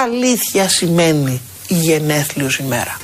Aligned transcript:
στα 0.00 0.08
αλήθεια 0.08 0.68
σημαίνει 0.68 1.40
η 1.68 1.74
γενέθλιος 1.74 2.58
ημέρα. 2.58 2.96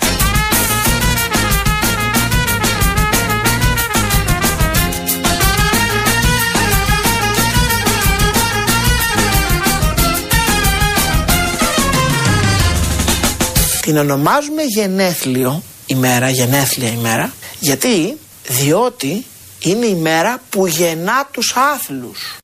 Την 13.80 13.96
ονομάζουμε 13.96 14.62
γενέθλιο 14.62 15.62
ημέρα, 15.86 16.30
γενέθλια 16.30 16.88
ημέρα, 16.88 17.32
γιατί, 17.60 18.18
διότι 18.48 19.24
είναι 19.58 19.86
η 19.86 19.94
μέρα 19.94 20.42
που 20.50 20.66
γεννά 20.66 21.28
τους 21.32 21.54
άθλους. 21.56 22.38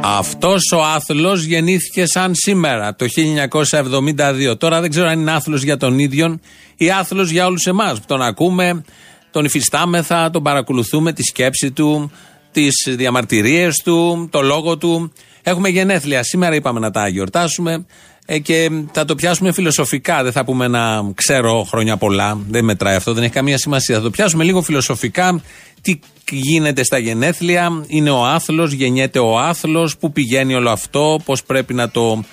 Αυτός 0.00 0.72
ο 0.74 0.82
άθλος 0.82 1.44
γεννήθηκε 1.44 2.06
σαν 2.06 2.34
σήμερα, 2.34 2.94
το 2.94 3.06
1972. 3.08 4.58
Τώρα 4.58 4.80
δεν 4.80 4.90
ξέρω 4.90 5.08
αν 5.08 5.20
είναι 5.20 5.32
άθλος 5.32 5.62
για 5.62 5.76
τον 5.76 5.98
ίδιο 5.98 6.40
ή 6.76 6.90
άθλος 6.90 7.30
για 7.30 7.46
όλους 7.46 7.66
εμάς 7.66 7.98
που 7.98 8.04
τον 8.06 8.22
ακούμε, 8.22 8.84
τον 9.30 9.44
υφιστάμεθα, 9.44 10.30
τον 10.30 10.42
παρακολουθούμε, 10.42 11.12
τη 11.12 11.22
σκέψη 11.22 11.70
του, 11.70 12.10
τις 12.52 12.74
διαμαρτυρίες 12.88 13.76
του, 13.84 14.28
το 14.30 14.42
λόγο 14.42 14.78
του. 14.78 15.12
Έχουμε 15.42 15.68
γενέθλια. 15.68 16.22
Σήμερα 16.22 16.54
είπαμε 16.54 16.80
να 16.80 16.90
τα 16.90 17.08
γιορτάσουμε 17.08 17.86
ε, 18.30 18.38
και 18.38 18.70
θα 18.92 19.04
το 19.04 19.14
πιάσουμε 19.14 19.52
φιλοσοφικά. 19.52 20.22
Δεν 20.22 20.32
θα 20.32 20.44
πούμε 20.44 20.68
να 20.68 21.12
ξέρω 21.14 21.64
χρόνια 21.68 21.96
πολλά. 21.96 22.38
Δεν 22.48 22.64
μετράει 22.64 22.94
αυτό, 22.94 23.12
δεν 23.12 23.22
έχει 23.22 23.32
καμία 23.32 23.58
σημασία. 23.58 23.96
Θα 23.96 24.02
το 24.02 24.10
πιάσουμε 24.10 24.44
λίγο 24.44 24.62
φιλοσοφικά. 24.62 25.42
Τι 25.80 26.00
γίνεται 26.30 26.84
στα 26.84 26.98
γενέθλια, 26.98 27.84
είναι 27.86 28.10
ο 28.10 28.24
άθλος, 28.24 28.72
γεννιέται 28.72 29.18
ο 29.18 29.38
άθλος, 29.38 29.96
πού 29.96 30.12
πηγαίνει 30.12 30.54
όλο 30.54 30.70
αυτό, 30.70 31.20
πώς 31.24 31.42
πρέπει 31.42 31.74
να 31.74 31.90
το 31.90 32.24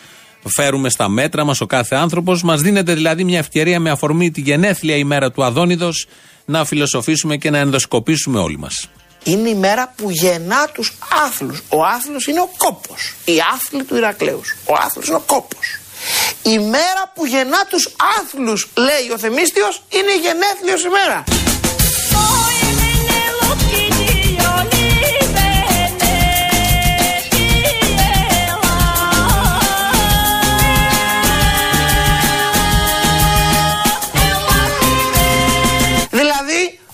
φέρουμε 0.56 0.90
στα 0.90 1.10
μέτρα 1.10 1.44
μας 1.44 1.62
ο 1.62 1.66
κάθε 1.66 1.96
άνθρωπος; 1.96 2.44
Μας 2.44 2.62
δίνεται 2.62 2.94
δηλαδή 2.94 3.24
μια 3.24 3.40
ευκαιρία 3.40 3.80
με 3.80 3.90
αφορμή 3.90 4.32
τη 4.32 4.42
γενέθλια 4.42 4.96
ημέρα 4.96 5.32
του 5.32 5.44
Αδόνιδος 5.44 6.08
να 6.46 6.66
φιλοσοφήσουμε 6.66 7.38
και 7.38 7.50
να 7.50 7.58
ενδοσκοπήσουμε 7.58 8.40
όλοι 8.40 8.58
μας. 8.58 8.90
Είναι 9.24 9.50
η 9.50 9.56
μέρα 9.56 9.94
που 9.98 10.10
γεννά 10.10 10.68
τους 10.74 10.94
άθλους. 11.26 11.62
Ο 11.70 11.84
άθλος 11.84 12.28
είναι 12.28 12.40
ο 12.40 12.50
κόπος. 12.58 13.16
Η 13.26 13.34
άθλη 13.54 13.84
του 13.84 13.96
Ηρακλέου. 13.96 14.42
Ο 14.66 14.74
άθλος 14.86 15.08
είναι 15.08 15.16
ο 15.16 15.24
κόπος. 15.26 15.80
Η 16.44 16.60
μέρα 16.60 17.12
που 17.14 17.26
γεννά 17.26 17.66
τους 17.70 17.96
άθλους, 18.20 18.68
λέει 18.76 19.12
ο 19.14 19.18
Θεμίστιος, 19.18 19.84
είναι 19.90 20.12
η 20.12 20.20
γενέθλιος 20.20 20.84
ημέρα. 20.84 21.24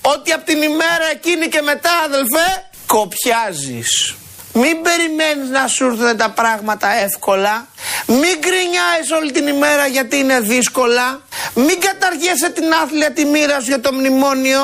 ότι 0.01 0.31
από 0.31 0.45
την 0.45 0.61
ημέρα 0.61 1.09
εκείνη 1.11 1.47
και 1.47 1.61
μετά 1.61 1.89
αδελφέ 2.05 2.69
κοπιάζεις. 2.85 4.15
Μην 4.53 4.81
περιμένεις 4.81 5.49
να 5.49 5.67
σου 5.67 5.85
έρθουν 5.85 6.17
τα 6.17 6.29
πράγματα 6.29 6.87
εύκολα. 7.07 7.67
Μην 8.07 8.33
γκρινιάεις 8.39 9.07
όλη 9.17 9.31
την 9.31 9.47
ημέρα 9.47 9.85
γιατί 9.87 10.15
είναι 10.17 10.39
δύσκολα. 10.39 11.21
Μην 11.53 11.77
καταργέσαι 11.87 12.49
την 12.57 12.73
άθλια 12.83 13.11
τη 13.11 13.25
μοίρα 13.25 13.59
σου 13.59 13.67
για 13.67 13.79
το 13.79 13.93
μνημόνιο. 13.93 14.63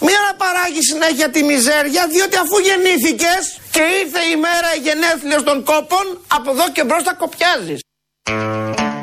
Μην 0.00 0.14
αναπαράγεις 0.22 0.84
συνέχεια 0.92 1.28
τη 1.30 1.42
μιζέρια 1.42 2.06
διότι 2.14 2.36
αφού 2.36 2.56
γεννήθηκες 2.68 3.42
και 3.70 3.82
ήρθε 4.00 4.22
η 4.34 4.36
μέρα 4.46 4.68
η 4.76 4.80
γενέθλιος 4.86 5.42
των 5.42 5.64
κόπων 5.64 6.06
από 6.36 6.50
εδώ 6.50 6.66
και 6.72 6.84
μπρος 6.84 7.02
θα 7.02 7.14
κοπιάζεις. 7.14 7.80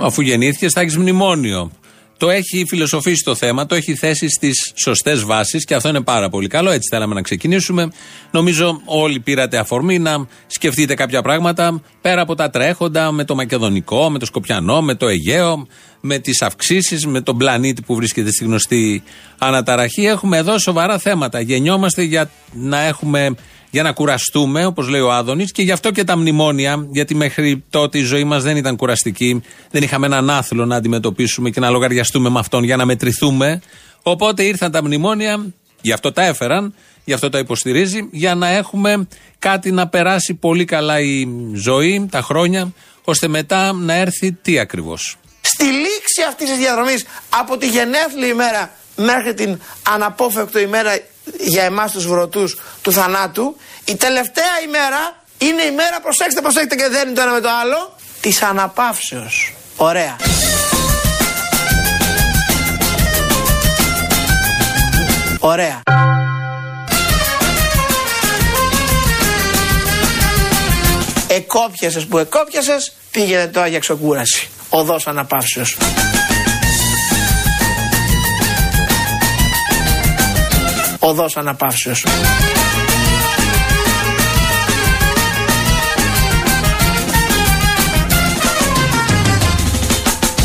Αφού 0.02 0.22
γεννήθηκες 0.22 0.72
θα 0.74 0.82
έχεις 0.82 0.98
μνημόνιο 0.98 1.72
το 2.20 2.30
έχει 2.30 2.66
φιλοσοφήσει 2.68 3.24
το 3.24 3.36
θέμα, 3.36 3.66
το 3.66 3.76
έχει 3.76 3.96
θέσει 3.96 4.30
στις 4.30 4.72
σωστές 4.76 5.24
βάσεις 5.24 5.66
και 5.66 5.76
αυτό 5.76 5.90
είναι 5.90 6.02
πάρα 6.02 6.30
πολύ 6.30 6.48
καλό. 6.48 6.72
Έτσι 6.72 6.90
θέλαμε 6.92 7.14
να 7.14 7.22
ξεκινήσουμε. 7.22 7.92
Νομίζω 8.32 8.82
όλοι 8.86 9.20
πήρατε 9.20 9.58
αφορμή 9.58 10.00
να 10.00 10.28
σκεφτείτε 10.48 10.94
κάποια 10.94 11.22
πράγματα 11.22 11.82
πέρα 12.02 12.22
από 12.22 12.36
τα 12.36 12.50
τρέχοντα 12.50 13.12
με 13.12 13.24
το 13.24 13.36
Μακεδονικό, 13.36 14.10
με 14.10 14.20
το 14.20 14.26
Σκοπιανό, 14.26 14.82
με 14.82 14.96
το 14.96 15.08
Αιγαίο, 15.08 15.68
με 16.00 16.20
τις 16.20 16.42
αυξήσεις, 16.42 17.06
με 17.06 17.22
τον 17.22 17.38
πλανήτη 17.38 17.82
που 17.82 17.96
βρίσκεται 17.96 18.32
στη 18.32 18.44
γνωστή 18.44 19.04
αναταραχή. 19.38 20.06
Έχουμε 20.06 20.38
εδώ 20.38 20.58
σοβαρά 20.58 20.98
θέματα. 21.00 21.40
Γεννιόμαστε 21.40 22.02
για 22.02 22.32
να 22.54 22.80
έχουμε 22.80 23.36
για 23.70 23.84
να 23.84 23.92
κουραστούμε, 23.92 24.66
όπως 24.66 24.88
λέει 24.88 25.02
ο 25.02 25.12
Άδωνης, 25.12 25.52
και 25.52 25.62
γι' 25.62 25.72
αυτό 25.72 25.92
και 25.92 26.04
τα 26.04 26.18
μνημόνια, 26.18 26.88
γιατί 26.92 27.16
μέχρι 27.16 27.64
τότε 27.70 27.98
η 27.98 28.04
ζωή 28.04 28.24
μας 28.24 28.44
δεν 28.44 28.58
ήταν 28.58 28.76
κουραστική. 28.76 29.42
Δεν 29.72 29.84
είχαμε 29.84 30.06
έναν 30.06 30.30
άθλο 30.30 30.66
να 30.66 30.76
αντιμετωπίσουμε 30.76 31.50
και 31.50 31.60
να 31.60 31.70
λογαριαστούμε 31.70 32.30
με 32.30 32.40
αυτόν 32.40 32.64
για 32.64 32.76
να 32.76 32.86
μετρηθούμε. 32.86 33.62
Οπότε 34.02 34.44
ήρθαν 34.44 34.72
τα 34.72 34.84
μνημόνια, 34.84 35.46
γι' 35.82 35.92
αυτό 35.92 36.12
τα 36.12 36.26
έφεραν, 36.26 36.74
γι' 37.04 37.14
αυτό 37.14 37.30
τα 37.30 37.40
υποστηρίζει, 37.40 38.08
για 38.12 38.36
να 38.36 38.48
έχουμε 38.48 39.08
κάτι 39.40 39.72
να 39.72 39.88
περάσει 39.88 40.34
πολύ 40.34 40.66
καλά 40.66 41.00
η 41.00 41.28
ζωή, 41.54 42.08
τα 42.12 42.22
χρόνια, 42.22 42.74
ώστε 43.04 43.28
μετά 43.28 43.74
να 43.74 43.94
έρθει 43.94 44.32
τι 44.32 44.60
ακριβώς. 44.60 45.18
Στη 45.42 45.64
λήξη 45.64 46.22
αυτής 46.28 46.50
της 46.50 46.58
διαδρομής 46.58 47.06
από 47.30 47.58
τη 47.58 47.68
γενέθλια 47.68 48.28
ημέρα 48.28 48.72
μέχρι 49.00 49.34
την 49.34 49.62
αναπόφευκτο 49.90 50.60
ημέρα 50.60 51.00
για 51.38 51.64
εμάς 51.64 51.92
τους 51.92 52.08
βρωτούς 52.08 52.60
του 52.82 52.92
θανάτου 52.92 53.56
η 53.86 53.96
τελευταία 53.96 54.62
ημέρα 54.66 55.18
είναι 55.38 55.62
η 55.62 55.72
μέρα 55.72 56.00
προσέξτε 56.02 56.42
προσέξτε 56.42 56.76
και 56.76 56.88
δεν 56.90 57.08
είναι 57.08 57.16
το 57.16 57.22
ένα 57.22 57.32
με 57.32 57.40
το 57.40 57.50
άλλο 57.62 57.96
της 58.22 58.42
αναπαύσεως. 58.42 59.54
Ωραία. 59.76 60.16
Ωραία. 65.40 65.82
Εκόπιασες 71.28 72.06
που 72.06 72.18
εκόπιασες 72.18 72.94
πήγαινε 73.12 73.48
τώρα 73.48 73.68
για 73.68 73.80
ξεκούραση. 73.80 74.50
Οδός 74.70 75.08
αναπαύσεως 75.08 75.78
οδός 81.00 81.38
αναπαύσεως. 81.38 82.06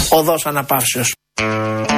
Οδός 0.09 0.47
αναπαύσεως. 0.47 1.14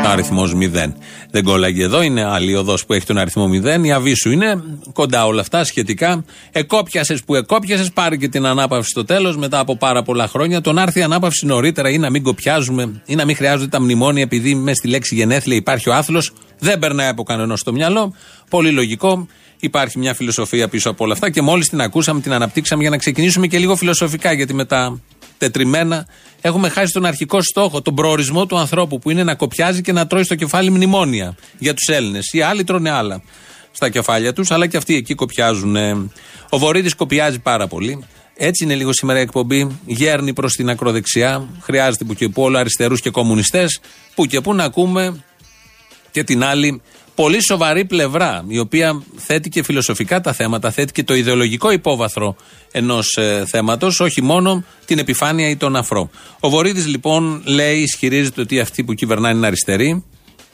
Αριθμό 0.06 0.42
0. 0.44 0.92
Δεν 1.30 1.44
κόλλαγε 1.44 1.84
εδώ, 1.84 2.02
είναι 2.02 2.24
άλλη 2.24 2.54
οδός 2.54 2.86
που 2.86 2.92
έχει 2.92 3.06
τον 3.06 3.18
αριθμό 3.18 3.48
0. 3.48 3.84
Η 3.84 3.92
αβίσου 3.92 4.30
είναι 4.30 4.62
κοντά 4.92 5.26
όλα 5.26 5.40
αυτά 5.40 5.64
σχετικά. 5.64 6.24
Εκόπιασες 6.52 7.24
που 7.24 7.34
εκόπιασες, 7.34 7.92
πάρει 7.92 8.18
και 8.18 8.28
την 8.28 8.46
ανάπαυση 8.46 8.88
στο 8.88 9.04
τέλος 9.04 9.36
μετά 9.36 9.58
από 9.58 9.76
πάρα 9.76 10.02
πολλά 10.02 10.28
χρόνια. 10.28 10.60
Τον 10.60 10.78
άρθει 10.78 10.98
η 10.98 11.02
ανάπαυση 11.02 11.46
νωρίτερα 11.46 11.90
ή 11.90 11.98
να 11.98 12.10
μην 12.10 12.22
κοπιάζουμε 12.22 13.02
ή 13.06 13.14
να 13.14 13.24
μην 13.24 13.36
χρειάζονται 13.36 13.68
τα 13.68 13.80
μνημόνια 13.80 14.22
επειδή 14.22 14.54
μες 14.54 14.76
στη 14.76 14.88
λέξη 14.88 15.14
γενέθλια 15.14 15.56
υπάρχει 15.56 15.88
ο 15.88 15.94
άθλος. 15.94 16.32
Δεν 16.58 16.78
περνάει 16.78 17.08
από 17.08 17.22
κανένα 17.22 17.56
στο 17.56 17.72
μυαλό. 17.72 18.14
Πολύ 18.50 18.70
λογικό. 18.70 19.26
Υπάρχει 19.60 19.98
μια 19.98 20.14
φιλοσοφία 20.14 20.68
πίσω 20.68 20.90
από 20.90 21.04
όλα 21.04 21.12
αυτά 21.12 21.30
και 21.30 21.42
μόλις 21.42 21.68
την 21.68 21.80
ακούσαμε, 21.80 22.20
την 22.20 22.32
αναπτύξαμε 22.32 22.82
για 22.82 22.90
να 22.90 22.96
ξεκινήσουμε 22.96 23.46
και 23.46 23.58
λίγο 23.58 23.76
φιλοσοφικά 23.76 24.32
γιατί 24.32 24.54
μετά 24.54 25.00
τετριμένα 25.38 26.06
έχουμε 26.40 26.68
χάσει 26.68 26.92
τον 26.92 27.04
αρχικό 27.04 27.42
στόχο, 27.42 27.82
τον 27.82 27.94
προορισμό 27.94 28.46
του 28.46 28.58
ανθρώπου 28.58 28.98
που 28.98 29.10
είναι 29.10 29.24
να 29.24 29.34
κοπιάζει 29.34 29.80
και 29.80 29.92
να 29.92 30.06
τρώει 30.06 30.24
στο 30.24 30.34
κεφάλι 30.34 30.70
μνημόνια 30.70 31.36
για 31.58 31.74
τους 31.74 31.94
Έλληνες. 31.94 32.32
Οι 32.32 32.40
άλλοι 32.40 32.64
τρώνε 32.64 32.90
άλλα 32.90 33.22
στα 33.70 33.88
κεφάλια 33.88 34.32
τους, 34.32 34.50
αλλά 34.50 34.66
και 34.66 34.76
αυτοί 34.76 34.94
εκεί 34.94 35.14
κοπιάζουν. 35.14 35.76
Ο 36.48 36.58
Βορύδης 36.58 36.94
κοπιάζει 36.94 37.38
πάρα 37.38 37.66
πολύ. 37.66 38.04
Έτσι 38.36 38.64
είναι 38.64 38.74
λίγο 38.74 38.92
σήμερα 38.92 39.18
η 39.18 39.22
εκπομπή. 39.22 39.78
Γέρνει 39.86 40.32
προς 40.32 40.52
την 40.52 40.68
ακροδεξιά. 40.68 41.48
Χρειάζεται 41.60 42.04
που 42.04 42.14
και 42.14 42.28
που 42.28 42.42
όλο 42.42 42.58
αριστερούς 42.58 43.00
και 43.00 43.10
κομμουνιστές. 43.10 43.80
Που 44.14 44.26
και 44.26 44.40
που 44.40 44.54
να 44.54 44.64
ακούμε 44.64 45.24
και 46.16 46.24
την 46.24 46.44
άλλη 46.44 46.82
πολύ 47.14 47.44
σοβαρή 47.44 47.84
πλευρά, 47.84 48.44
η 48.48 48.58
οποία 48.58 49.02
θέτει 49.16 49.48
και 49.48 49.62
φιλοσοφικά 49.62 50.20
τα 50.20 50.32
θέματα, 50.32 50.70
θέτει 50.70 50.92
και 50.92 51.04
το 51.04 51.14
ιδεολογικό 51.14 51.70
υπόβαθρο 51.70 52.36
ενός 52.72 53.16
ε, 53.16 53.44
θέματος, 53.48 54.00
όχι 54.00 54.22
μόνο 54.22 54.64
την 54.84 54.98
επιφάνεια 54.98 55.48
ή 55.48 55.56
τον 55.56 55.76
αφρό. 55.76 56.10
Ο 56.40 56.48
Βορύδης 56.48 56.86
λοιπόν 56.86 57.42
λέει, 57.44 57.78
ισχυρίζεται 57.78 58.40
ότι 58.40 58.60
αυτοί 58.60 58.84
που 58.84 58.94
κυβερνάνε 58.94 59.36
είναι 59.36 59.46
αριστεροί. 59.46 60.04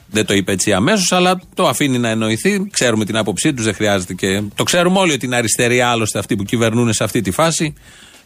Δεν 0.09 0.25
το 0.25 0.33
είπε 0.33 0.51
έτσι 0.51 0.73
αμέσως, 0.73 1.11
αλλά 1.11 1.41
το 1.55 1.67
αφήνει 1.67 1.97
να 1.97 2.09
εννοηθεί. 2.09 2.67
Ξέρουμε 2.71 3.05
την 3.05 3.17
άποψή 3.17 3.53
τους, 3.53 3.65
δεν 3.65 3.73
χρειάζεται 3.73 4.13
και. 4.13 4.41
Το 4.55 4.63
ξέρουμε 4.63 4.99
όλοι 4.99 5.13
ότι 5.13 5.25
είναι 5.25 5.35
αριστεροί 5.35 5.81
άλλωστε 5.81 6.19
αυτοί 6.19 6.35
που 6.35 6.43
κυβερνούν 6.43 6.93
σε 6.93 7.03
αυτή 7.03 7.21
τη 7.21 7.31
φάση 7.31 7.73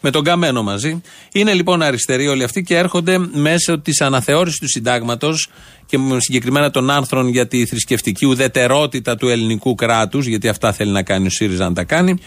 με 0.01 0.11
τον 0.11 0.23
Καμένο 0.23 0.63
μαζί. 0.63 1.01
Είναι 1.31 1.53
λοιπόν 1.53 1.81
αριστεροί 1.81 2.27
όλοι 2.27 2.43
αυτοί 2.43 2.61
και 2.61 2.77
έρχονται 2.77 3.17
μέσω 3.17 3.79
της 3.79 4.01
αναθεώρησης 4.01 4.59
του 4.59 4.69
συντάγματος 4.69 5.49
και 5.85 5.97
συγκεκριμένα 6.17 6.71
των 6.71 6.89
άρθρων 6.89 7.27
για 7.27 7.47
τη 7.47 7.65
θρησκευτική 7.65 8.25
ουδετερότητα 8.25 9.15
του 9.15 9.27
ελληνικού 9.27 9.75
κράτους, 9.75 10.25
γιατί 10.25 10.47
αυτά 10.47 10.73
θέλει 10.73 10.91
να 10.91 11.03
κάνει 11.03 11.25
ο 11.27 11.29
ΣΥΡΙΖΑ 11.29 11.67
να 11.67 11.73
τα 11.73 11.83
κάνει. 11.83 12.17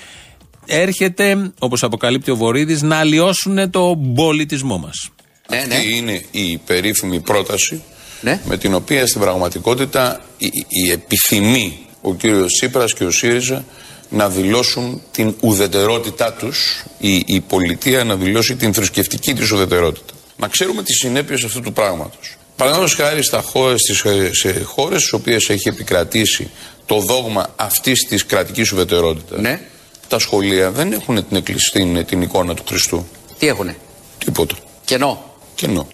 Έρχεται, 0.67 1.53
όπως 1.59 1.83
αποκαλύπτει 1.83 2.31
ο 2.31 2.37
Βορύδης, 2.37 2.83
να 2.83 2.97
αλλοιώσουν 2.97 3.71
το 3.71 4.01
πολιτισμό 4.15 4.79
μας. 4.79 5.11
Ναι, 5.51 5.57
Αυτή 5.57 5.69
ναι. 5.69 5.97
είναι 5.97 6.25
η 6.31 6.57
περίφημη 6.67 7.21
πρόταση 7.21 7.83
Ναι. 8.21 8.41
με 8.45 8.57
την 8.57 8.75
οποία 8.75 9.07
στην 9.07 9.21
πραγματικότητα 9.21 10.21
η, 10.39 10.47
η 10.69 10.91
επιθυμεί 10.93 11.79
ο 12.01 12.15
κύριος 12.15 12.53
Τσίπρας 12.53 12.95
και 12.95 13.05
ο 13.05 13.11
ΣΥΡΙΖΑ 13.11 13.65
να 14.11 14.29
δηλώσουν 14.29 15.03
την 15.11 15.35
ουδετερότητά 15.41 16.33
τους, 16.33 16.85
η, 16.99 17.23
η 17.27 17.41
πολιτεία 17.41 18.05
να 18.05 18.17
δηλώσει 18.17 18.57
την 18.57 18.75
θρησκευτική 18.75 19.35
της 19.35 19.51
ουδετερότητα. 19.51 20.13
Να 20.37 20.49
ξέρουμε 20.49 20.83
τις 20.83 20.97
συνέπειες 20.99 21.45
αυτού 21.45 21.61
του 21.61 21.73
πράγματος. 21.73 22.37
Παραδείγματος 22.57 22.95
χάρη 22.97 23.23
στα 23.23 23.41
χώρες, 23.43 23.81
στις, 23.81 24.03
σε 24.39 24.63
χώρες 24.65 25.01
στις 25.01 25.13
οποίες 25.13 25.49
έχει 25.49 25.69
επικρατήσει 25.69 26.51
το 26.87 26.99
δόγμα 27.01 27.53
αυτής 27.57 28.07
της 28.09 28.27
κρατικής 28.27 28.73
ουδετερότητας, 28.73 29.41
Ναι. 29.41 29.61
τα 30.09 30.19
σχολεία 30.19 30.71
δεν 30.71 30.93
έχουν 30.93 31.27
την, 31.29 31.37
εκκλησ- 31.37 31.73
την, 31.73 32.05
την 32.07 32.23
εικόνα 32.23 32.55
του 32.55 32.63
Χριστού. 32.69 33.07
Τι 33.39 33.47
έχουνε; 33.47 33.77
Τίποτα. 34.25 34.55
Κενό. 34.85 35.25
Κενό. 35.55 35.87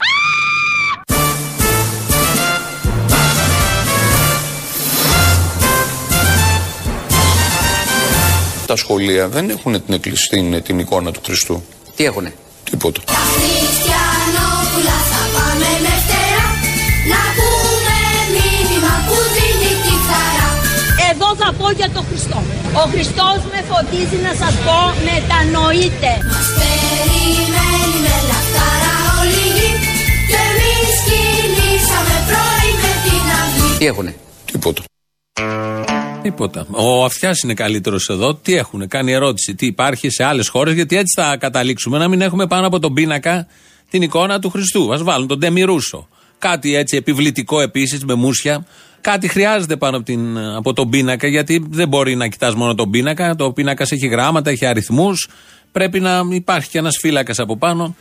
Τα 8.76 8.82
σχολεία 8.82 9.28
δεν 9.28 9.50
έχουν 9.50 9.72
την, 9.84 9.94
εκκλησ- 9.94 10.28
την, 10.30 10.62
την 10.62 10.78
εικόνα 10.78 11.10
του 11.12 11.20
Χριστού. 11.26 11.56
Τι 11.96 12.04
έχουνε; 12.04 12.32
Τίποτα. 12.70 13.00
Τα 13.06 13.22
Χριστιανόπουλα 13.34 14.96
θα 15.12 15.22
πάμε 15.34 15.68
Δευτέρα 15.86 16.44
Να 17.12 17.22
πούμε 17.36 17.96
μήνυμα 18.36 18.94
που 19.06 19.16
δίνει 19.34 19.72
τη 19.84 19.94
χαρά 20.08 20.48
Εδώ 21.10 21.28
θα 21.40 21.48
πω 21.58 21.66
για 21.80 21.88
τον 21.94 22.04
Χριστό. 22.08 22.38
Ο 22.82 22.84
Χριστός 22.92 23.38
με 23.52 23.60
φωτίζει 23.70 24.18
να 24.26 24.32
σας 24.40 24.54
πω 24.66 24.78
μετανοείτε. 25.08 26.10
Μας 26.32 26.48
περιμένει 26.58 27.96
με 28.04 28.16
λαχτάρα 28.30 28.94
όλη 29.18 29.40
η 29.48 29.50
γη 29.56 29.70
Και 30.30 30.38
εμείς 30.50 30.92
κινήσαμε 31.08 32.16
πρωί 32.28 32.70
με 32.82 32.92
την 33.04 33.24
αυγή 33.40 33.70
Τι 33.78 33.84
έχουνε; 33.90 34.12
Τίποτα. 34.52 34.80
Τίποτα. 36.26 36.66
Ο 36.70 37.04
Αυτιάς 37.04 37.40
είναι 37.40 37.54
καλύτερος 37.54 38.08
εδώ. 38.08 38.34
Τι 38.34 38.54
έχουν, 38.54 38.88
κάνει 38.88 39.12
ερώτηση. 39.12 39.54
Τι 39.54 39.66
υπάρχει 39.66 40.10
σε 40.10 40.24
άλλες 40.24 40.48
χώρες, 40.48 40.74
γιατί 40.74 40.96
έτσι 40.96 41.20
θα 41.20 41.36
καταλήξουμε 41.36 41.98
να 41.98 42.08
μην 42.08 42.20
έχουμε 42.20 42.46
πάνω 42.46 42.66
από 42.66 42.78
τον 42.78 42.94
πίνακα 42.94 43.46
την 43.90 44.02
εικόνα 44.02 44.38
του 44.38 44.50
Χριστού. 44.50 44.94
Α 44.94 45.04
βάλουν 45.04 45.26
τον 45.26 45.38
Ντεμιρούσο. 45.38 46.08
Κάτι 46.38 46.74
έτσι 46.74 46.96
επιβλητικό 46.96 47.60
επίσης 47.60 48.04
με 48.04 48.14
μουσια. 48.14 48.66
Κάτι 49.00 49.28
χρειάζεται 49.28 49.76
πάνω 49.76 49.96
από, 49.96 50.06
την, 50.06 50.38
από 50.38 50.72
τον 50.72 50.90
πίνακα, 50.90 51.26
γιατί 51.26 51.66
δεν 51.70 51.88
μπορεί 51.88 52.14
να 52.14 52.28
κοιτάς 52.28 52.54
μόνο 52.54 52.74
τον 52.74 52.90
πίνακα. 52.90 53.34
Το 53.34 53.52
πίνακας 53.52 53.92
έχει 53.92 54.06
γράμματα, 54.06 54.50
έχει 54.50 54.66
αριθμούς. 54.66 55.28
Πρέπει 55.72 56.00
να 56.00 56.22
υπάρχει 56.30 56.68
και 56.68 56.78
ένας 56.78 56.96
φύλακας 57.00 57.38
από 57.38 57.56
πάνω. 57.56 57.96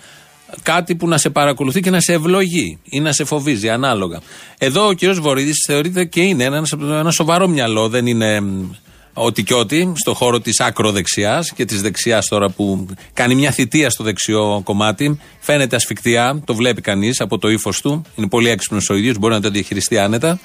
Κάτι 0.63 0.95
που 0.95 1.07
να 1.07 1.17
σε 1.17 1.29
παρακολουθεί 1.29 1.79
και 1.79 1.89
να 1.89 1.99
σε 1.99 2.13
ευλογεί 2.13 2.77
ή 2.83 2.99
να 2.99 3.11
σε 3.11 3.23
φοβίζει, 3.23 3.69
ανάλογα. 3.69 4.21
Εδώ 4.57 4.87
ο 4.87 4.93
κ. 4.93 5.13
Βορύδης 5.13 5.63
θεωρείται 5.67 6.05
και 6.05 6.21
είναι 6.21 6.43
ένα, 6.43 6.63
ένας 6.79 7.13
σοβαρό 7.13 7.47
μυαλό, 7.47 7.89
δεν 7.89 8.05
είναι 8.05 8.41
μ, 8.41 8.71
ό,τι 9.13 9.43
και 9.43 9.53
ό,τι, 9.53 9.91
στο 9.95 10.13
χώρο 10.13 10.39
της 10.39 10.59
ακροδεξιάς 10.59 11.51
και 11.51 11.65
της 11.65 11.81
δεξιάς 11.81 12.27
τώρα 12.27 12.49
που 12.49 12.87
κάνει 13.13 13.35
μια 13.35 13.51
θητεία 13.51 13.89
στο 13.89 14.03
δεξιό 14.03 14.61
κομμάτι. 14.63 15.19
Φαίνεται 15.39 15.75
ασφικτιά, 15.75 16.41
το 16.45 16.55
βλέπει 16.55 16.81
κανείς 16.81 17.21
από 17.21 17.37
το 17.37 17.49
ύφος 17.49 17.81
του. 17.81 18.01
Είναι 18.15 18.27
πολύ 18.27 18.49
έξυπνος 18.49 18.89
ο 18.89 18.95
ίδιος, 18.95 19.17
μπορεί 19.17 19.33
να 19.33 19.41
το 19.41 19.49
διαχειριστεί 19.49 19.97
άνετα. 19.97 20.39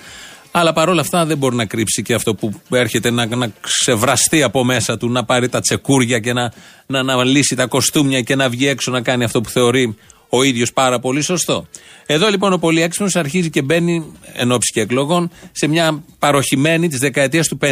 Αλλά 0.50 0.72
παρόλα 0.72 1.00
αυτά 1.00 1.26
δεν 1.26 1.38
μπορεί 1.38 1.56
να 1.56 1.64
κρύψει 1.64 2.02
και 2.02 2.14
αυτό 2.14 2.34
που 2.34 2.52
έρχεται 2.70 3.10
να, 3.10 3.26
να 3.26 3.52
ξεβραστεί 3.60 4.42
από 4.42 4.64
μέσα 4.64 4.96
του, 4.96 5.10
να 5.10 5.24
πάρει 5.24 5.48
τα 5.48 5.60
τσεκούρια 5.60 6.18
και 6.18 6.32
να, 6.32 6.52
να, 6.86 7.02
να 7.02 7.24
λύσει 7.24 7.54
τα 7.54 7.66
κοστούμια 7.66 8.20
και 8.20 8.34
να 8.34 8.48
βγει 8.48 8.66
έξω 8.66 8.90
να 8.90 9.00
κάνει 9.00 9.24
αυτό 9.24 9.40
που 9.40 9.48
θεωρεί 9.48 9.96
ο 10.28 10.42
ίδιος 10.42 10.72
πάρα 10.72 10.98
πολύ 10.98 11.22
σωστό. 11.22 11.66
Εδώ 12.06 12.28
λοιπόν 12.28 12.52
ο 12.52 12.58
πολύ 12.58 12.82
έξυπνο 12.82 13.08
αρχίζει 13.14 13.50
και 13.50 13.62
μπαίνει 13.62 14.12
εν 14.32 14.52
ώψη 14.52 14.72
και 14.72 14.80
εκλογών 14.80 15.30
σε 15.52 15.66
μια 15.66 16.02
παροχημένη 16.18 16.88
της 16.88 16.98
δεκαετίας 16.98 17.48
του 17.48 17.58
50 17.62 17.68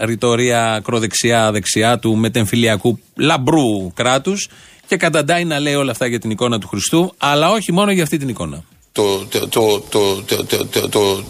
ρητορία 0.00 0.72
ακροδεξιά-δεξιά 0.72 1.98
του 1.98 2.16
μετεμφυλιακού 2.16 2.98
λαμπρού 3.16 3.92
κράτους 3.94 4.48
και 4.86 4.96
καταντάει 4.96 5.44
να 5.44 5.60
λέει 5.60 5.74
όλα 5.74 5.90
αυτά 5.90 6.06
για 6.06 6.18
την 6.18 6.30
εικόνα 6.30 6.58
του 6.58 6.68
Χριστού, 6.68 7.14
αλλά 7.18 7.50
όχι 7.50 7.72
μόνο 7.72 7.92
για 7.92 8.02
αυτή 8.02 8.18
την 8.18 8.28
εικόνα 8.28 8.64
το, 8.96 9.82
το, 10.88 11.22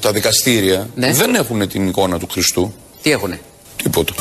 τα 0.00 0.12
δικαστήρια 0.12 0.88
δεν 0.94 1.34
έχουν 1.34 1.68
την 1.68 1.88
εικόνα 1.88 2.18
του 2.18 2.28
Χριστού. 2.30 2.74
Τι 3.02 3.10
έχουνε. 3.10 3.40
Τίποτα. 3.82 4.14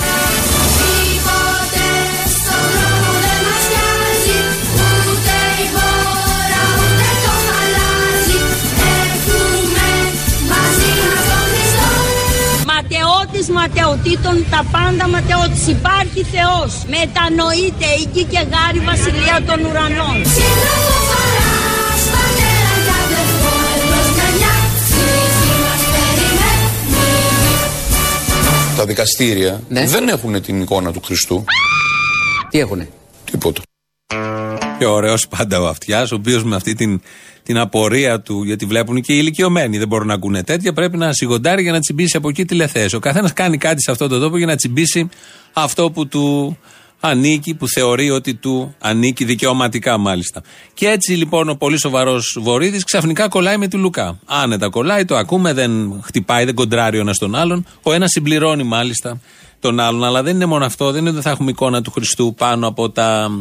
ματαιοτήτων 13.61 14.45
τα 14.51 14.65
πάντα 14.71 15.07
ματαιώτης. 15.07 15.67
Υπάρχει 15.67 16.25
Θεός. 16.33 16.71
Μετανοείται 16.95 17.87
εκεί 18.01 18.23
και 18.23 18.41
γάρι 18.51 18.79
βασιλεία 18.79 19.37
των 19.47 19.65
ουρανών. 19.65 20.17
Τα 28.81 28.87
δικαστήρια 28.87 29.61
Ναι. 29.69 29.85
δεν 29.85 30.07
έχουν 30.07 30.41
την 30.41 30.61
εικόνα 30.61 30.91
του 30.91 31.01
Χριστού. 31.01 31.43
Τι 32.49 32.59
έχουνε; 32.59 32.89
Τίποτα. 33.31 33.61
Και 34.79 34.85
ωραίος 34.85 35.27
πάντα 35.27 35.61
ο 35.61 35.67
Αυτιάς, 35.67 36.11
ο 36.11 36.15
οποίος 36.15 36.43
με 36.43 36.55
αυτή 36.55 36.73
την, 36.73 37.01
την 37.43 37.57
απορία 37.57 38.21
του, 38.21 38.43
γιατί 38.43 38.65
βλέπουν 38.65 39.01
και 39.01 39.13
οι 39.13 39.17
ηλικιωμένοι 39.19 39.77
δεν 39.77 39.87
μπορούν 39.87 40.07
να 40.07 40.13
ακούνε 40.13 40.43
τέτοια, 40.43 40.73
πρέπει 40.73 40.97
να 40.97 41.13
σιγοντάρει 41.13 41.61
για 41.61 41.71
να 41.71 41.79
τσιμπήσει 41.79 42.17
από 42.17 42.29
εκεί 42.29 42.45
τηλεθέαση. 42.45 42.95
Ο 42.95 42.99
καθένας 42.99 43.33
κάνει 43.33 43.57
κάτι 43.57 43.81
σε 43.81 43.91
αυτόν 43.91 44.09
τον 44.09 44.19
τόπο 44.19 44.37
για 44.37 44.45
να 44.45 44.55
τσιμπήσει 44.55 45.09
αυτό 45.53 45.91
που 45.91 46.07
του 46.07 46.57
ανήκει, 47.01 47.53
που 47.53 47.67
θεωρεί 47.67 48.09
ότι 48.09 48.33
του 48.33 48.75
ανήκει 48.79 49.25
δικαιωματικά 49.25 49.97
μάλιστα. 49.97 50.41
Και 50.73 50.87
έτσι 50.87 51.11
λοιπόν 51.11 51.49
ο 51.49 51.55
πολύ 51.55 51.79
σοβαρός 51.79 52.37
Βορύδης 52.41 52.83
ξαφνικά 52.83 53.27
κολλάει 53.27 53.57
με 53.57 53.67
του 53.67 53.77
Λουκά. 53.77 54.19
Άνετα 54.25 54.69
κολλάει, 54.69 55.05
το 55.05 55.15
ακούμε, 55.15 55.53
δεν 55.53 56.01
χτυπάει, 56.03 56.45
δεν 56.45 56.53
κοντράρει 56.53 56.97
ο 56.97 57.01
ένας 57.01 57.17
τον 57.17 57.35
άλλον. 57.35 57.65
Ο 57.81 57.93
ένας 57.93 58.11
συμπληρώνει 58.11 58.63
μάλιστα 58.63 59.19
τον 59.59 59.79
άλλον. 59.79 60.03
Αλλά 60.03 60.23
δεν 60.23 60.35
είναι 60.35 60.45
μόνο 60.45 60.65
αυτό. 60.65 60.91
Δεν 60.91 60.99
είναι 60.99 61.09
ότι 61.09 61.13
δεν 61.13 61.23
θα 61.23 61.29
έχουμε 61.29 61.51
εικόνα 61.51 61.81
του 61.81 61.91
Χριστού 61.91 62.33
πάνω 62.37 62.67
από, 62.67 62.89
τα, 62.89 63.31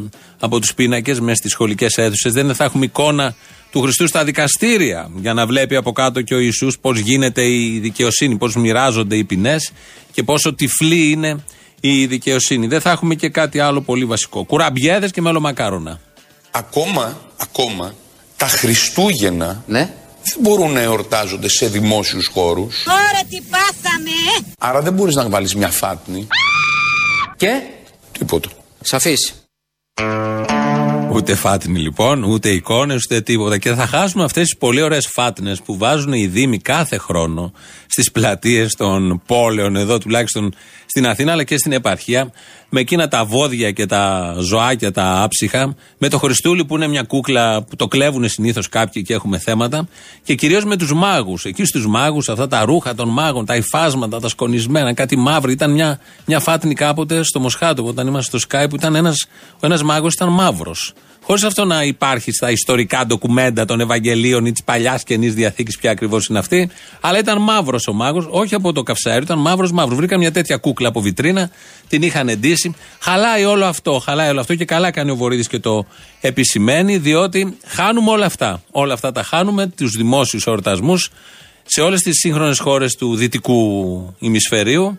από 0.41 0.61
τους 0.61 0.75
πίνακες 0.75 1.21
μέσα 1.21 1.35
στις 1.35 1.51
σχολικές 1.51 1.97
αίθουσες. 1.97 2.33
Δεν 2.33 2.41
είναι 2.41 2.51
ότι 2.51 2.59
θα 2.59 2.65
έχουμε 2.65 2.85
εικόνα 2.85 3.35
του 3.71 3.81
Χριστού 3.81 4.07
στα 4.07 4.25
δικαστήρια 4.25 5.11
για 5.21 5.35
να 5.35 5.47
βλέπει 5.47 5.77
από 5.77 5.93
κάτω 5.93 6.23
και 6.23 6.35
ο 6.35 6.39
Ιησούς 6.39 6.79
πώς 6.79 6.99
γίνεται 6.99 7.43
η 7.47 7.79
δικαιοσύνη, 7.79 8.37
πώς 8.37 8.57
μοιράζονται 8.57 9.17
οι 9.17 9.25
ποινές 9.25 9.73
και 10.13 10.23
πόσο 10.23 10.55
τυφλή 10.55 11.11
είναι 11.11 11.45
η 11.81 12.07
δικαιοσύνη. 12.07 12.67
Δεν 12.67 12.81
θα 12.81 12.91
έχουμε 12.91 13.15
και 13.15 13.29
κάτι 13.29 13.59
άλλο 13.59 13.81
πολύ 13.81 14.05
βασικό. 14.05 14.45
Κουραμπιέδες 14.45 15.11
και 15.11 15.21
μελομακάρονα. 15.21 16.01
Ακόμα, 16.51 17.21
ακόμα, 17.37 17.95
τα 18.37 18.47
Χριστούγεννα 18.47 19.65
Ναι. 19.67 19.79
δεν 20.23 20.37
μπορούν 20.41 20.73
να 20.73 20.81
εορτάζονται 20.81 21.49
σε 21.49 21.67
δημόσιους 21.69 22.27
χώρους. 22.27 22.83
Τώρα 22.85 23.25
τι 23.29 23.41
πάθαμε, 23.51 24.11
ε! 24.39 24.53
Άρα 24.59 24.81
δεν 24.83 24.93
μπορείς 24.93 25.15
να 25.15 25.29
βάλεις 25.29 25.55
μια 25.55 25.69
φάτνη. 25.69 26.27
Και; 27.37 27.61
Τίποτα. 28.19 28.49
Σαφής. 28.81 29.35
Ούτε 31.13 31.35
φάτνη 31.35 31.79
λοιπόν, 31.79 32.23
ούτε 32.23 32.49
εικόνες, 32.49 33.03
ούτε 33.05 33.21
τίποτα. 33.21 33.59
Και 33.59 33.75
θα 33.75 33.87
χάσουμε 33.87 34.25
αυτές 34.25 34.43
τις 34.43 34.57
πολύ 34.57 34.83
ωραίες 34.83 35.09
φάτνες 35.13 35.61
που 35.63 35.77
βάζουν 35.77 36.13
οι 36.13 36.27
Δήμοι 36.27 36.59
κάθε 36.59 36.99
χρόνο 36.99 37.53
στις 37.91 38.11
πλατείες 38.11 38.75
των 38.75 39.23
πόλεων, 39.27 39.77
εδώ 39.77 39.99
τουλάχιστον 39.99 40.55
στην 40.87 41.07
Αθήνα, 41.07 41.33
αλλά 41.33 41.45
και 41.45 41.57
στην 41.57 41.73
επαρχία, 41.73 42.33
με 42.69 42.81
εκείνα 42.81 43.09
τα 43.09 43.25
βόδια 43.25 43.71
και 43.71 43.87
τα 43.87 44.35
ζωάκια, 44.39 44.93
τα 44.93 45.23
άψυχα, 45.23 45.75
με 45.99 46.09
το 46.09 46.19
Χριστούλη 46.19 46.65
που 46.65 46.77
είναι 46.77 46.89
μια 46.89 47.03
κούκλα 47.03 47.63
που 47.63 47.77
το 47.77 47.89
κλέβουν 47.89 48.29
συνήθως 48.29 48.69
κάποιοι 48.69 49.03
και 49.03 49.15
έχουμε 49.15 49.39
θέματα, 49.39 49.89
και 50.23 50.35
κυρίως 50.35 50.65
με 50.65 50.77
τους 50.77 50.93
μάγους. 50.93 51.45
Εκεί 51.45 51.65
στους 51.65 51.87
μάγους, 51.87 52.29
αυτά 52.29 52.49
τα 52.49 52.65
ρούχα 52.65 52.95
των 52.95 53.09
μάγων, 53.09 53.45
τα 53.45 53.57
υφάσματα, 53.57 54.21
τα 54.21 54.29
σκονισμένα, 54.29 54.95
κάτι 54.95 55.17
μαύρο. 55.17 55.51
Ήταν 55.51 55.71
μια, 55.73 56.01
μια 56.27 56.41
φάτνη 56.41 56.75
κάποτε 56.75 57.23
στο 57.23 57.41
Μοσχάτο, 57.41 57.85
όταν 57.85 58.07
είμαστε 58.07 58.39
στο 58.39 58.49
Skype, 58.51 58.69
που 58.69 58.77
ήταν 58.77 58.95
ένας, 58.95 59.27
ο 59.55 59.67
ένας 59.67 59.83
μάγος 59.83 60.15
ήταν 60.15 60.29
μαύρος. 60.29 60.93
Χωρίς 61.31 61.45
αυτό 61.45 61.65
να 61.65 61.83
υπάρχει 61.85 62.33
στα 62.33 62.51
ιστορικά 62.51 63.07
ντοκουμέντα 63.07 63.65
των 63.65 63.81
Ευαγγελίων 63.81 64.47
ή 64.47 64.53
της 64.53 64.63
παλιάς 64.65 65.03
καινής 65.03 65.35
διαθήκης, 65.35 65.79
ποια 65.79 65.91
ακριβώς 65.91 66.27
είναι 66.27 66.39
αυτή. 66.39 66.71
Αλλά 67.01 67.19
ήταν 67.19 67.43
μαύρος 67.43 67.87
ο 67.87 67.93
μάγος, 67.93 68.27
όχι 68.31 68.55
από 68.55 68.73
το 68.73 68.83
καυσαέριο, 68.83 69.23
ήταν 69.23 69.39
μαύρος 69.39 69.73
μαύρος. 69.73 69.97
Βρήκα 69.97 70.19
μια 70.19 70.33
τέτοια 70.33 70.57
κούκλα 70.57 70.89
από 70.89 71.01
βιτρίνα, 71.01 71.51
την 71.89 72.03
είχαν 72.03 72.29
εντύσει. 72.29 72.75
Χαλάει 73.01 73.45
όλο 73.45 73.65
αυτό, 73.65 73.99
χαλάει 74.05 74.29
όλο 74.29 74.41
αυτό 74.41 74.55
και 74.55 74.65
καλά 74.65 74.91
κάνει 74.91 75.11
ο 75.11 75.17
Βορύδης 75.17 75.49
και 75.49 75.59
το 75.59 75.87
επισημαίνει, 76.21 76.97
διότι 76.97 77.57
χάνουμε 77.67 78.11
όλα 78.11 78.27
αυτά. 78.27 78.63
Όλα 78.71 78.95
αυτά 78.95 79.13
τα 79.13 79.23
χάνουμε, 79.23 79.67
τους 79.67 79.91
δημόσιους 79.97 80.47
εορτασμούς 80.47 81.11
σε 81.65 81.81
όλες 81.81 82.03
τις 82.03 82.19
σύγχρονες 82.19 82.59
χώρες 82.59 82.95
του 82.95 83.17
δυτικού 83.17 84.15
ημισφαιρίου 84.19 84.99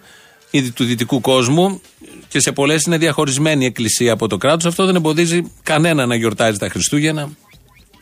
ή 0.51 0.71
του 0.71 0.83
δυτικού 0.83 1.21
κόσμου 1.21 1.81
και 2.27 2.39
σε 2.39 2.51
πολλές 2.51 2.83
είναι 2.83 2.97
διαχωρισμένη 2.97 3.63
η 3.63 3.67
εκκλησία 3.67 4.13
από 4.13 4.27
το 4.27 4.37
κράτος. 4.37 4.65
Αυτό 4.65 4.85
δεν 4.85 4.95
εμποδίζει 4.95 5.51
κανένα 5.63 6.05
να 6.05 6.15
γιορτάζει 6.15 6.57
τα 6.57 6.69
Χριστούγεννα. 6.69 7.29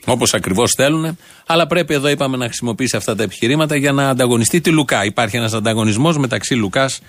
Όπως 0.06 0.34
ακριβώς 0.34 0.72
θέλουν. 0.76 1.18
Αλλά 1.46 1.68
πρέπει 1.68 1.94
εδώ, 1.94 2.10
είπαμε, 2.10 2.38
να 2.38 2.46
χρησιμοποιήσει 2.46 2.98
αυτά 2.98 3.16
τα 3.16 3.24
επιχειρήματα 3.24 3.76
για 3.76 3.92
να 3.92 4.10
ανταγωνιστεί 4.10 4.62
τη 4.62 4.70
Λουκά. 4.70 5.06
Υπάρχει 5.06 5.38
ένας 5.38 5.54
ανταγωνισμός 5.54 6.18
μεταξύ 6.18 6.54
Λουκάς 6.54 7.02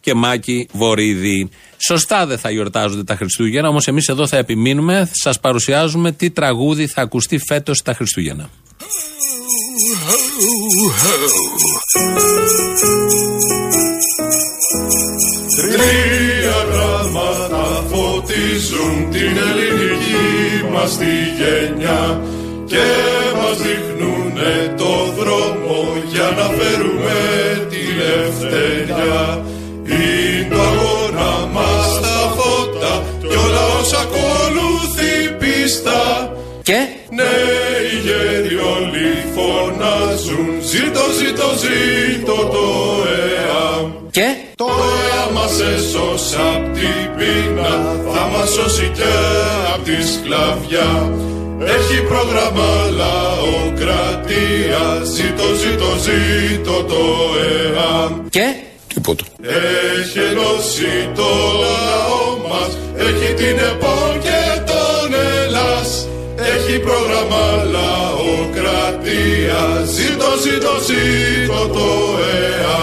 και 0.00 0.14
Μάκη 0.14 0.68
Βορύδη. 0.72 1.48
Σωστά 1.86 2.26
δεν 2.26 2.38
θα 2.38 2.50
γιορτάζονται 2.50 3.04
τα 3.04 3.16
Χριστούγεννα, 3.16 3.68
όμως 3.68 3.86
εμείς 3.86 4.08
εδώ 4.08 4.26
θα 4.26 4.36
επιμείνουμε, 4.36 5.10
σας 5.12 5.40
παρουσιάζουμε 5.40 6.12
τι 6.12 6.30
τραγούδι 6.30 6.86
θα 6.86 7.02
ακουστεί 7.02 7.38
φέτος 7.38 7.82
τα 7.82 7.94
Χριστούγεννα. 7.94 8.50
Τρία 15.56 16.58
γράμματα 16.70 17.84
φωτίζουν 17.90 19.10
την 19.10 19.32
ελληνική 19.48 20.28
μας 20.72 20.96
τη 20.98 21.14
γενιά 21.38 22.20
και 22.66 22.86
μας 23.38 23.56
δείχνουνε 23.62 24.74
το 24.76 24.92
δρόμο 25.18 25.78
για 26.12 26.28
να 26.36 26.46
φέρουμε 26.56 27.18
τη 27.70 27.82
ελευθεριά. 28.14 29.44
Είναι 29.84 30.48
το 30.50 30.60
αγώνα 30.60 31.46
μας 31.52 32.00
τα 32.00 32.34
φώτα 32.36 33.02
κι 33.20 33.36
όλα 33.36 33.64
όσα 33.80 33.98
ακολουθεί 34.06 35.14
πίστα. 35.38 36.32
Και; 36.62 36.86
Ναι, 37.10 37.34
οι 37.90 37.96
γέροι 38.06 38.54
όλοι 38.76 39.08
φωνάζουν 39.34 40.48
Ζήτω, 40.70 41.00
ζήτω, 41.18 41.48
ζήτω 41.62 42.34
το 42.34 42.66
ΕΑΜ 43.08 43.90
και; 44.10 44.47
Το 44.60 44.66
ΕΑΜ 44.66 45.32
μας 45.34 45.54
έσωσε 45.74 46.36
απ' 46.54 46.66
την 46.74 47.02
πείνα 47.16 47.72
Θα 48.12 48.22
μας 48.32 48.48
σώσει 48.50 48.90
και 48.94 49.12
απ' 49.74 49.84
τη 49.84 49.96
σκλαβιά. 50.12 50.90
Έχει 51.76 51.98
πρόγραμμα 52.10 52.70
λαοκρατία 53.00 54.84
Ζήτω, 55.14 55.46
ζήτω, 55.62 55.90
ζήτω 56.06 56.76
το 56.90 57.02
ΕΑΜ 57.48 58.12
και; 58.28 58.46
Τίποτα. 58.94 59.24
έχει 60.00 60.18
ενώσει 60.30 60.92
το 61.14 61.30
λαό 61.64 62.22
μας 62.48 62.70
Έχει 62.96 63.28
την 63.34 63.56
ΕΠΟ 63.70 63.96
και 64.24 64.40
τον 64.70 65.08
Ελλάς. 65.42 65.90
Έχει 66.54 66.74
πρόγραμμα 66.78 67.44
λαοκρατία 67.74 69.60
Ζήτω, 69.94 70.30
ζήτω, 70.42 70.72
ζήτω 70.88 71.60
το 71.72 71.88
ΕΑ 72.32 72.78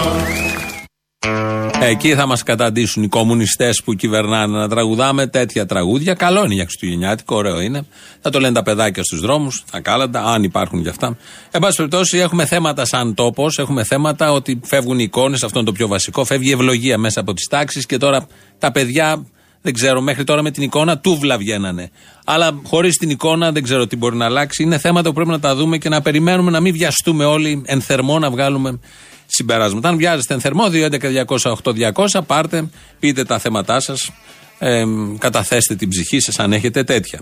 Εκεί 1.88 2.14
θα 2.14 2.26
μας 2.26 2.42
καταντήσουν 2.42 3.02
οι 3.02 3.08
κομμουνιστές 3.08 3.82
που 3.84 3.94
κυβερνάνε 3.94 4.58
να 4.58 4.68
τραγουδάμε 4.68 5.26
τέτοια 5.26 5.66
τραγούδια. 5.66 6.14
Καλό 6.14 6.44
είναι 6.44 6.54
για 6.54 6.64
Χριστουγεννιάτικο, 6.64 7.36
ωραίο 7.36 7.60
είναι. 7.60 7.86
Θα 8.20 8.30
το 8.30 8.40
λένε 8.40 8.54
τα 8.54 8.62
παιδάκια 8.62 9.02
στους 9.02 9.20
δρόμους, 9.20 9.64
τα 9.70 9.80
κάλαντα, 9.80 10.24
αν 10.24 10.42
υπάρχουν 10.42 10.82
κι 10.82 10.88
αυτά. 10.88 11.16
Εν 11.50 11.60
πάση 11.60 11.76
περιπτώσει, 11.76 12.18
έχουμε 12.18 12.44
θέματα 12.44 12.84
σαν 12.84 13.14
τόπος, 13.14 13.58
έχουμε 13.58 13.84
θέματα 13.84 14.32
ότι 14.32 14.60
φεύγουν 14.64 14.98
οι 14.98 15.02
εικόνες, 15.02 15.42
αυτό 15.42 15.58
είναι 15.58 15.68
το 15.68 15.72
πιο 15.72 15.88
βασικό. 15.88 16.24
Φεύγει 16.24 16.48
η 16.48 16.52
ευλογία 16.52 16.98
μέσα 16.98 17.20
από 17.20 17.32
τις 17.32 17.46
τάξεις 17.46 17.86
και 17.86 17.96
τώρα 17.96 18.26
τα 18.58 18.72
παιδιά, 18.72 19.26
δεν 19.62 19.72
ξέρω, 19.72 20.00
μέχρι 20.00 20.24
τώρα 20.24 20.42
με 20.42 20.50
την 20.50 20.62
εικόνα 20.62 20.98
τούβλα 20.98 21.38
βγαίνανε. 21.38 21.90
Αλλά 22.24 22.60
χωρίς 22.64 22.96
την 22.96 23.10
εικόνα 23.10 23.52
δεν 23.52 23.62
ξέρω 23.62 23.86
τι 23.86 23.96
μπορεί 23.96 24.16
να 24.16 24.24
αλλάξει. 24.24 24.62
Είναι 24.62 24.78
θέματα 24.78 25.08
που 25.08 25.14
πρέπει 25.14 25.30
να 25.30 25.40
τα 25.40 25.54
δούμε 25.54 25.78
και 25.78 25.88
να 25.88 26.02
περιμένουμε 26.02 26.50
να 26.50 26.60
μην 26.60 26.72
βιαστούμε 26.72 27.24
όλοι 27.24 27.62
εν 27.66 27.80
θερμό 27.80 28.18
να 28.18 28.30
βγάλουμε 28.30 28.78
συμπεράσματα. 29.26 29.88
Αν 29.88 29.96
βιάζεστε 29.96 30.34
εν 30.34 30.40
θερμό, 30.40 30.64
2.11.208.200, 30.70 32.20
πάρτε, 32.26 32.68
πείτε 33.00 33.24
τα 33.24 33.38
θέματά 33.38 33.80
σας, 33.80 34.10
ε, 34.58 34.84
καταθέστε 35.18 35.74
την 35.74 35.88
ψυχή 35.88 36.20
σας 36.20 36.38
αν 36.38 36.52
έχετε 36.52 36.84
τέτοια. 36.84 37.20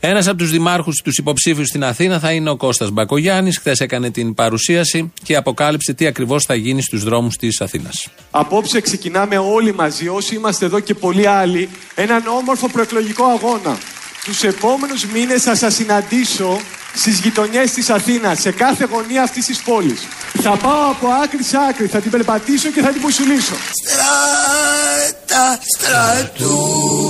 Ένας 0.00 0.28
από 0.28 0.38
τους 0.38 0.50
δημάρχους, 0.50 1.02
τους 1.04 1.16
υποψήφιους 1.18 1.68
στην 1.68 1.84
Αθήνα 1.84 2.18
θα 2.18 2.32
είναι 2.32 2.50
ο 2.50 2.56
Κώστας 2.56 2.90
Μπακογιάννης. 2.90 3.58
Χθες 3.58 3.80
έκανε 3.80 4.10
την 4.10 4.34
παρουσίαση 4.34 5.12
και 5.22 5.36
αποκάλυψε 5.36 5.92
τι 5.92 6.06
ακριβώς 6.06 6.44
θα 6.44 6.54
γίνει 6.54 6.82
στους 6.82 7.04
δρόμους 7.04 7.36
της 7.36 7.60
Αθήνας. 7.60 8.08
Απόψε 8.30 8.80
ξεκινάμε 8.80 9.38
όλοι 9.38 9.74
μαζί, 9.74 10.08
όσοι 10.08 10.34
είμαστε 10.34 10.64
εδώ 10.64 10.80
και 10.80 10.94
πολλοί 10.94 11.26
άλλοι, 11.26 11.68
έναν 11.94 12.22
όμορφο 12.26 12.68
προεκλογικό 12.68 13.24
αγώνα. 13.24 13.78
Τους 14.28 14.42
επόμενους 14.42 15.04
μήνες 15.04 15.42
θα 15.42 15.54
σας 15.54 15.74
συναντήσω 15.74 16.60
στις 16.94 17.18
γειτονιές 17.18 17.70
της 17.72 17.90
Αθήνας, 17.90 18.40
σε 18.40 18.50
κάθε 18.50 18.88
γωνία 18.90 19.22
αυτής 19.22 19.46
της 19.46 19.58
πόλης. 19.58 20.00
Θα 20.42 20.50
πάω 20.50 20.90
από 20.90 21.08
άκρη 21.22 21.42
σε 21.42 21.56
άκρη, 21.68 21.86
θα 21.86 21.98
την 21.98 22.10
περπατήσω 22.10 22.68
και 22.68 22.80
θα 22.80 22.88
την 22.88 23.00
πουσουλήσω. 23.00 23.54
Στράτα, 23.82 25.58
στρατούλα, 25.76 27.08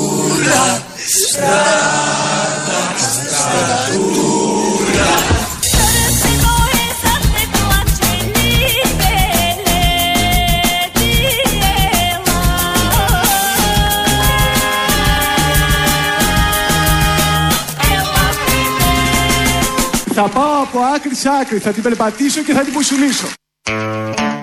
Θα 20.21 20.29
πάω 20.29 20.63
από 20.63 20.79
άκρη 20.95 21.15
σε 21.15 21.29
άκρη, 21.41 21.59
θα 21.59 21.73
την 21.73 21.83
περπατήσω 21.83 22.43
και 22.43 22.53
θα 22.53 22.61
την 22.61 22.73
πουσουλήσω. 22.73 23.27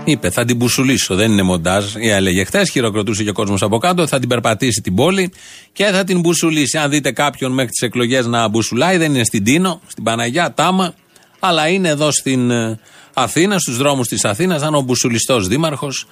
Είπε, 0.03 0.29
θα 0.29 0.45
την 0.45 0.55
μπουσουλήσω. 0.55 1.15
Δεν 1.15 1.31
είναι 1.31 1.41
μοντάζ. 1.41 1.95
Ή 1.95 2.09
έλεγε 2.09 2.43
χθες, 2.43 2.69
χειροκροτούσε 2.69 3.23
και 3.23 3.29
ο 3.29 3.33
κόσμος 3.33 3.61
από 3.61 3.77
κάτω. 3.77 4.07
Θα 4.07 4.19
την 4.19 4.29
περπατήσει 4.29 4.81
την 4.81 4.95
πόλη 4.95 5.31
και 5.73 5.85
θα 5.85 6.03
την 6.03 6.19
μπουσουλήσει. 6.19 6.77
Αν 6.77 6.89
δείτε 6.89 7.11
κάποιον 7.11 7.51
μέχρι 7.51 7.71
τις 7.71 7.81
εκλογές 7.81 8.25
να 8.25 8.47
μπουσουλάει, 8.47 8.97
δεν 8.97 9.13
είναι 9.13 9.23
στην 9.23 9.43
Τίνο, 9.43 9.81
στην 9.87 10.03
Παναγιά, 10.03 10.53
Τάμα, 10.53 10.93
αλλά 11.39 11.67
είναι 11.67 11.89
εδώ 11.89 12.11
στην 12.11 12.51
ε, 12.51 12.79
Αθήνα, 13.13 13.59
στους 13.59 13.77
δρόμους 13.77 14.07
της 14.07 14.25
Αθήνας, 14.25 14.61
σαν 14.61 14.75
ο 14.75 14.81
μπουσουλιστός 14.81 15.47
δήμαρχος. 15.47 16.07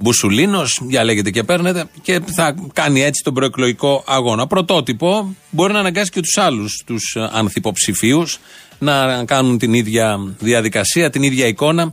Μπουσουλίνος, 0.00 0.80
διαλέγετε 0.82 1.30
και 1.30 1.42
παίρνετε, 1.42 1.84
και 2.02 2.20
θα 2.34 2.54
κάνει 2.72 3.02
έτσι 3.02 3.22
τον 3.24 3.34
προεκλογικό 3.34 4.04
αγώνα. 4.06 4.46
Πρωτότυπο 4.46 5.36
μπορεί 5.50 5.72
να 5.72 5.78
αναγκάσει 5.78 6.10
και 6.10 6.20
τους 6.20 6.36
άλλους, 6.36 6.82
τους 6.86 7.16
ανθυποψηφίους, 7.32 8.38
να 8.82 9.24
κάνουν 9.24 9.58
την 9.58 9.74
ίδια 9.74 10.34
διαδικασία, 10.38 11.10
την 11.10 11.22
ίδια 11.22 11.46
εικόνα. 11.46 11.92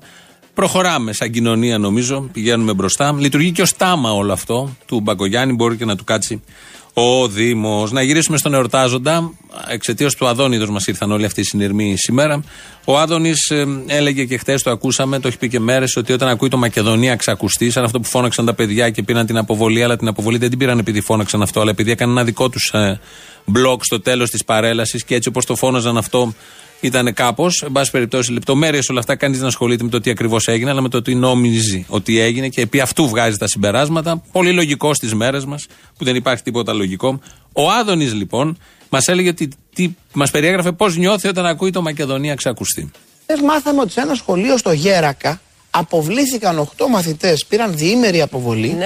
Προχωράμε 0.54 1.14
σαν 1.14 1.32
κοινωνία, 1.32 1.78
νομίζω. 1.78 2.30
Πηγαίνουμε 2.34 2.74
μπροστά. 2.74 3.16
Λειτουργεί 3.18 3.52
και 3.52 3.62
ως 3.62 3.76
τάμα 3.76 4.12
όλο 4.14 4.34
αυτό 4.34 4.76
του 4.86 5.00
Μπακογιάννη. 5.00 5.54
Μπορεί 5.54 5.78
και 5.78 5.86
να 5.86 5.96
του 5.96 6.04
κάτσει 6.04 6.42
ο 6.94 7.28
Δήμος. 7.28 7.92
Να 7.92 8.02
γυρίσουμε 8.02 8.38
στον 8.38 8.54
εορτάζοντα. 8.54 9.32
Εξαιτίας 9.68 10.16
του 10.16 10.28
Αδόνιδος 10.28 10.70
μας 10.70 10.88
ήρθαν 10.88 11.12
όλοι 11.12 11.26
αυτοί 11.26 11.42
οι 11.42 11.44
συνειρμοί 11.44 11.96
σήμερα. 11.98 12.44
Ο 12.86 13.00
Άδωνης 13.00 13.52
έλεγε 13.88 14.26
και 14.26 14.38
χθες, 14.38 14.64
το 14.64 14.72
ακούσαμε, 14.72 15.20
το 15.20 15.28
έχει 15.28 15.38
πει 15.38 15.48
και 15.48 15.60
μέρες, 15.60 15.96
ότι 15.96 16.14
όταν 16.14 16.30
ακούει 16.30 16.50
το 16.50 16.58
Μακεδονία 16.58 17.16
ξακουστεί, 17.16 17.72
σαν 17.72 17.84
αυτό 17.84 18.00
που 18.00 18.08
φώναξαν 18.08 18.46
τα 18.46 18.54
παιδιά 18.54 18.90
και 18.90 19.04
πήραν 19.04 19.26
την 19.26 19.38
αποβολή, 19.38 19.84
αλλά 19.84 19.98
την 19.98 20.08
αποβολή 20.08 20.38
δεν 20.38 20.50
την 20.50 20.58
πήραν 20.58 20.80
επειδή 20.80 21.02
φώναξαν 21.02 21.42
αυτό, 21.42 21.62
αλλά 21.62 21.72
επειδή 21.72 21.92
έκανε 21.92 22.12
ένα 22.12 22.24
δικό 22.24 22.50
τους 22.50 22.72
ε, 22.74 23.00
μπλοκ 23.46 23.84
στο 23.84 24.02
τέλος 24.02 24.30
της 24.30 24.44
παρέλασης 24.44 25.04
και 25.04 25.16
έτσι 25.16 25.30
όπως 25.30 25.46
το 25.46 25.56
φώναζαν 25.56 25.98
αυτό 25.98 26.34
ήταν 26.80 27.14
κάπως. 27.14 27.62
Εν 27.62 27.72
πάση 27.72 27.92
περιπτώσει, 27.92 28.32
λεπτομέρειες 28.32 28.90
όλα 28.90 29.00
αυτά 29.00 29.16
κανείς 29.16 29.38
δεν 29.38 29.48
ασχολείται 29.48 29.84
με 29.84 29.90
το 29.90 30.00
τι 30.00 30.10
ακριβώς 30.10 30.48
έγινε, 30.48 30.70
αλλά 30.70 30.82
με 30.82 30.90
το 30.90 31.02
τι 31.02 31.16
νόμιζει 31.16 31.86
ότι 31.88 32.20
έγινε 32.20 32.48
και 32.48 32.62
επί 32.62 32.80
αυτού 32.80 33.10
βγάζει 33.10 33.38
τα 33.38 33.48
συμπεράσματα. 33.48 34.24
Πολύ 34.32 34.52
λογικό 34.52 34.94
στις 34.94 35.14
μέρες 35.14 35.46
μας, 35.46 35.66
που 35.98 36.04
δεν 36.04 36.16
υπάρχει 36.16 36.44
τίποτα 36.44 36.74
λογικό. 36.74 37.20
Ο 37.54 37.72
Άδωνης 37.72 38.14
λοιπόν 38.14 38.58
μας 38.90 39.08
έλεγε 39.08 39.30
ότι 39.30 39.50
μας 40.14 40.32
περιέγραφε 40.32 40.72
πώς 40.72 40.98
νιώθει 40.98 41.28
όταν 41.28 41.46
ακούει 41.46 41.70
το 41.70 41.82
Μακεδονία 41.82 42.36
ξακουστεί. 42.36 42.92
Χθες 43.22 43.42
μάθαμε 43.42 43.82
ότι 43.82 43.92
σε 43.92 44.02
ένα 44.02 44.16
σχολείο 44.16 44.58
στο 44.58 44.72
Γέρακα 44.72 45.42
αποβλήθηκαν 45.70 46.70
8 46.78 46.86
μαθητές, 46.90 47.46
πήραν 47.46 47.76
διήμερη 47.76 48.22
αποβολή. 48.22 48.78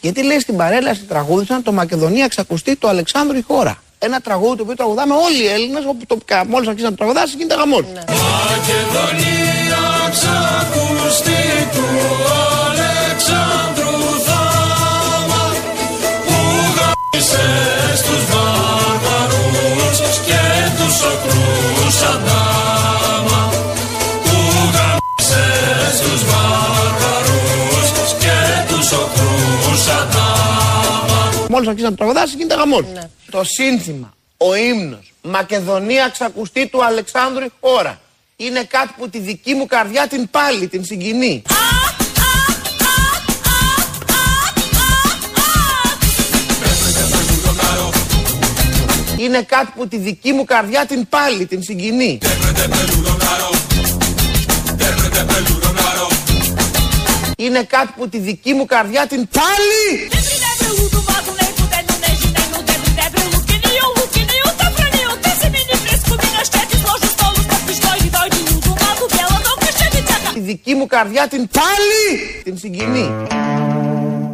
Γιατί 0.00 0.24
λέει 0.24 0.40
στην 0.40 0.56
παρέλαση 0.56 1.02
τραγούδισαν 1.02 1.62
το 1.62 1.72
Μακεδονία 1.72 2.28
ξακουστεί 2.28 2.76
του 2.76 2.88
Αλεξάνδρου 2.88 3.36
η 3.36 3.42
χώρα. 3.42 3.82
Ένα 4.06 4.20
τραγούδι 4.20 4.56
το 4.56 4.62
οποίο 4.62 4.76
τραγουδάμε 4.76 5.14
όλοι 5.14 5.42
οι 5.42 5.48
Έλληνες, 5.56 5.84
όπου 5.92 6.06
το, 6.06 6.16
μόλις 6.52 6.68
αρχίσαν 6.68 6.90
να 6.90 6.96
το 6.96 7.02
τραγουδάσει 7.02 7.36
γίνεται 7.36 7.54
χαμός. 7.60 7.84
Μακεδονία 8.24 9.86
ξακουστεί 10.14 11.44
του 11.74 11.86
Αλεξάνδρου 12.66 13.98
θάμα 14.26 15.44
που 16.26 16.38
γάμισε 16.76 17.46
στους 18.00 18.22
βάρβαρους 18.30 19.98
και 20.26 20.42
τους 20.76 20.96
οkrούς 21.10 21.98
αντάμα 22.12 22.35
αντάμα 31.70 31.74
Μόλι 31.74 31.78
αρχίσαν 31.78 31.90
να 31.90 31.90
το 31.90 31.96
τραγουδάσει 31.96 32.36
γίνεται 32.36 32.54
χαμό. 32.54 33.08
Το 33.30 33.44
σύνθημα, 33.44 34.14
ο 34.36 34.54
ύμνος 34.54 35.12
Μακεδονία 35.22 36.08
ξακουστεί 36.08 36.66
του 36.66 36.84
Αλεξάνδρου 36.84 37.44
η 37.44 37.52
χώρα. 37.60 38.00
Είναι 38.36 38.64
κάτι 38.64 38.94
που 38.96 39.08
τη 39.08 39.18
δική 39.18 39.54
μου 39.54 39.66
καρδιά 39.66 40.06
την 40.06 40.30
πάλι, 40.30 40.68
την 40.68 40.84
συγκινεί. 40.84 41.42
Είναι 49.18 49.42
κάτι 49.42 49.72
που 49.76 49.88
τη 49.88 49.96
δική 49.96 50.32
μου 50.32 50.44
καρδιά 50.44 50.86
την 50.86 51.08
πάλι, 51.08 51.46
την 51.46 51.62
συγκινεί. 51.62 52.18
Είναι 57.38 57.62
κάτι 57.62 57.92
που 57.96 58.08
τη 58.08 58.18
δική 58.18 58.52
μου 58.52 58.64
καρδιά 58.64 59.06
την 59.06 59.28
πάλι 59.28 60.08
δική 70.46 70.74
μου 70.74 70.86
καρδιά 70.86 71.28
την 71.28 71.48
πάλι 71.48 72.42
την 72.44 72.58
συγκινεί. 72.58 73.10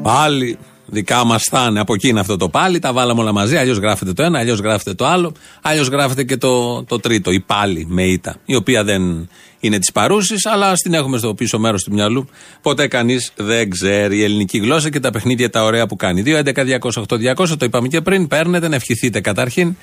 Πάλι 0.03 0.59
δικά 0.93 1.25
μας 1.25 1.43
θα 1.51 1.67
είναι. 1.71 1.81
Από 1.81 1.95
εκεί 1.95 2.09
είναι 2.09 2.21
αυτό 2.21 2.37
το 2.37 2.49
πάλι. 2.49 2.79
Τα 2.79 2.93
βάλαμε 2.93 3.21
όλα 3.21 3.33
μαζί. 3.33 3.57
Αλλιώς 3.57 3.79
γράφεται 3.79 4.13
το 4.13 4.23
ένα, 4.23 4.39
αλλιώς 4.39 4.59
γράφεται 4.59 4.95
το 4.95 5.07
άλλο. 5.07 5.35
Αλλιώς 5.63 5.89
γράφεται 5.89 6.25
και 6.25 6.37
το, 6.37 6.85
το 6.85 7.01
τρίτο. 7.01 7.31
Η 7.31 7.41
πάλι 7.41 7.87
με 7.89 8.03
ήττα. 8.03 8.37
Η 8.45 8.55
οποία 8.55 8.85
δεν 8.85 9.29
είναι 9.61 9.79
της 9.79 9.93
παρούσης, 9.93 10.47
αλλά 10.47 10.73
την 10.73 10.95
έχουμε 10.95 11.19
στο 11.19 11.35
πίσω 11.35 11.59
μέρος 11.59 11.83
του 11.83 11.93
μυαλού. 11.93 12.29
Ποτέ 12.63 12.87
κανείς 12.87 13.33
δεν 13.37 13.71
ξέρει 13.71 14.17
η 14.17 14.25
ελληνική 14.25 14.59
γλώσσα 14.59 14.91
και 14.91 15.01
τα 15.01 15.11
παιχνίδια 15.11 15.51
τα 15.51 15.65
ωραία 15.65 15.87
που 15.87 15.97
κάνει. 15.97 16.23
2.11.208.200 16.27 17.49
το 17.59 17.65
είπαμε 17.65 17.89
και 17.89 18.01
πριν. 18.01 18.29
Παίρνετε 18.29 18.69
να 18.69 18.75
ευχηθείτε 18.75 19.21
καταρχήν. 19.21 19.77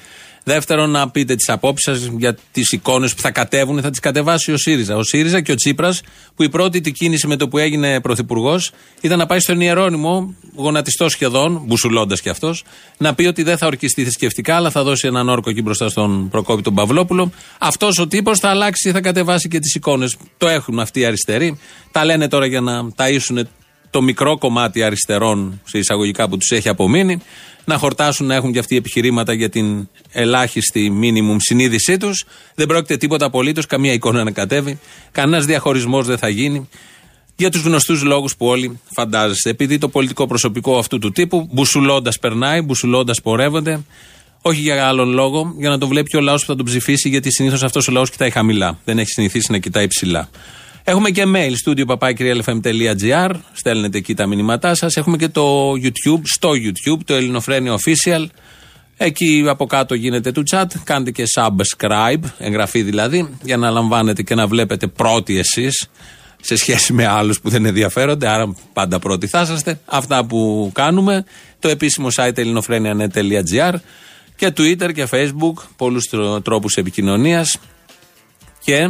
Δεύτερον, 0.43 0.89
να 0.89 1.09
πείτε 1.09 1.35
τις 1.35 1.49
απόψεις 1.49 1.83
σας 1.83 2.11
για 2.17 2.37
τις 2.51 2.71
εικόνες 2.71 3.13
που 3.13 3.21
θα 3.21 3.31
κατέβουν, 3.31 3.81
θα 3.81 3.89
τις 3.89 3.99
κατεβάσει 3.99 4.51
ο 4.51 4.57
ΣΥΡΙΖΑ. 4.57 4.95
Ο 4.95 5.03
ΣΥΡΙΖΑ 5.03 5.41
και 5.41 5.51
ο 5.51 5.55
Τσίπρας, 5.55 6.01
που 6.35 6.43
η 6.43 6.49
πρώτη 6.49 6.81
του 6.81 6.91
κίνηση 6.91 7.27
με 7.27 7.35
το 7.35 7.47
που 7.47 7.57
έγινε 7.57 8.01
πρωθυπουργός 8.01 8.71
ήταν 9.01 9.17
να 9.17 9.25
πάει 9.25 9.39
στον 9.39 9.61
Ιερόνιμο, 9.61 10.35
γονατιστός 10.55 11.11
σχεδόν, 11.11 11.61
μπουσουλώντας 11.65 12.21
κι 12.21 12.29
αυτός, 12.29 12.63
να 12.97 13.13
πει 13.13 13.25
ότι 13.25 13.43
δεν 13.43 13.57
θα 13.57 13.67
ορκιστεί 13.67 14.01
θρησκευτικά, 14.01 14.55
αλλά 14.55 14.71
θα 14.71 14.83
δώσει 14.83 15.07
έναν 15.07 15.29
όρκο 15.29 15.49
εκεί 15.49 15.61
μπροστά 15.61 15.89
στον 15.89 16.29
Προκόπη 16.29 16.61
τον 16.61 16.73
Παυλόπουλο. 16.73 17.31
Αυτός 17.59 17.99
ο 17.99 18.07
τύπος 18.07 18.39
θα 18.39 18.49
αλλάξει, 18.49 18.91
θα 18.91 19.01
κατεβάσει 19.01 19.47
και 19.47 19.59
τις 19.59 19.75
εικόνες. 19.75 20.17
Το 20.37 20.47
έχουν 20.47 20.79
αυτοί 20.79 20.99
οι 20.99 21.05
αριστεροί. 21.05 21.59
Τα 21.91 22.05
λένε 22.05 22.27
τώρα 22.27 22.45
για 22.45 22.61
να 22.61 22.89
ταΐσουν 22.95 23.41
το 23.89 24.01
μικρό 24.01 24.37
κομμάτι 24.37 24.83
αριστερών 24.83 25.61
σε 25.63 25.77
εισαγωγικά 25.77 26.29
που 26.29 26.37
τους 26.37 26.51
έχει 26.51 26.69
απομείνει, 26.69 27.21
να 27.69 27.77
χορτάσουν 27.77 28.27
να 28.27 28.35
έχουν 28.35 28.51
και 28.51 28.59
αυτοί 28.59 28.75
επιχειρήματα 28.75 29.33
για 29.33 29.49
την 29.49 29.87
ελάχιστη 30.11 30.89
μίνιμουμ 30.89 31.37
συνείδησή 31.39 31.97
τους. 31.97 32.25
Δεν 32.55 32.67
πρόκειται 32.67 32.97
τίποτα 32.97 33.25
απολύτως, 33.25 33.65
καμία 33.65 33.93
εικόνα 33.93 34.23
να 34.23 34.31
κατέβει, 34.31 34.79
κανένας 35.11 35.45
διαχωρισμός 35.45 36.05
δεν 36.05 36.17
θα 36.17 36.29
γίνει. 36.29 36.69
Για 37.35 37.49
τους 37.49 37.61
γνωστούς 37.61 38.03
λόγους 38.03 38.35
που 38.35 38.45
όλοι 38.45 38.79
φαντάζεστε. 38.95 39.49
Επειδή 39.49 39.77
το 39.77 39.89
πολιτικό 39.89 40.27
προσωπικό 40.27 40.77
αυτού 40.77 40.99
του 40.99 41.11
τύπου 41.11 41.49
μπουσουλώντας 41.51 42.19
περνάει, 42.19 42.61
μπουσουλώντας 42.61 43.21
πορεύονται, 43.21 43.85
όχι 44.41 44.61
για 44.61 44.87
άλλον 44.87 45.09
λόγο, 45.09 45.53
για 45.57 45.69
να 45.69 45.77
το 45.77 45.87
βλέπει 45.87 46.17
ο 46.17 46.21
λαός 46.21 46.41
που 46.41 46.47
θα 46.47 46.55
τον 46.55 46.65
ψηφίσει, 46.65 47.09
γιατί 47.09 47.31
συνήθως 47.31 47.63
αυτός 47.63 47.87
ο 47.87 47.91
λαός 47.91 48.09
κοιτάει 48.09 48.29
χαμηλά. 48.29 48.79
Δεν 48.85 48.99
έχει 48.99 49.09
συνηθίσει 49.09 49.51
να 49.51 49.57
κοιτάει 49.57 49.87
ψηλά. 49.87 50.29
Έχουμε 50.89 51.09
και 51.09 51.23
mail 51.35 51.53
studio 51.65 51.85
papakirialfm.gr. 51.85 53.31
Στέλνετε 53.53 53.97
εκεί 53.97 54.13
τα 54.13 54.25
μηνύματά 54.25 54.75
σας. 54.75 54.97
Έχουμε 54.97 55.17
και 55.17 55.27
το 55.27 55.71
YouTube, 55.71 56.21
στο 56.23 56.49
YouTube, 56.49 56.99
το 57.05 57.13
Ελληνοφρένιο 57.13 57.75
Official. 57.75 58.25
Εκεί 58.97 59.45
από 59.47 59.65
κάτω 59.65 59.93
γίνεται 59.93 60.31
του 60.31 60.43
chat. 60.51 60.65
Κάντε 60.83 61.11
και 61.11 61.23
subscribe, 61.35 62.19
εγγραφή 62.37 62.81
δηλαδή, 62.81 63.37
για 63.43 63.57
να 63.57 63.69
λαμβάνετε 63.69 64.21
και 64.21 64.35
να 64.35 64.47
βλέπετε 64.47 64.87
πρώτοι 64.87 65.37
εσείς 65.37 65.89
σε 66.41 66.55
σχέση 66.55 66.93
με 66.93 67.05
άλλους 67.05 67.41
που 67.41 67.49
δεν 67.49 67.65
ενδιαφέρονται. 67.65 68.27
Άρα 68.27 68.55
πάντα 68.73 68.99
πρώτοι 68.99 69.27
θα 69.27 69.41
είσαστε. 69.41 69.79
Αυτά 69.85 70.25
που 70.25 70.71
κάνουμε. 70.73 71.25
Το 71.59 71.67
επίσημο 71.67 72.07
site 72.15 72.37
ελληνοφρένια.net.gr 72.37 73.73
και 74.35 74.53
Twitter 74.57 74.93
και 74.93 75.07
Facebook. 75.11 75.63
Πολλούς 75.77 76.09
τρόπους 76.43 76.75
επικοινωνίας. 76.75 77.57
Και 78.63 78.89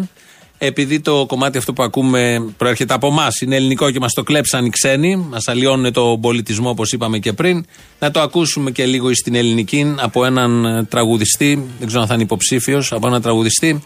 επειδή 0.61 0.99
το 0.99 1.25
κομμάτι 1.27 1.57
αυτό 1.57 1.73
που 1.73 1.83
ακούμε 1.83 2.45
προέρχεται 2.57 2.93
από 2.93 3.07
εμάς, 3.07 3.41
είναι 3.41 3.55
ελληνικό 3.55 3.91
και 3.91 3.99
μας 3.99 4.13
το 4.13 4.23
κλέψαν 4.23 4.65
οι 4.65 4.69
ξένοι, 4.69 5.15
μας 5.15 5.47
αλλοιώνουν 5.47 5.93
τον 5.93 6.21
πολιτισμό 6.21 6.69
όπως 6.69 6.91
είπαμε 6.91 7.17
και 7.17 7.33
πριν, 7.33 7.65
να 7.99 8.11
το 8.11 8.21
ακούσουμε 8.21 8.71
και 8.71 8.85
λίγο 8.85 9.13
στην 9.15 9.35
ελληνική 9.35 9.95
από 9.99 10.25
έναν 10.25 10.65
ε, 10.65 10.83
τραγουδιστή, 10.83 11.67
δεν 11.77 11.87
ξέρω 11.87 12.01
αν 12.01 12.07
θα 12.07 12.13
είναι 12.13 12.23
υποψήφιος, 12.23 12.91
από 12.91 13.07
έναν 13.07 13.21
τραγουδιστή, 13.21 13.83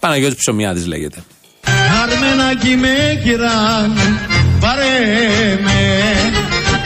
Παναγιώτης 0.00 0.36
Ψωμιάδης 0.36 0.86
λέγεται. 0.86 1.24
Αρμενάκι 2.02 2.76
με 2.76 3.20
κυράν, 3.24 3.96
πάρε 4.60 4.84
με, 5.62 6.00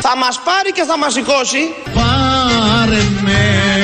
Θα 0.00 0.16
μας 0.16 0.40
πάρει 0.44 0.72
και 0.72 0.82
θα 0.82 0.98
μας 0.98 1.12
σηκώσει. 1.12 1.58
πάρε 1.94 3.02
με. 3.24 3.75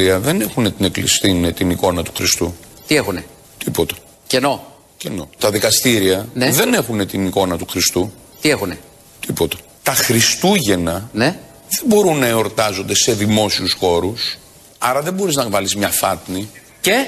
Τα 0.03 0.09
σχολεία 0.09 0.33
δεν 0.33 0.41
έχουν 0.41 0.77
την, 0.77 0.85
εκκλησ- 0.85 1.21
την, 1.21 1.55
την 1.55 1.71
εικόνα 1.71 2.03
του 2.03 2.12
Χριστού. 2.17 2.55
Τι 2.87 2.95
έχουνε; 2.95 3.25
Τίποτα. 3.65 3.95
Κενό. 4.27 4.67
Κενό. 4.97 5.29
Τα 5.38 5.51
δικαστήρια 5.51 6.29
Ναι. 6.35 6.51
δεν 6.51 6.75
έχουν 6.75 7.07
την 7.07 7.27
εικόνα 7.27 7.57
του 7.59 7.67
Χριστού. 7.71 8.12
Τι 8.41 8.49
έχουνε; 8.51 8.79
Τίποτα. 9.27 9.57
Τα 9.83 9.93
Χριστούγεννα 9.95 11.09
Ναι. 11.12 11.38
δεν 11.69 11.83
μπορούν 11.87 12.19
να 12.19 12.27
εορτάζονται 12.27 12.95
σε 12.95 13.12
δημόσιους 13.12 13.73
χώρους. 13.73 14.37
Άρα 14.79 15.03
δεν 15.03 15.15
μπορείς 15.15 15.35
να 15.35 15.49
βάλεις 15.49 15.77
μια 15.77 15.88
φάτνη. 15.88 16.49
Και; 16.81 17.07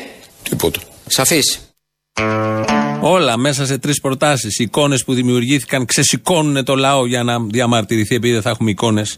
Τίποτα. 0.48 0.80
Σαφής. 1.06 1.58
Όλα 3.00 3.36
μέσα 3.36 3.66
σε 3.66 3.78
τρεις 3.78 4.00
προτάσεις. 4.00 4.58
Οι 4.58 4.62
εικόνες 4.62 5.04
που 5.04 5.14
δημιουργήθηκαν 5.14 5.84
ξεσηκώνουν 5.84 6.64
το 6.64 6.74
λαό 6.74 7.06
για 7.06 7.22
να 7.22 7.40
διαμαρτυρηθεί 7.40 8.14
επειδή 8.14 8.32
δεν 8.32 8.42
θα 8.42 8.50
έχουμε 8.50 8.70
εικόνες 8.70 9.16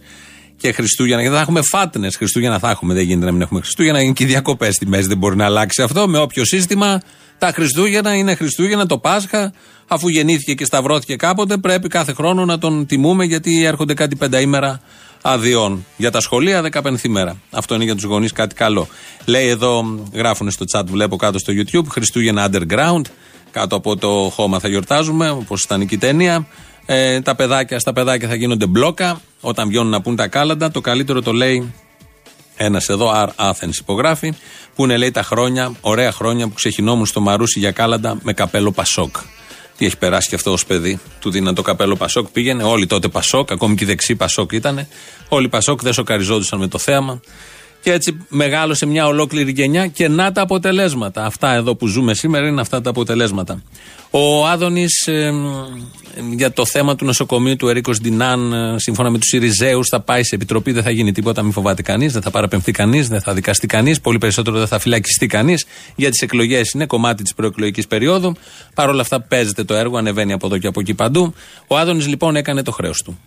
και 0.57 0.73
Χριστούγεννα. 0.73 1.21
Γιατί 1.21 1.37
θα 1.37 1.43
έχουμε 1.43 1.63
φάτνες. 1.63 2.17
Χριστούγεννα 2.17 2.59
θα 2.59 2.71
έχουμε, 2.71 2.95
δεν 2.95 3.05
γίνεται 3.05 3.27
να 3.27 3.33
μην 3.33 3.41
έχουμε 3.41 3.61
Χριστούγεννα. 3.61 4.01
Είναι 4.01 4.13
και 4.13 4.27
διακοπές 4.27 4.75
στη 4.75 4.87
μέση, 4.87 5.09
δεν 5.09 5.19
μπορεί 5.19 5.37
να 5.37 5.45
αλλάξει 5.45 5.83
αυτό. 5.83 6.09
Με 6.09 6.19
όποιο 6.19 6.45
σύστημα 6.45 7.01
τα 7.39 7.53
Χριστούγεννα 7.53 8.15
είναι 8.15 8.35
Χριστούγεννα, 8.35 8.87
το 8.87 8.99
Πάσχα. 8.99 9.53
Αφού 9.89 10.09
γεννήθηκε 10.09 10.55
και 10.55 10.65
σταυρώθηκε 10.65 11.17
κάποτε, 11.17 11.57
πρέπει 11.57 11.89
κάθε 11.89 12.13
χρόνο 12.13 12.45
να 12.45 12.59
τον 12.59 12.87
τιμούμε 12.87 13.25
γιατί 13.25 13.65
έρχονται 13.65 13.95
κάτι 13.95 14.17
πενταήμερα 14.17 14.81
αδειών. 15.23 15.87
Για 15.97 16.11
τα 16.11 16.21
σχολεία, 16.21 16.63
δεκαπενθή 16.63 17.09
μέρα. 17.09 17.37
Αυτό 17.51 17.75
είναι 17.75 17.85
για 17.85 17.95
τους 17.95 18.05
γονείς 18.05 18.33
κάτι 18.33 18.55
καλό. 18.55 18.89
Λέει 19.25 19.49
εδώ, 19.49 20.01
γράφουν 20.13 20.51
στο 20.51 20.65
chat, 20.73 20.83
βλέπω 20.87 21.17
κάτω 21.17 21.39
στο 21.39 21.53
YouTube, 21.57 21.85
Χριστούγεννα 21.89 22.51
Underground. 22.51 23.05
Κάτω 23.51 23.77
από 23.77 23.97
το 23.97 24.33
χώμα 24.35 24.59
θα 24.59 24.69
γιορτάζουμε, 24.69 25.31
όπως 25.31 25.63
ήταν 25.63 25.81
η 25.81 25.99
ταινία. 25.99 26.47
Ε, 26.87 27.21
τα 27.21 27.35
παιδάκια, 27.35 27.79
στα 27.79 27.93
παιδάκια 27.93 28.29
θα 28.29 28.35
γίνονται 28.35 28.67
μπλόκα 28.67 29.21
όταν 29.41 29.69
βγαίνουν 29.69 29.89
να 29.89 30.01
πούν 30.01 30.17
τα 30.17 30.29
κάλαντα. 30.29 30.71
Το 30.71 30.81
καλύτερο 30.81 31.23
το 31.23 31.33
λέει 31.33 31.75
ένας 32.57 32.89
εδώ, 32.89 33.13
R. 33.15 33.51
Athens 33.51 33.77
υπογράφει, 33.81 34.33
που 34.75 34.85
είναι 34.85 34.97
λέει 34.97 35.11
τα 35.11 35.23
χρόνια, 35.23 35.73
ωραία 35.81 36.13
χρόνια 36.13 36.49
που 36.49 36.55
ξεχυνόμουν 36.55 37.07
στο 37.07 37.21
Μαρούσι 37.21 37.59
για 37.59 37.71
κάλαντα 37.71 38.19
με 38.23 38.33
καπέλο 38.33 38.73
Πασόκ. 38.73 39.17
Τι 39.77 39.87
έχει 39.87 39.99
περάσει 39.99 40.29
και 40.29 40.35
αυτό 40.35 40.53
ως 40.53 40.67
παιδί. 40.67 41.01
Του 41.21 41.31
δίναν 41.31 41.55
το 41.55 41.63
καπέλο 41.63 41.97
Πασόκ, 41.97 42.29
πήγαινε. 42.29 42.63
Όλοι 42.63 42.87
τότε 42.87 43.09
Πασόκ, 43.09 43.53
ακόμη 43.53 43.75
και 43.75 43.85
οι 43.85 43.87
δεξί 43.87 44.15
Πασόκ 44.17 44.53
ήταν. 44.53 44.87
Όλοι 45.29 45.49
Πασόκ 45.49 45.83
δεν 45.83 45.93
σοκαριζόντουσαν 45.93 46.59
με 46.59 46.67
το 46.69 46.79
θέαμα. 46.79 47.21
Και 47.87 47.93
έτσι 47.93 48.17
μεγάλωσε 48.29 48.87
μια 48.87 49.07
ολόκληρη 49.07 49.51
γενιά 49.51 49.87
και 49.87 50.09
να 50.09 50.33
τα 50.33 50.43
αποτελέσματα. 50.43 51.25
Αυτά 51.25 51.53
εδώ 51.53 51.75
που 51.75 51.87
ζούμε 51.87 52.15
σήμερα 52.15 52.47
είναι 52.47 52.61
αυτά 52.61 52.81
τα 52.81 52.91
αποτελέσματα. 52.91 53.63
Ο 54.11 54.47
Άδωνης 54.47 55.09
για 56.37 56.53
το 56.53 56.67
θέμα 56.67 56.95
του 56.95 57.05
νοσοκομείου 57.05 57.57
του 57.57 57.69
Ερίκος 57.69 58.01
Ντινάν, 58.01 58.53
ε, 58.53 58.79
σύμφωνα 58.79 59.11
με 59.11 59.19
τους 59.19 59.33
Ιριζέους, 59.33 59.89
θα 59.89 60.01
πάει 60.01 60.23
σε 60.23 60.35
επιτροπή, 60.35 60.73
δεν 60.73 60.83
θα 60.83 60.91
γίνει 60.91 61.13
τίποτα, 61.13 61.43
μην 61.43 61.53
φοβάται 61.53 61.83
κανείς, 61.83 62.13
δεν 62.13 62.23
θα 62.23 62.31
παραπεμφθεί 62.31 62.73
κανείς, 62.73 63.09
δεν 63.09 63.21
θα 63.21 63.35
δικαστεί 63.35 63.67
κανείς, 63.67 64.01
πολύ 64.01 64.19
περισσότερο 64.19 64.59
δεν 64.59 64.67
θα 64.67 64.79
φυλακιστεί 64.79 65.27
κανείς. 65.27 65.67
Για 65.97 66.11
τις 66.11 66.21
εκλογές 66.21 66.71
είναι 66.71 66.87
κομμάτι 66.87 67.23
της 67.23 67.35
προεκλογικής 67.35 67.87
περίοδου. 67.87 68.37
Παρ' 68.75 68.89
όλα 68.89 69.01
αυτά 69.01 69.21
παίζεται 69.21 69.65
το 69.65 69.75
έργο, 69.75 69.97
ανεβαίνει 69.97 70.33
από 70.33 70.47
εδώ 70.47 70.59
και 70.59 70.67
από 70.67 70.81
εκεί 70.81 70.95
παντού. 70.95 71.35
Ο 71.67 71.77
Άδωνης 71.77 72.07
λοιπόν 72.07 72.37
έκανε 72.37 72.63
το 72.63 72.71
χρέος 72.71 73.03
του. 73.03 73.19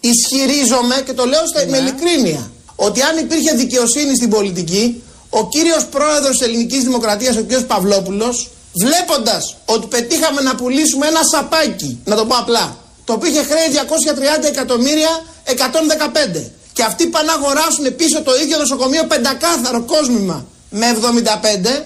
Ισχυρίζομαι 0.00 1.02
και 1.06 1.12
το 1.12 1.24
λέω 1.24 1.46
στα, 1.46 1.70
με 1.70 1.76
ειλικρίνεια 1.76 2.50
ότι 2.76 3.02
αν 3.02 3.18
υπήρχε 3.18 3.54
δικαιοσύνη 3.54 4.16
στην 4.16 4.30
πολιτική, 4.30 5.02
ο 5.30 5.48
κύριος 5.48 5.86
πρόεδρος 5.86 6.36
της 6.36 6.46
ελληνικής 6.46 6.82
δημοκρατίας, 6.82 7.36
ο 7.36 7.40
κύριος 7.40 7.64
Παυλόπουλος, 7.64 8.50
βλέποντας 8.82 9.56
ότι 9.64 9.86
πετύχαμε 9.86 10.40
να 10.40 10.54
πουλήσουμε 10.54 11.06
ένα 11.06 11.20
σαπάκι, 11.32 12.00
να 12.04 12.16
το 12.16 12.24
πω 12.26 12.36
απλά, 12.36 12.76
το 13.04 13.12
οποίο 13.12 13.30
είχε 13.30 13.42
χρέη 13.42 13.68
230 14.42 14.46
εκατομμύρια 14.46 15.24
115 15.44 16.50
και 16.72 16.82
αυτοί 16.82 17.06
πάνε 17.06 17.26
να 17.26 17.32
αγοράσουν 17.32 17.96
πίσω 17.96 18.22
το 18.22 18.36
ίδιο 18.42 18.58
νοσοκομείο 18.58 19.04
πεντακάθαρο 19.04 19.82
κόσμημα 19.82 20.46
με 20.70 20.86
75 21.76 21.84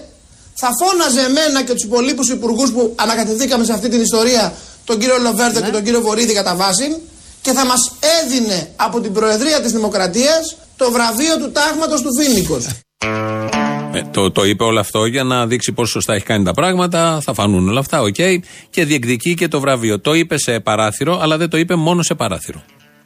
θα 0.53 0.69
φώναζε 0.79 1.21
εμένα 1.21 1.63
και 1.63 1.73
τους 1.73 1.83
υπολείπους 1.83 2.29
υπουργούς 2.29 2.71
που 2.71 2.93
ανακατευθήκαμε 2.95 3.63
σε 3.63 3.73
αυτή 3.73 3.89
την 3.89 4.01
ιστορία 4.01 4.53
τον 4.85 4.99
κύριο 4.99 5.17
Λοβέρδο 5.17 5.61
και 5.61 5.71
τον 5.71 5.83
κύριο 5.83 6.01
Βορύδη 6.01 6.33
κατά 6.33 6.55
βάση 6.55 7.01
και 7.41 7.51
θα 7.51 7.65
μας 7.65 7.91
έδινε 8.21 8.69
από 8.75 9.01
την 9.01 9.13
Προεδρία 9.13 9.61
της 9.61 9.71
Δημοκρατίας 9.71 10.55
το 10.77 10.91
βραβείο 10.91 11.37
του 11.37 11.51
τάγματος 11.51 12.01
του 12.01 12.09
Φίνικος. 12.21 12.65
Ε, 13.93 14.01
το, 14.11 14.31
το 14.31 14.45
είπε 14.45 14.63
όλο 14.63 14.79
αυτό 14.79 15.05
για 15.05 15.23
να 15.23 15.47
δείξει 15.47 15.71
πόσο 15.71 15.91
σωστά 15.91 16.13
έχει 16.13 16.25
κάνει 16.25 16.43
τα 16.43 16.53
πράγματα. 16.53 17.21
Θα 17.23 17.33
φανούν 17.33 17.69
όλα 17.69 17.79
αυτά, 17.79 18.01
οκ. 18.01 18.15
Και 18.69 18.85
διεκδικεί 18.85 19.33
και 19.33 19.47
το 19.47 19.59
βραβείο. 19.59 19.99
Το 19.99 20.13
είπε 20.13 20.37
σε 20.37 20.59
παράθυρο, 20.59 21.19
αλλά 21.21 21.37
δεν 21.37 21.49
το 21.49 21.57
είπε 21.57 21.75
μόνο 21.75 22.03
σε 22.03 22.13
παράθυρο. 22.13 22.63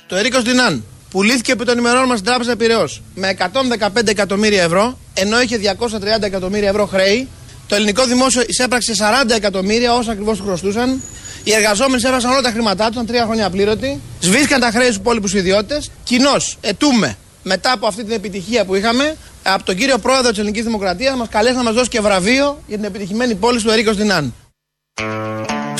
Το 0.07 0.15
Ερρίκος 0.15 0.43
Ντυνάν 0.43 0.83
πουλήθηκε 1.09 1.51
επί 1.51 1.65
των 1.65 1.77
ημερών 1.77 2.07
μας 2.07 2.19
στην 2.19 2.29
Τράπεζα 2.29 2.55
Πυραιός 2.55 3.01
με 3.15 3.35
115 3.37 4.07
εκατομμύρια 4.07 4.63
ευρώ, 4.63 4.97
ενώ 5.13 5.41
είχε 5.41 5.57
230 5.57 6.21
εκατομμύρια 6.21 6.69
ευρώ 6.69 6.85
χρέη. 6.85 7.27
Το 7.67 7.75
ελληνικό 7.75 8.05
δημόσιο 8.05 8.43
εισέπραξε 8.47 8.93
40 9.25 9.29
εκατομμύρια 9.35 9.93
όσα 9.93 10.11
ακριβώς 10.11 10.37
του 10.37 10.43
χρωστούσαν. 10.43 11.01
Οι 11.47 11.53
εργαζόμενοι 11.53 12.01
έβασαν 12.05 12.31
όλα 12.31 12.41
τα 12.41 12.51
χρήματά 12.51 12.85
του, 12.85 12.91
ήταν 12.91 13.05
τρία 13.05 13.23
χρόνια 13.25 13.45
απλήρωτοι. 13.45 14.01
Σβήσκαν 14.19 14.59
τα 14.59 14.71
χρέη 14.71 14.85
στους 14.85 14.95
υπόλοιπους 14.95 15.33
ιδιώτες. 15.33 15.91
Κοινώς 16.03 16.57
αιτούμαι 16.61 17.17
μετά 17.43 17.71
από 17.71 17.87
αυτή 17.87 18.03
την 18.03 18.13
επιτυχία 18.13 18.65
που 18.65 18.75
είχαμε 18.75 19.15
από 19.43 19.63
τον 19.63 19.75
κύριο 19.75 19.97
πρόεδρο 19.97 20.29
της 20.29 20.39
Ελληνικής 20.39 20.63
Δημοκρατίας 20.63 21.11
να 21.11 21.17
μας 21.17 21.29
καλέσει 21.29 21.55
να 21.55 21.63
μας 21.63 21.73
δώσει 21.73 21.89
και 21.89 22.01
βραβείο 22.01 22.63
για 22.67 22.75
την 22.75 22.85
επιτυχημένη 22.85 23.35
πώληση 23.35 23.61
του 23.61 23.69
Ερρίκος 23.69 23.93
Ντυνάν. 23.93 24.33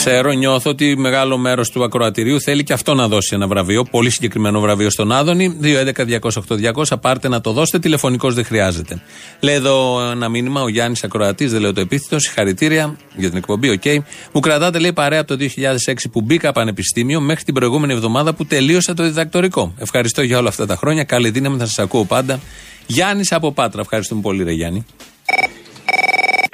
Ξέρω, 0.08 0.32
νιώθω 0.32 0.70
ότι 0.70 0.98
μεγάλο 0.98 1.38
μέρος 1.38 1.70
του 1.70 1.84
ακροατηρίου 1.84 2.42
θέλει 2.42 2.64
και 2.64 2.74
αυτό 2.74 2.94
να 2.94 3.08
δώσει 3.08 3.36
ένα 3.36 3.48
βραβείο. 3.48 3.84
Πολύ 3.84 4.10
συγκεκριμένο 4.10 4.60
βραβείο 4.60 4.90
στον 4.90 5.12
Άδωνη. 5.12 5.58
2.11.208.200. 5.62 7.02
Πάρτε 7.02 7.28
να 7.28 7.42
το 7.42 7.52
δώσετε. 7.52 7.80
Τηλεφωνικός 7.80 8.34
δεν 8.34 8.46
χρειάζεται. 8.46 9.02
Λέει 9.40 9.56
εδώ 9.56 10.02
ένα 10.12 10.30
μήνυμα 10.30 10.62
ο 10.62 10.68
Γιάννης 10.68 11.04
Ακροατής, 11.04 11.52
δεν 11.52 11.62
λέω 11.62 11.74
το 11.74 11.82
επίθετος. 11.82 12.24
Συγχαρητήρια 12.24 12.98
για 13.16 13.30
την 13.30 13.38
εκπομπή. 13.38 13.70
Ok. 13.70 13.82
Okay. 13.84 13.98
Μου 14.32 14.40
κρατάτε, 14.42 14.80
λέει, 14.80 14.94
παρέα 14.94 15.20
από 15.20 15.38
το 15.38 15.46
2006 15.86 16.10
που 16.12 16.22
μπήκα 16.22 16.52
πανεπιστήμιο 16.52 17.22
μέχρι 17.22 17.44
την 17.44 17.54
προηγούμενη 17.54 17.94
εβδομάδα 17.94 18.34
που 18.34 18.46
τελείωσα 18.46 18.94
το 18.94 19.04
διδακτορικό. 19.04 19.74
Ευχαριστώ 19.78 20.22
για 20.22 20.38
όλα 20.38 20.50
αυτά 20.50 20.66
τα 20.66 20.76
χρόνια. 20.76 21.04
Καλή 21.04 21.30
δύναμη, 21.30 21.58
θα 21.58 21.66
σας 21.66 21.80
ακούω 21.80 22.06
πάντα. 22.06 22.40
Γιάννης 22.88 23.32
από 23.32 23.52
Πάτρα. 23.52 23.82
Ευχαριστούμε 23.82 24.22
πολύ, 24.22 24.44
Ρε 24.44 24.52
Γιάννη. 24.52 24.86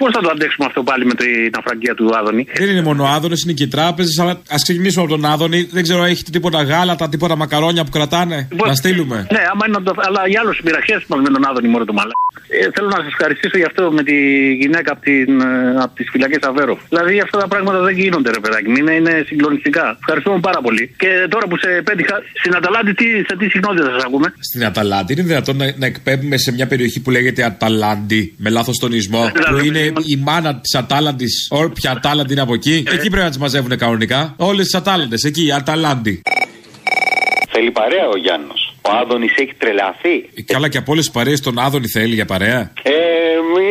Πώς 0.01 0.11
θα 0.15 0.21
το 0.21 0.29
αντέξουμε 0.35 0.65
αυτό 0.69 0.83
πάλι 0.83 1.05
με 1.05 1.13
την 1.13 1.51
αφραγγεία 1.59 1.93
του 1.93 2.05
Άδωνη; 2.19 2.43
Δεν 2.61 2.69
είναι 2.69 2.81
μόνο 2.81 3.03
ο 3.03 3.07
Άδωνης, 3.07 3.43
είναι 3.43 3.53
και 3.53 3.63
οι 3.63 3.67
τράπεζες. 3.67 4.19
Αλλά 4.19 4.41
ας 4.49 4.61
ξεκινήσουμε 4.63 5.03
από 5.05 5.13
τον 5.15 5.25
Άδωνη. 5.25 5.59
Δεν 5.71 5.83
ξέρω, 5.83 6.03
έχετε 6.03 6.31
τίποτα 6.31 6.63
γάλατα, 6.63 7.09
τίποτα 7.09 7.35
μακαρόνια 7.35 7.83
που 7.83 7.91
κρατάνε; 7.97 8.47
Να 8.65 8.73
στείλουμε. 8.73 9.27
Ναι, 9.31 9.41
άμα 9.51 9.63
είναι 9.67 9.77
να 9.77 9.83
το. 9.83 9.91
Αλλά 10.07 10.21
για 10.27 10.39
άλλους 10.41 10.55
συμπειραχέ 10.55 11.03
μα 11.07 11.15
με 11.17 11.29
τον 11.35 11.47
Άδωνη, 11.49 11.67
μόνο 11.67 11.85
το 11.85 11.93
μαλά. 11.93 12.15
Ε, 12.47 12.67
θέλω 12.75 12.87
να 12.95 12.99
σας 13.03 13.07
ευχαριστήσω 13.13 13.57
για 13.61 13.67
αυτό 13.71 13.91
με 13.97 14.03
τη 14.03 14.17
γυναίκα 14.61 14.91
από, 14.95 15.01
την, 15.01 15.29
ε, 15.41 15.83
από 15.83 15.93
τις 15.95 16.07
φυλακές 16.11 16.41
Αβέρο. 16.49 16.75
Δηλαδή 16.89 17.19
αυτά 17.25 17.37
τα 17.43 17.47
πράγματα 17.47 17.79
δεν 17.87 17.95
γίνονται, 18.01 18.29
ρε 18.35 18.39
παιδάκι. 18.39 18.69
Είναι, 18.79 18.93
είναι 18.99 19.13
συγκλονιστικά. 19.27 19.97
Ευχαριστούμε 19.99 20.39
πάρα 20.39 20.59
πολύ. 20.65 20.83
Και 20.97 21.09
τώρα 21.29 21.45
που 21.49 21.57
σε 21.63 21.69
πέτυχα, 21.89 22.15
στην 22.39 22.55
Αταλάντη, 22.55 22.93
τι, 22.93 23.05
σε 23.27 23.33
τι 23.39 23.45
συχνότητα 23.49 23.89
σας 23.95 24.03
ακούμε; 24.03 24.33
Στην 24.39 24.65
Αταλάντη 24.65 25.13
είναι 25.13 25.23
δυνατόν 25.23 25.55
να, 25.57 25.65
να 25.77 25.85
εκπέμπουμε 25.85 26.37
σε 26.37 26.51
μια 26.51 26.67
περιοχή 26.67 26.99
που 27.01 27.11
λέγεται 27.11 27.43
Αταλάντη, 27.43 28.33
με 28.37 28.49
λάθος 28.49 28.77
τονισμό, 28.77 29.31
που 29.49 29.65
είναι 29.65 29.90
η 30.05 30.15
μάνα 30.15 30.55
της 30.55 30.75
Ατάλαντης, 30.75 31.47
όποια 31.49 31.91
Ατάλαντη 31.91 32.31
είναι 32.31 32.41
από 32.41 32.53
εκεί. 32.53 32.83
Εκεί 32.87 33.09
πρέπει 33.09 33.23
να 33.23 33.29
τις 33.29 33.37
μαζεύουν 33.37 33.77
κανονικά. 33.77 34.33
Όλες 34.37 34.65
τις 34.65 34.75
Ατάλαντες, 34.75 35.23
εκεί, 35.23 35.45
η 35.45 35.51
Αταλάντη. 35.51 36.21
Θέλει 37.51 37.71
παρέα 37.71 38.07
ο 38.07 38.17
Γιάννος. 38.17 38.70
Ο 38.81 38.89
Άδωνης 39.01 39.33
έχει 39.35 39.53
τρελαθεί. 39.57 40.15
Ε, 40.35 40.41
Καλά 40.53 40.67
και 40.69 40.77
από 40.77 40.91
όλες 40.91 41.03
τις 41.05 41.13
παρέες 41.13 41.39
τον 41.41 41.59
Άδωνη 41.59 41.87
θέλει 41.87 42.13
για 42.13 42.25
παρέα. 42.25 42.59
Ε, 42.83 42.91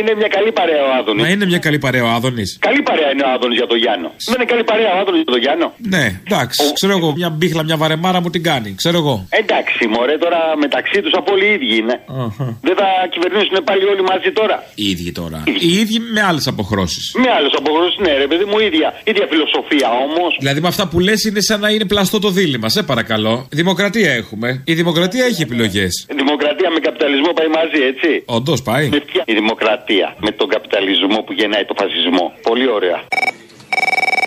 είναι 0.01 0.15
μια 0.21 0.29
καλή 0.37 0.53
παρέα 0.53 0.83
ο 0.89 0.91
Άδωνης. 0.99 1.23
Μα 1.23 1.29
είναι 1.35 1.47
μια 1.53 1.59
καλή 1.67 1.79
παρέα 1.79 2.05
ο 2.05 2.11
Άδωνης. 2.17 2.51
Καλή 2.69 2.83
παρέα 2.89 3.09
είναι 3.13 3.25
ο 3.29 3.31
Άδωνης 3.35 3.57
για 3.61 3.67
τον 3.73 3.79
Γιάννο. 3.85 4.09
Δεν 4.31 4.35
είναι 4.39 4.49
καλή 4.53 4.65
παρέα 4.71 4.91
ο 4.97 4.99
Άδωνης 5.01 5.21
για 5.25 5.31
τον 5.35 5.41
Γιάννο. 5.45 5.67
Ναι, 5.95 6.05
εντάξει. 6.27 6.61
Ξέρω 6.79 6.93
εγώ, 6.99 7.09
μια 7.21 7.31
μπίχλα, 7.37 7.63
μια 7.69 7.77
βαρεμάρα 7.83 8.21
μου 8.23 8.31
την 8.31 8.43
κάνει. 8.51 8.69
Ξέρω 8.83 8.97
εγώ. 9.03 9.15
Εντάξει, 9.43 9.83
μωρέ, 9.95 10.17
τώρα 10.25 10.41
μεταξύ 10.65 10.99
τους 11.05 11.13
από 11.21 11.29
όλοι 11.35 11.47
οι 11.49 11.53
ίδιοι 11.57 11.77
είναι. 11.81 11.97
Αχα. 12.25 12.47
Δεν 12.67 12.75
θα 12.81 12.89
κυβερνήσουν 13.15 13.57
πάλι 13.69 13.85
όλοι 13.93 14.03
μαζί 14.13 14.31
τώρα. 14.41 14.57
Οι 14.75 14.85
ίδιοι 14.95 15.13
τώρα. 15.21 15.39
Οι 15.67 15.71
ίδιοι 15.83 15.99
με 16.15 16.21
άλλες 16.29 16.47
αποχρώσεις. 16.53 17.05
Με 17.23 17.29
άλλες 17.37 17.53
αποχρώσεις, 17.61 17.97
ναι, 18.05 18.13
ρε 18.25 18.27
παιδί 18.31 18.45
μου, 18.51 18.59
ίδια, 18.69 18.89
ίδια 19.11 19.27
φιλοσοφία 19.33 19.89
όμως. 20.07 20.31
Δηλαδή 20.43 20.61
με 20.65 20.69
αυτά 20.69 20.85
που 20.89 20.99
λες 21.01 21.25
είναι 21.25 21.41
σαν 21.41 21.61
να 21.61 21.69
είναι 21.75 21.87
πλαστό 21.93 22.19
το 22.19 22.31
δίλημα. 22.31 22.69
Σε 22.69 22.83
παρακαλώ. 22.83 23.47
Δημοκρατία 23.51 24.11
έχουμε. 24.13 24.49
Η 24.65 24.75
δημοκρατία 24.75 25.00
έχει 25.03 25.43
επιλογές. 25.43 26.07
Δημοκρατία 26.23 26.71
με 26.71 26.81
καπιταλισμό 26.81 27.31
πάει 27.33 27.49
μαζί, 27.49 27.81
έτσι; 27.93 28.23
Όντως 28.25 28.63
πάει. 28.63 28.89
Με 28.89 29.01
ποια 29.01 29.23
η 29.27 29.35
δημοκρατία 29.35 30.17
με 30.19 30.31
τον 30.31 30.49
καπιταλισμό 30.49 31.19
που 31.23 31.33
γεννάει 31.33 31.65
το 31.65 31.75
φασισμό. 31.81 32.33
Πολύ 32.43 32.69
ωραία. 32.69 32.99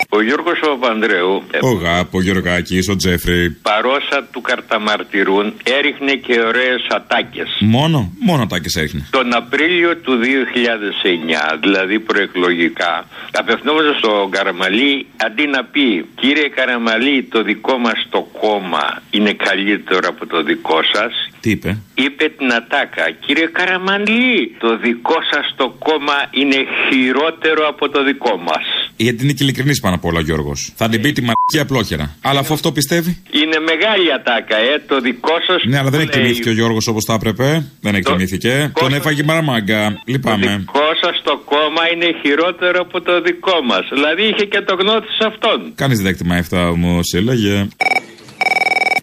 Ο 0.10 0.22
Γιώργος 0.22 0.60
Παπανδρέου, 0.60 1.44
ε, 1.52 1.58
Ο 1.62 1.72
Γάπο, 1.72 2.18
ο 2.18 2.22
Γιωργάκη, 2.22 2.80
ο 2.92 2.96
Τζέφρι. 2.96 3.50
παρόσα 3.62 4.28
του 4.32 4.42
καρταμαρτυρούν, 4.42 5.54
έριχνε 5.78 6.14
και 6.26 6.40
ωραίες 6.40 6.82
ατάκες. 6.90 7.50
Μόνο, 7.60 8.14
μόνο 8.20 8.42
ατάκες 8.44 8.76
έριχνε. 8.76 9.08
Τον 9.12 9.34
Απρίλιο 9.36 9.98
του 9.98 10.14
2009, 10.18 11.58
δηλαδή 11.62 12.00
προεκλογικά, 12.00 13.06
απευθυνόμαστε 13.32 13.94
στον 13.98 14.30
Καραμαλή, 14.32 15.06
αντί 15.26 15.48
να 15.48 15.64
πει 15.64 16.06
«Κύριε 16.22 16.48
Καραμαλή, 16.50 17.24
το 17.24 17.44
δικό 17.44 17.78
μας 17.78 18.08
το 18.10 18.22
κόμμα 18.42 19.02
είναι 19.10 19.34
καλύτερο 19.34 20.08
από 20.08 20.28
το 20.28 20.44
δικό 20.44 20.80
σας», 20.94 21.14
Τι 21.42 21.50
είπε; 21.50 21.78
είπε 21.96 22.26
την 22.38 22.54
ατάκα 22.54 23.06
«Κύριε 23.26 23.46
Καραμαλή, 23.58 24.56
το 24.60 24.78
δικό 24.78 25.18
σας 25.32 25.54
το 25.56 25.76
κόμμα 25.80 26.18
είναι 26.32 26.60
χειρότερο 26.90 27.68
από 27.68 27.90
το 27.90 28.04
δικό 28.04 28.38
μας». 28.38 28.66
Γιατί 28.98 29.24
είναι 29.24 29.34
και 29.44 29.50
ειλικρινής 29.50 29.80
πάνω 29.80 29.96
απ' 29.96 30.06
όλα 30.06 30.20
ο 30.20 30.22
Γιώργος. 30.22 30.74
Θα 30.76 30.90
την 30.90 31.02
πει 31.02 31.12
τη 31.12 31.22
μαρκή 31.22 31.60
απλόχερα. 31.60 32.16
Αλλά 32.22 32.40
αφού 32.40 32.54
αυτό 32.54 32.72
πιστεύει. 32.72 33.22
Είναι 33.32 33.58
μεγάλη 33.60 34.14
ατάκα, 34.14 34.58
ε, 34.58 34.84
το 34.88 35.00
δικό 35.00 35.36
σας 35.48 35.64
Ναι, 35.66 35.78
αλλά 35.80 35.90
δεν 35.90 36.00
λέει, 36.00 36.08
εκτιμήθηκε 36.08 36.50
ο 36.50 36.52
Γιώργος 36.52 36.88
όπως 36.88 37.04
θα 37.08 37.14
έπρεπε. 37.14 37.66
Δεν 37.82 37.96
εκτιμήθηκε. 37.96 38.72
Τον 38.80 38.94
έφαγε 38.94 39.22
η 39.22 39.26
μαραμάγκα. 39.26 39.92
Το 39.94 40.02
Λυπάμαι. 40.06 40.56
δικό 40.58 40.88
σας 41.02 41.22
το 41.24 41.42
κόμμα 41.46 41.84
είναι 41.94 42.08
χειρότερο 42.22 42.82
από 42.82 43.02
το 43.02 43.22
δικό 43.22 43.62
μας. 43.70 43.88
Δηλαδή 43.92 44.24
είχε 44.24 44.46
και 44.46 44.62
το 44.62 44.74
γνώτη 44.76 45.08
σε 45.20 45.28
αυτόν. 45.28 45.72
Κανείς 45.76 45.98
δεν 45.98 46.08
εκτιμάει 46.08 46.40
αυτά 46.40 46.70
όμω, 46.70 47.00
έλεγε. 47.16 47.68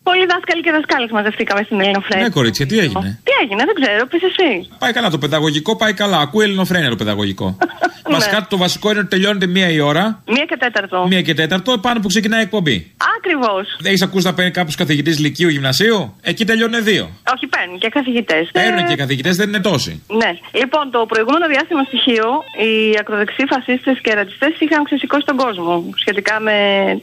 Πολλοί 0.03 0.27
δάσκαλοι 0.27 0.63
και 0.63 0.71
δασκάλες 0.71 1.11
μαζευτήκαμε 1.11 1.63
στην 1.63 1.81
Ελληνοφρένεια. 1.81 2.25
Ναι, 2.25 2.31
κορίτσια, 2.31 2.67
τι 2.67 2.79
έγινε; 2.79 3.21
Τι 3.25 3.33
έγινε, 3.43 3.63
δεν 3.65 3.75
ξέρω, 3.81 4.07
πει 4.07 4.17
εσύ. 4.17 4.69
Πάει 4.79 4.93
καλά 4.93 5.11
το 5.11 5.19
παιδαγωγικό, 5.19 5.77
πάει 5.77 5.95
καλά. 5.95 6.19
Ακούει 6.19 6.45
ελληνοφρένεια 6.45 6.89
το 6.89 6.97
παιδαγωγικό. 6.97 7.57
Ναι. 8.11 8.17
Βασικά 8.17 8.47
το 8.49 8.57
βασικό 8.57 8.91
είναι 8.91 8.99
ότι 8.99 9.09
τελειώνεται 9.09 9.47
μία 9.47 9.69
η 9.71 9.81
ώρα. 9.81 10.23
Μία 10.27 10.45
και 10.45 10.57
τέταρτο. 10.57 11.07
Μία 11.07 11.23
και 11.23 11.35
τέταρτο, 11.35 11.79
πάνω 11.79 12.01
που 12.01 12.09
ξεκινάει 12.09 12.41
η 12.41 12.43
εκπομπή. 12.43 12.93
Ακριβώς. 13.21 13.65
Έχει 13.93 14.03
ακούσει 14.09 14.27
να 14.31 14.35
παίρνει 14.35 14.51
κάποιος 14.51 14.77
καθηγητής 14.83 15.17
Λυκείου 15.25 15.51
Γυμνασίου; 15.55 15.99
Εκεί 16.31 16.45
τελειώνουν 16.51 16.79
δύο. 16.91 17.05
Όχι, 17.35 17.47
παίρνουν 17.55 17.79
και 17.83 17.89
καθηγητές. 17.99 18.45
Παίρνουν 18.53 18.83
και 18.89 18.97
καθηγητές, 19.03 19.35
δεν 19.41 19.49
είναι 19.49 19.63
τόσοι. 19.71 19.93
Ναι. 20.21 20.31
Λοιπόν, 20.61 20.85
το 20.95 21.01
προηγούμενο 21.13 21.47
διάστημα 21.53 21.83
στοιχείο, 21.91 22.27
οι 22.65 22.73
ακροδεξιοί 23.01 23.45
φασίστες 23.53 23.97
και 24.05 24.11
ρατσιστές 24.19 24.53
είχαν 24.63 24.81
ξεσηκώσει 24.89 25.25
τον 25.31 25.37
κόσμο 25.45 25.73
σχετικά 26.03 26.35
με 26.49 26.57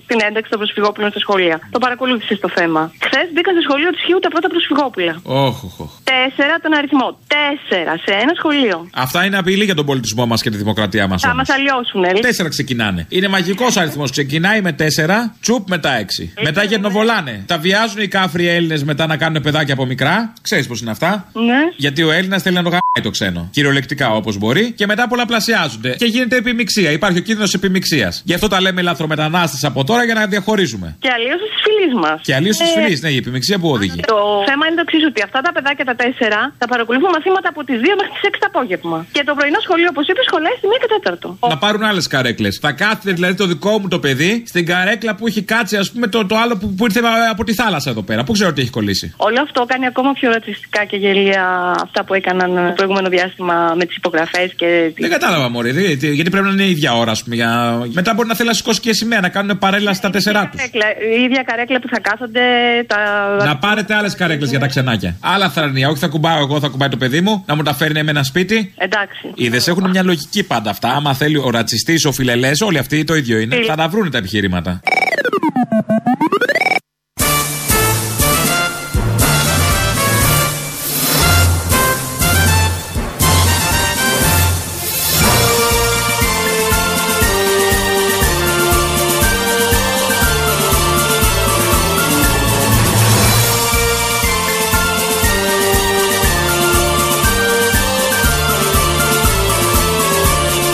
την 0.10 0.20
ένταξη 0.28 0.50
των 0.54 0.60
προσφυγόπουλων 0.62 1.10
στα 1.14 1.20
σχολεία. 1.26 1.56
Το 1.76 1.80
παρακολούθησε 1.86 2.36
το 2.46 2.50
θέμα. 2.58 2.82
Χθες 3.06 3.28
μπήκαν 3.34 3.54
στο 3.56 3.64
σχολείο 3.68 3.90
του 3.96 4.02
Χίου 4.06 4.20
τα 4.26 4.30
πρώτα 4.34 4.48
προσφυγόπουλα. 4.54 5.14
Όχ, 5.24 5.58
όχ, 5.68 5.80
όχ. 5.86 5.92
Τέσσερα 6.14 6.54
τον 6.64 6.74
αριθμό. 6.80 7.08
Τέσσερα 7.38 7.94
σε 8.06 8.12
ένα 8.24 8.34
σχολείο. 8.40 8.78
Αυτά 9.06 9.20
είναι 9.26 9.38
απειλή 9.38 9.66
για 9.70 9.76
τον 9.76 9.86
πολιτισμό 9.86 10.26
μας 10.32 10.42
και 10.42 10.50
τη 10.54 10.58
δημοκρατία 10.58 11.08
μας. 11.08 11.22
Θα 11.22 11.36
μας 11.36 11.50
αλλιώσουν, 11.50 12.04
ε. 12.04 12.12
Τέσσερα 12.20 12.50
ξεκινάνε. 12.50 13.06
Είναι 13.10 13.28
μαγικός 13.28 13.78
αριθμός. 13.78 14.10
Ξεκινάει 14.12 14.62
με 14.62 14.72
τέσσερα, 14.72 15.36
τσουπ 15.42 15.70
μετά 15.70 15.92
έξι. 16.08 16.34
Μετά 16.42 16.64
γεννοβολάνε. 16.64 17.44
Τα 17.46 17.58
βιάζουν 17.58 18.02
οι 18.02 18.08
κάφροι 18.08 18.48
Έλληνες 18.48 18.84
μετά 18.84 19.08
να 19.08 19.18
κάνουν 19.18 19.42
παιδάκια 19.42 19.74
από 19.74 19.86
μικρά. 19.86 20.34
Ξέρεις 20.42 20.68
πώς 20.68 20.82
είναι 20.82 20.92
αυτά. 20.92 21.12
Ναι. 21.34 21.62
Γιατί 21.76 22.04
ο 22.04 22.12
Έλληνας 22.12 22.42
θέλει 22.42 22.56
να 22.56 22.64
το 22.64 22.72
γαμάει 22.76 23.02
το 23.02 23.10
ξένο. 23.10 23.42
Κυριολεκτικά 23.52 24.08
όπως 24.20 24.38
μπορεί. 24.38 24.72
Και 24.72 24.86
μετά 24.86 25.08
πολλαπλασιάζονται. 25.08 25.92
Και 26.02 26.06
γίνεται 26.06 26.36
επιμηξία. 26.36 26.92
Υπάρχει 26.92 27.18
ο 27.18 27.22
κίνδυνος 27.22 27.54
επιμηξία. 27.54 28.14
Γι' 28.24 28.34
αυτό 28.34 28.48
τα 28.48 28.62
λέμε 28.62 28.82
λαθρομετανάστες 28.82 29.64
από 29.64 29.84
τώρα 29.84 30.04
για 30.04 30.14
να 30.14 30.28
διαχωρίζουμε. 30.28 30.96
Και 31.00 31.10
αλλίωση 31.16 31.46
τη 31.54 31.58
φυλή 31.66 32.00
μας. 32.04 32.20
Και 32.28 32.34
αλλίω 32.36 32.52
τη 32.52 32.66
φυλή, 32.76 33.00
ναι, 33.02 33.10
η 33.10 33.18
επιμηξία 33.24 33.58
που 33.62 33.70
οδηγεί. 33.76 34.02
Το 34.14 34.20
θέμα 34.50 34.64
είναι 34.68 34.76
το 34.80 34.84
εξής, 34.88 35.04
ότι 35.12 35.22
αυτά 35.28 35.40
τα 35.42 35.52
παιδάκια 35.56 35.86
τα 35.86 35.96
τέσσερα 36.02 36.40
θα 36.58 36.68
παρακολουθούν 36.68 37.10
μαθήματα 37.18 37.48
από 37.54 37.62
τις 37.68 37.78
2 37.84 37.94
μέχρι 38.00 38.12
τις 38.16 38.24
6 38.30 38.38
το 38.44 38.48
απόγευμα. 38.54 38.98
Και 39.16 39.24
το 39.28 39.34
πρωινό 39.38 39.60
σχολείο, 39.66 39.90
όπως 39.94 40.06
είπε, 40.10 40.22
σχολάει 40.30 40.56
στη 40.60 40.66
1 40.72 40.78
και 40.82 40.90
4. 40.96 41.50
Να 41.54 41.58
πάρουν 41.64 41.84
άλλες 41.90 42.08
καρέκλες. 42.08 42.54
Θα 42.66 42.72
κάθεται 42.72 43.12
δηλαδή 43.18 43.36
το 43.42 43.46
δικό 43.54 43.74
μου 43.80 43.88
το 43.96 44.00
παιδί 44.06 44.32
στην 44.52 44.66
καρέκλα 44.72 45.12
που 45.16 45.28
έχει 45.28 45.42
κάτσει, 45.54 45.76
ας 45.78 45.92
πούμε, 45.98 46.08
το, 46.08 46.26
το 46.26 46.36
άλλο 46.38 46.58
που, 46.58 46.74
που 46.74 46.86
ήρθε 46.86 47.00
από 47.32 47.44
τη 47.44 47.54
θάλασσα 47.54 47.90
εδώ 47.90 48.02
πέρα. 48.02 48.24
Πού 48.24 48.32
ξέρω 48.32 48.54
τι 48.54 48.62
έχει 48.62 48.70
κολλήσει. 48.70 49.14
Όλο 49.18 49.42
αυτό 49.42 49.66
κάνει 49.66 49.86
ακόμα 49.86 50.12
πιο 50.14 50.30
ρατσιστικά 50.32 50.86
και 50.86 50.98
γελία 50.98 51.44
αυτά 51.84 52.04
που 52.06 52.14
έκαναν 52.14 52.56
το 52.56 52.74
προηγούμενο 52.76 53.10
διάστημα 53.10 53.74
με 53.78 53.86
τις 53.86 53.96
υπογραφές 53.96 54.54
και. 54.56 54.92
Δεν 55.00 55.10
κατάλαβα, 55.10 55.50
Μωρή. 55.50 55.72
δε- 55.72 55.96
τι- 55.96 56.14
Γιατί 56.14 56.30
πρέπει 56.30 56.46
να 56.46 56.52
είναι 56.52 56.64
η 56.64 56.70
ίδια 56.70 56.94
ώρα, 56.94 57.12
ας 57.12 57.24
πούμε. 57.24 57.36
Για... 57.36 57.82
Μετά 57.92 58.14
μπορεί 58.14 58.28
να 58.28 58.36
θέλει 58.36 58.48
να 58.48 58.54
σηκώσει 58.54 58.80
και 58.80 58.94
σημαία, 58.94 59.20
να 59.20 59.30
κάνουν 59.30 59.58
παρέλα 59.58 59.94
στα 59.94 60.10
τέσσερά 60.10 60.50
τους. 60.52 60.60
Καρέκλα, 60.62 60.86
η 61.18 61.24
ίδια 61.24 61.44
καρέκλα 61.44 61.80
που 61.80 61.88
θα 61.92 62.00
κάθονται 62.00 62.42
τα. 62.88 62.98
Να 63.46 63.58
πάρετε 63.58 63.94
άλλες 63.96 64.16
καρέκλες 64.16 64.50
για 64.50 64.60
τα 64.60 64.68
ξενάκια. 64.68 65.16
Άλλα 65.22 65.50
θρανία. 65.50 65.90
Όχι 65.90 66.00
θα 66.00 66.08
κουμπάω 66.08 66.40
εγώ, 66.40 66.60
θα 66.60 66.68
κουμπάει 66.68 66.90
το 66.90 66.98
παιδί 66.98 67.22
μου, 67.22 67.44
να 67.48 67.56
μου 67.56 67.64
τα 67.64 67.74
φέρνει 67.74 68.04
με 68.04 68.12
ένα 68.12 68.24
σπίτι. 68.24 68.74
Εντάξει. 68.78 69.32
Είδες, 69.36 69.68
έχουν 69.68 69.90
μια 69.90 70.04
λογική 70.04 70.44
πάντα 70.44 70.70
αυτά. 70.70 70.90
Άμα 70.94 71.14
θέλει 71.14 71.38
ο 71.38 71.50
ρατσιστής, 71.50 72.06
ο 72.06 72.12
φιλελές, 72.12 72.62
όλοι 72.62 72.78
αυτοί 72.78 73.04
το 73.04 73.16
ίδιο 73.16 73.38
είναι. 73.40 73.56
Θα 73.68 73.76
τα 73.76 73.88
βρούνε 73.88 74.10
τα 74.10 74.18
επιχειρήματα. 74.18 74.80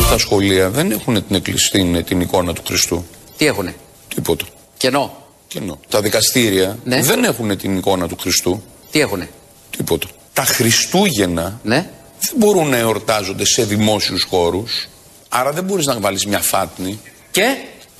Τα 0.09 0.17
σχολεία 0.19 0.69
δεν 0.69 0.91
έχουν 0.91 1.25
την, 1.27 1.35
εκκλησ- 1.35 1.71
την, 1.71 2.03
την 2.03 2.21
εικόνα 2.21 2.53
του 2.53 2.61
Χριστού. 2.67 3.05
Τι 3.37 3.45
έχουνε; 3.45 3.75
Τίποτα. 4.15 4.45
Κενό. 4.83 5.17
Κενό. 5.47 5.79
Τα 5.89 6.01
δικαστήρια 6.01 6.77
Ναι. 6.83 7.01
δεν 7.01 7.23
έχουν 7.23 7.57
την 7.57 7.77
εικόνα 7.77 8.07
του 8.07 8.17
Χριστού. 8.19 8.63
Τι 8.91 8.99
έχουνε; 8.99 9.29
Τίποτα. 9.77 10.07
Τα 10.33 10.43
Χριστούγεννα 10.43 11.59
Ναι. 11.63 11.89
δεν 12.19 12.33
μπορούν 12.35 12.69
να 12.69 12.77
εορτάζονται 12.77 13.45
σε 13.45 13.63
δημόσιους 13.63 14.23
χώρους. 14.23 14.87
Άρα 15.29 15.51
δεν 15.51 15.63
μπορείς 15.63 15.85
να 15.85 15.99
βάλεις 15.99 16.25
μια 16.25 16.39
φάτνη. 16.39 16.99
Και; 17.31 17.55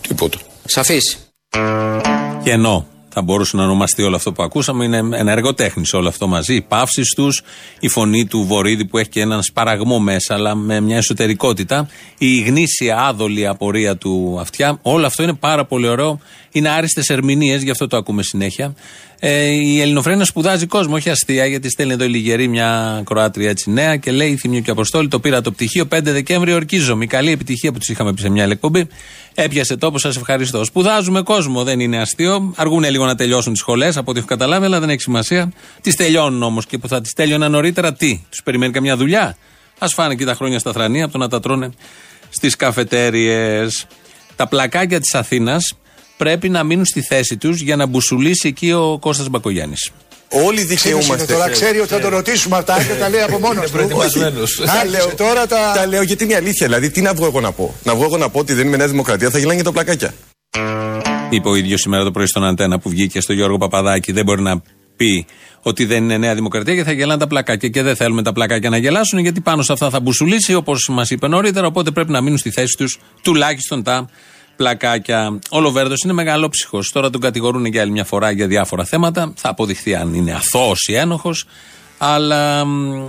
Τίποτα. 0.07 0.37
Σαφής. 0.65 1.17
Κενό. 2.43 2.87
Θα 3.15 3.21
μπορούσε 3.21 3.57
να 3.57 3.63
ονομαστεί 3.63 4.03
όλο 4.03 4.15
αυτό 4.15 4.31
που 4.31 4.43
ακούσαμε. 4.43 4.85
Είναι 4.85 4.97
ένα 4.97 5.31
εργοτέχνη 5.31 5.83
όλο 5.91 6.07
αυτό 6.07 6.27
μαζί. 6.27 6.55
Οι 6.55 6.61
παύσεις 6.61 7.13
τους, 7.15 7.41
η 7.79 7.87
φωνή 7.87 8.25
του 8.25 8.45
Βορύδη 8.45 8.85
που 8.85 8.97
έχει 8.97 9.09
και 9.09 9.21
έναν 9.21 9.43
σπαραγμό 9.43 9.99
μέσα, 9.99 10.33
αλλά 10.33 10.55
με 10.55 10.79
μια 10.79 10.97
εσωτερικότητα. 10.97 11.89
Η 12.17 12.39
γνήσια 12.39 12.97
άδολη 12.97 13.47
απορία 13.47 13.97
του 13.97 14.37
αυτιά. 14.39 14.79
Όλο 14.81 15.05
αυτό 15.05 15.23
είναι 15.23 15.33
πάρα 15.33 15.65
πολύ 15.65 15.87
ωραίο. 15.87 16.19
Είναι 16.51 16.69
άριστες 16.69 17.09
ερμηνείες, 17.09 17.63
γι' 17.63 17.69
αυτό 17.69 17.87
το 17.87 17.97
ακούμε 17.97 18.23
συνέχεια. 18.23 18.75
Ε, 19.19 19.45
η 19.45 19.81
Ελληνοφρένα 19.81 20.25
σπουδάζει 20.25 20.65
κόσμο, 20.65 20.95
όχι 20.95 21.09
αστεία, 21.09 21.45
γιατί 21.45 21.69
στέλνει 21.69 21.93
εδώ 21.93 22.03
η 22.03 22.07
Λιγερή 22.07 22.47
μια 22.47 23.01
Κροάτρια 23.05 23.49
έτσι 23.49 23.69
νέα 23.69 23.95
και 23.95 24.11
λέει: 24.11 24.35
Θημιό 24.35 24.59
και 24.59 24.71
Αποστόλη, 24.71 25.07
το 25.07 25.19
πήρα 25.19 25.41
το 25.41 25.51
πτυχίο 25.51 25.87
5 25.91 25.99
Δεκέμβρη, 26.01 26.53
ορκίζομαι. 26.53 27.05
Καλή 27.05 27.31
επιτυχία 27.31 27.71
που 27.71 27.77
τους 27.77 27.89
είχαμε 27.89 28.13
πει 28.13 28.21
σε 28.21 28.29
μια 28.29 28.43
άλλη 28.43 28.51
εκπομπή. 28.51 28.87
Έπιασε 29.35 29.77
τόπο, 29.77 29.99
σας 29.99 30.15
ευχαριστώ. 30.15 30.63
Σπουδάζουμε 30.63 31.21
κόσμο, 31.21 31.63
δεν 31.63 31.79
είναι 31.79 32.01
αστείο. 32.01 32.53
Αργούν 32.55 32.83
λίγο 32.83 33.05
να 33.05 33.15
τελειώσουν 33.15 33.53
τι 33.53 33.59
σχολές, 33.59 33.97
από 33.97 34.11
ό,τι 34.11 34.19
έχω 34.19 34.27
καταλάβει, 34.27 34.65
αλλά 34.65 34.79
δεν 34.79 34.89
έχει 34.89 35.01
σημασία. 35.01 35.51
Τις 35.81 35.95
τελειώνουν 35.95 36.43
όμως 36.43 36.65
και 36.65 36.77
που 36.77 36.87
θα 36.87 37.01
τις 37.01 37.13
τέλειωναν 37.13 37.51
νωρίτερα, 37.51 37.93
τι, 37.93 38.21
τους 38.29 38.43
περιμένει 38.43 38.71
καμιά 38.71 38.97
δουλειά; 38.97 39.37
Α 39.79 39.87
φάνε 39.87 40.15
και 40.15 40.25
τα 40.25 40.33
χρόνια 40.33 40.59
στα 40.59 40.71
θρανία 40.71 41.03
από 41.03 41.13
το 41.13 41.17
να 41.17 41.27
τα 41.27 41.39
τρώνε 41.39 41.69
στις 42.29 42.55
καφετέριες. 42.55 43.87
Τα 44.35 44.47
πλακάκια 44.47 44.99
της 44.99 45.15
Αθήνας 45.15 45.73
πρέπει 46.17 46.49
να 46.49 46.63
μείνουν 46.63 46.85
στη 46.85 47.01
θέση 47.01 47.37
τους 47.37 47.61
για 47.61 47.75
να 47.75 47.85
μπουσουλήσει 47.85 48.47
εκεί 48.47 48.71
ο 48.71 48.97
Κώστας 48.99 49.29
Μπακογιάννης. 49.29 49.91
Όλοι 50.45 50.63
δικαιούμαστε. 50.63 51.33
Τώρα 51.33 51.49
ξέρει 51.49 51.79
ότι 51.79 51.87
θα 51.87 51.99
τον 51.99 52.09
ρωτήσουμε 52.09 52.57
αυτά 52.57 52.83
και 52.83 52.93
τα 52.99 53.09
λέει 53.09 53.21
από 53.21 53.39
μόνος 53.39 53.65
του. 53.65 53.71
προετοιμασμένος. 53.71 54.59
Όχι. 54.59 54.69
Άρχισε 54.81 55.15
τώρα 55.17 55.47
τα. 55.47 55.71
Τα 55.75 55.87
λέω 55.87 56.01
γιατί 56.01 56.23
είναι 56.23 56.33
η 56.33 56.35
αλήθεια. 56.35 56.67
Δηλαδή, 56.67 56.89
τι 56.89 57.01
να 57.01 57.13
βγω 57.13 57.25
εγώ 57.25 57.39
να 57.39 57.51
πω; 57.51 57.75
Να 57.83 57.95
βγω 57.95 58.03
εγώ 58.03 58.17
να 58.17 58.29
πω 58.29 58.39
ότι 58.39 58.53
δεν 58.53 58.67
είμαι 58.67 58.77
Νέα 58.77 58.87
Δημοκρατία, 58.87 59.29
θα 59.29 59.37
γελάνε 59.37 59.57
και 59.57 59.63
το 59.63 59.71
πλακάκια. 59.71 60.13
Είπε 61.29 61.49
ο 61.49 61.55
ίδιος 61.55 61.81
σήμερα 61.81 62.03
το 62.03 62.11
πρωί 62.11 62.27
στον 62.27 62.43
Αντένα 62.45 62.79
που 62.79 62.89
βγήκε 62.89 63.21
στο 63.21 63.33
Γιώργο 63.33 63.57
Παπαδάκη. 63.57 64.11
Δεν 64.11 64.25
μπορεί 64.25 64.41
να 64.41 64.61
πει 64.95 65.25
ότι 65.61 65.85
δεν 65.85 66.03
είναι 66.03 66.17
Νέα 66.17 66.35
Δημοκρατία 66.35 66.75
και 66.75 66.83
θα 66.83 66.91
γελάνε 66.91 67.19
τα 67.19 67.27
πλακάκια. 67.27 67.69
Και 67.69 67.81
δεν 67.81 67.95
θέλουμε 67.95 68.23
τα 68.23 68.33
πλακάκια 68.33 68.69
να 68.69 68.77
γελάσουν 68.77 69.19
γιατί 69.19 69.41
πάνω 69.41 69.61
σε 69.61 69.73
αυτά 69.73 69.89
θα 69.89 69.99
μπουσουλήσει 69.99 70.53
όπως 70.53 70.89
μας 70.91 71.09
είπε 71.09 71.27
νωρίτερα. 71.27 71.67
Οπότε 71.67 71.91
πρέπει 71.91 72.11
να 72.11 72.21
μείνουν 72.21 72.37
στη 72.37 72.51
θέση 72.51 72.77
τους 72.77 72.99
τουλάχιστον 73.21 73.83
τα 73.83 74.09
πλακάκια. 74.55 75.39
Ο 75.49 75.59
Λοβέρδο 75.59 75.93
είναι 76.03 76.13
μεγαλόψυχος. 76.13 76.89
Τώρα 76.93 77.09
τον 77.09 77.21
κατηγορούν 77.21 77.65
για 77.65 77.81
άλλη 77.81 77.91
μια 77.91 78.05
φορά 78.05 78.31
για 78.31 78.47
διάφορα 78.47 78.85
θέματα. 78.85 79.33
Θα 79.35 79.49
αποδειχθεί 79.49 79.95
αν 79.95 80.13
είναι 80.13 80.33
αθώος 80.33 80.87
ή 80.87 80.95
ένοχος. 80.95 81.45
Αλλά 81.97 82.65
μ, 82.65 83.05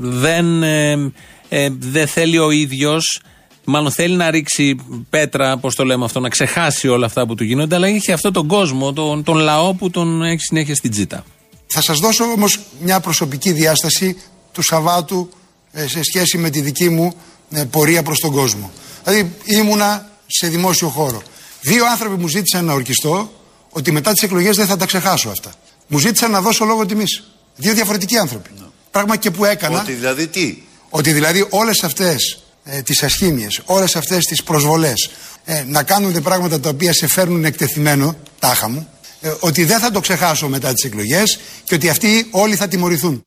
δεν, 0.00 0.62
ε, 0.62 1.12
ε, 1.48 1.68
δεν 1.78 2.06
θέλει 2.06 2.38
ο 2.38 2.50
ίδιος. 2.50 3.20
Μάλλον 3.64 3.90
θέλει 3.90 4.16
να 4.16 4.30
ρίξει 4.30 4.76
πέτρα, 5.10 5.56
πώς 5.56 5.74
το 5.74 5.84
λέμε 5.84 6.04
αυτό, 6.04 6.20
να 6.20 6.28
ξεχάσει 6.28 6.88
όλα 6.88 7.06
αυτά 7.06 7.26
που 7.26 7.34
του 7.34 7.44
γίνονται, 7.44 7.74
αλλά 7.74 7.86
έχει 7.86 8.12
αυτόν 8.12 8.32
τον 8.32 8.46
κόσμο, 8.46 8.92
τον, 8.92 9.22
τον 9.22 9.36
λαό 9.36 9.74
που 9.74 9.90
τον 9.90 10.22
έχει 10.22 10.40
συνέχεια 10.40 10.74
στην 10.74 10.90
τζίτα. 10.90 11.24
Θα 11.66 11.80
σας 11.80 11.98
δώσω 11.98 12.24
όμως 12.24 12.58
μια 12.80 13.00
προσωπική 13.00 13.52
διάσταση 13.52 14.16
του 14.52 14.62
Σαββάτου 14.62 15.28
ε, 15.72 15.88
σε 15.88 16.02
σχέση 16.02 16.38
με 16.38 16.50
τη 16.50 16.60
δική 16.60 16.88
μου 16.88 17.14
ε, 17.50 17.64
πορεία 17.64 18.02
προς 18.02 18.18
τον 18.18 18.30
κόσμο. 18.32 18.70
Δηλαδή 19.04 19.34
ήμουνα 19.44 20.10
σε 20.38 20.48
δημόσιο 20.48 20.88
χώρο. 20.88 21.22
Δύο 21.60 21.86
άνθρωποι 21.86 22.20
μου 22.20 22.28
ζήτησαν 22.28 22.64
να 22.64 22.72
ορκιστώ 22.72 23.32
ότι 23.70 23.92
μετά 23.92 24.12
τις 24.12 24.22
εκλογές 24.22 24.56
δεν 24.56 24.66
θα 24.66 24.76
τα 24.76 24.86
ξεχάσω 24.86 25.28
αυτά. 25.28 25.52
Μου 25.86 25.98
ζήτησαν 25.98 26.30
να 26.30 26.40
δώσω 26.40 26.64
λόγο 26.64 26.86
τιμής. 26.86 27.22
Δύο 27.56 27.74
διαφορετικοί 27.74 28.18
άνθρωποι. 28.18 28.50
Πράγμα 28.90 29.16
και 29.16 29.30
που 29.30 29.44
έκανα. 29.44 29.80
Ότι 29.80 29.92
δηλαδή 29.92 30.26
τι; 30.26 30.62
Ότι 30.88 31.12
δηλαδή 31.12 31.46
όλες 31.50 31.82
αυτές 31.82 32.38
ε, 32.64 32.82
τις 32.82 33.02
ασχήμιες, 33.02 33.60
όλες 33.64 33.96
αυτές 33.96 34.24
τις 34.24 34.42
προσβολές 34.42 35.10
ε, 35.44 35.64
να 35.66 35.82
κάνουν 35.82 36.22
πράγματα 36.22 36.60
τα 36.60 36.68
οποία 36.68 36.92
σε 36.92 37.06
φέρνουν 37.06 37.44
εκτεθειμένο, 37.44 38.16
τάχα 38.38 38.68
μου, 38.68 38.88
ε, 39.20 39.32
ότι 39.40 39.64
δεν 39.64 39.78
θα 39.78 39.90
το 39.90 40.00
ξεχάσω 40.00 40.48
μετά 40.48 40.72
τις 40.72 40.84
εκλογές 40.84 41.38
και 41.64 41.74
ότι 41.74 41.88
αυτοί 41.88 42.26
όλοι 42.30 42.56
θα 42.56 42.68
τιμωρηθούν. 42.68 43.22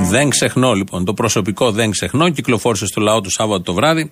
Δεν 0.00 0.30
ξεχνώ 0.30 0.72
λοιπόν. 0.72 1.04
Το 1.04 1.14
προσωπικό 1.14 1.70
δεν 1.70 1.90
ξεχνώ. 1.90 2.30
Κυκλοφόρησε 2.30 2.86
στο 2.86 3.00
λαό 3.00 3.20
του 3.20 3.30
Σάββατο 3.30 3.62
το 3.62 3.74
βράδυ 3.74 4.10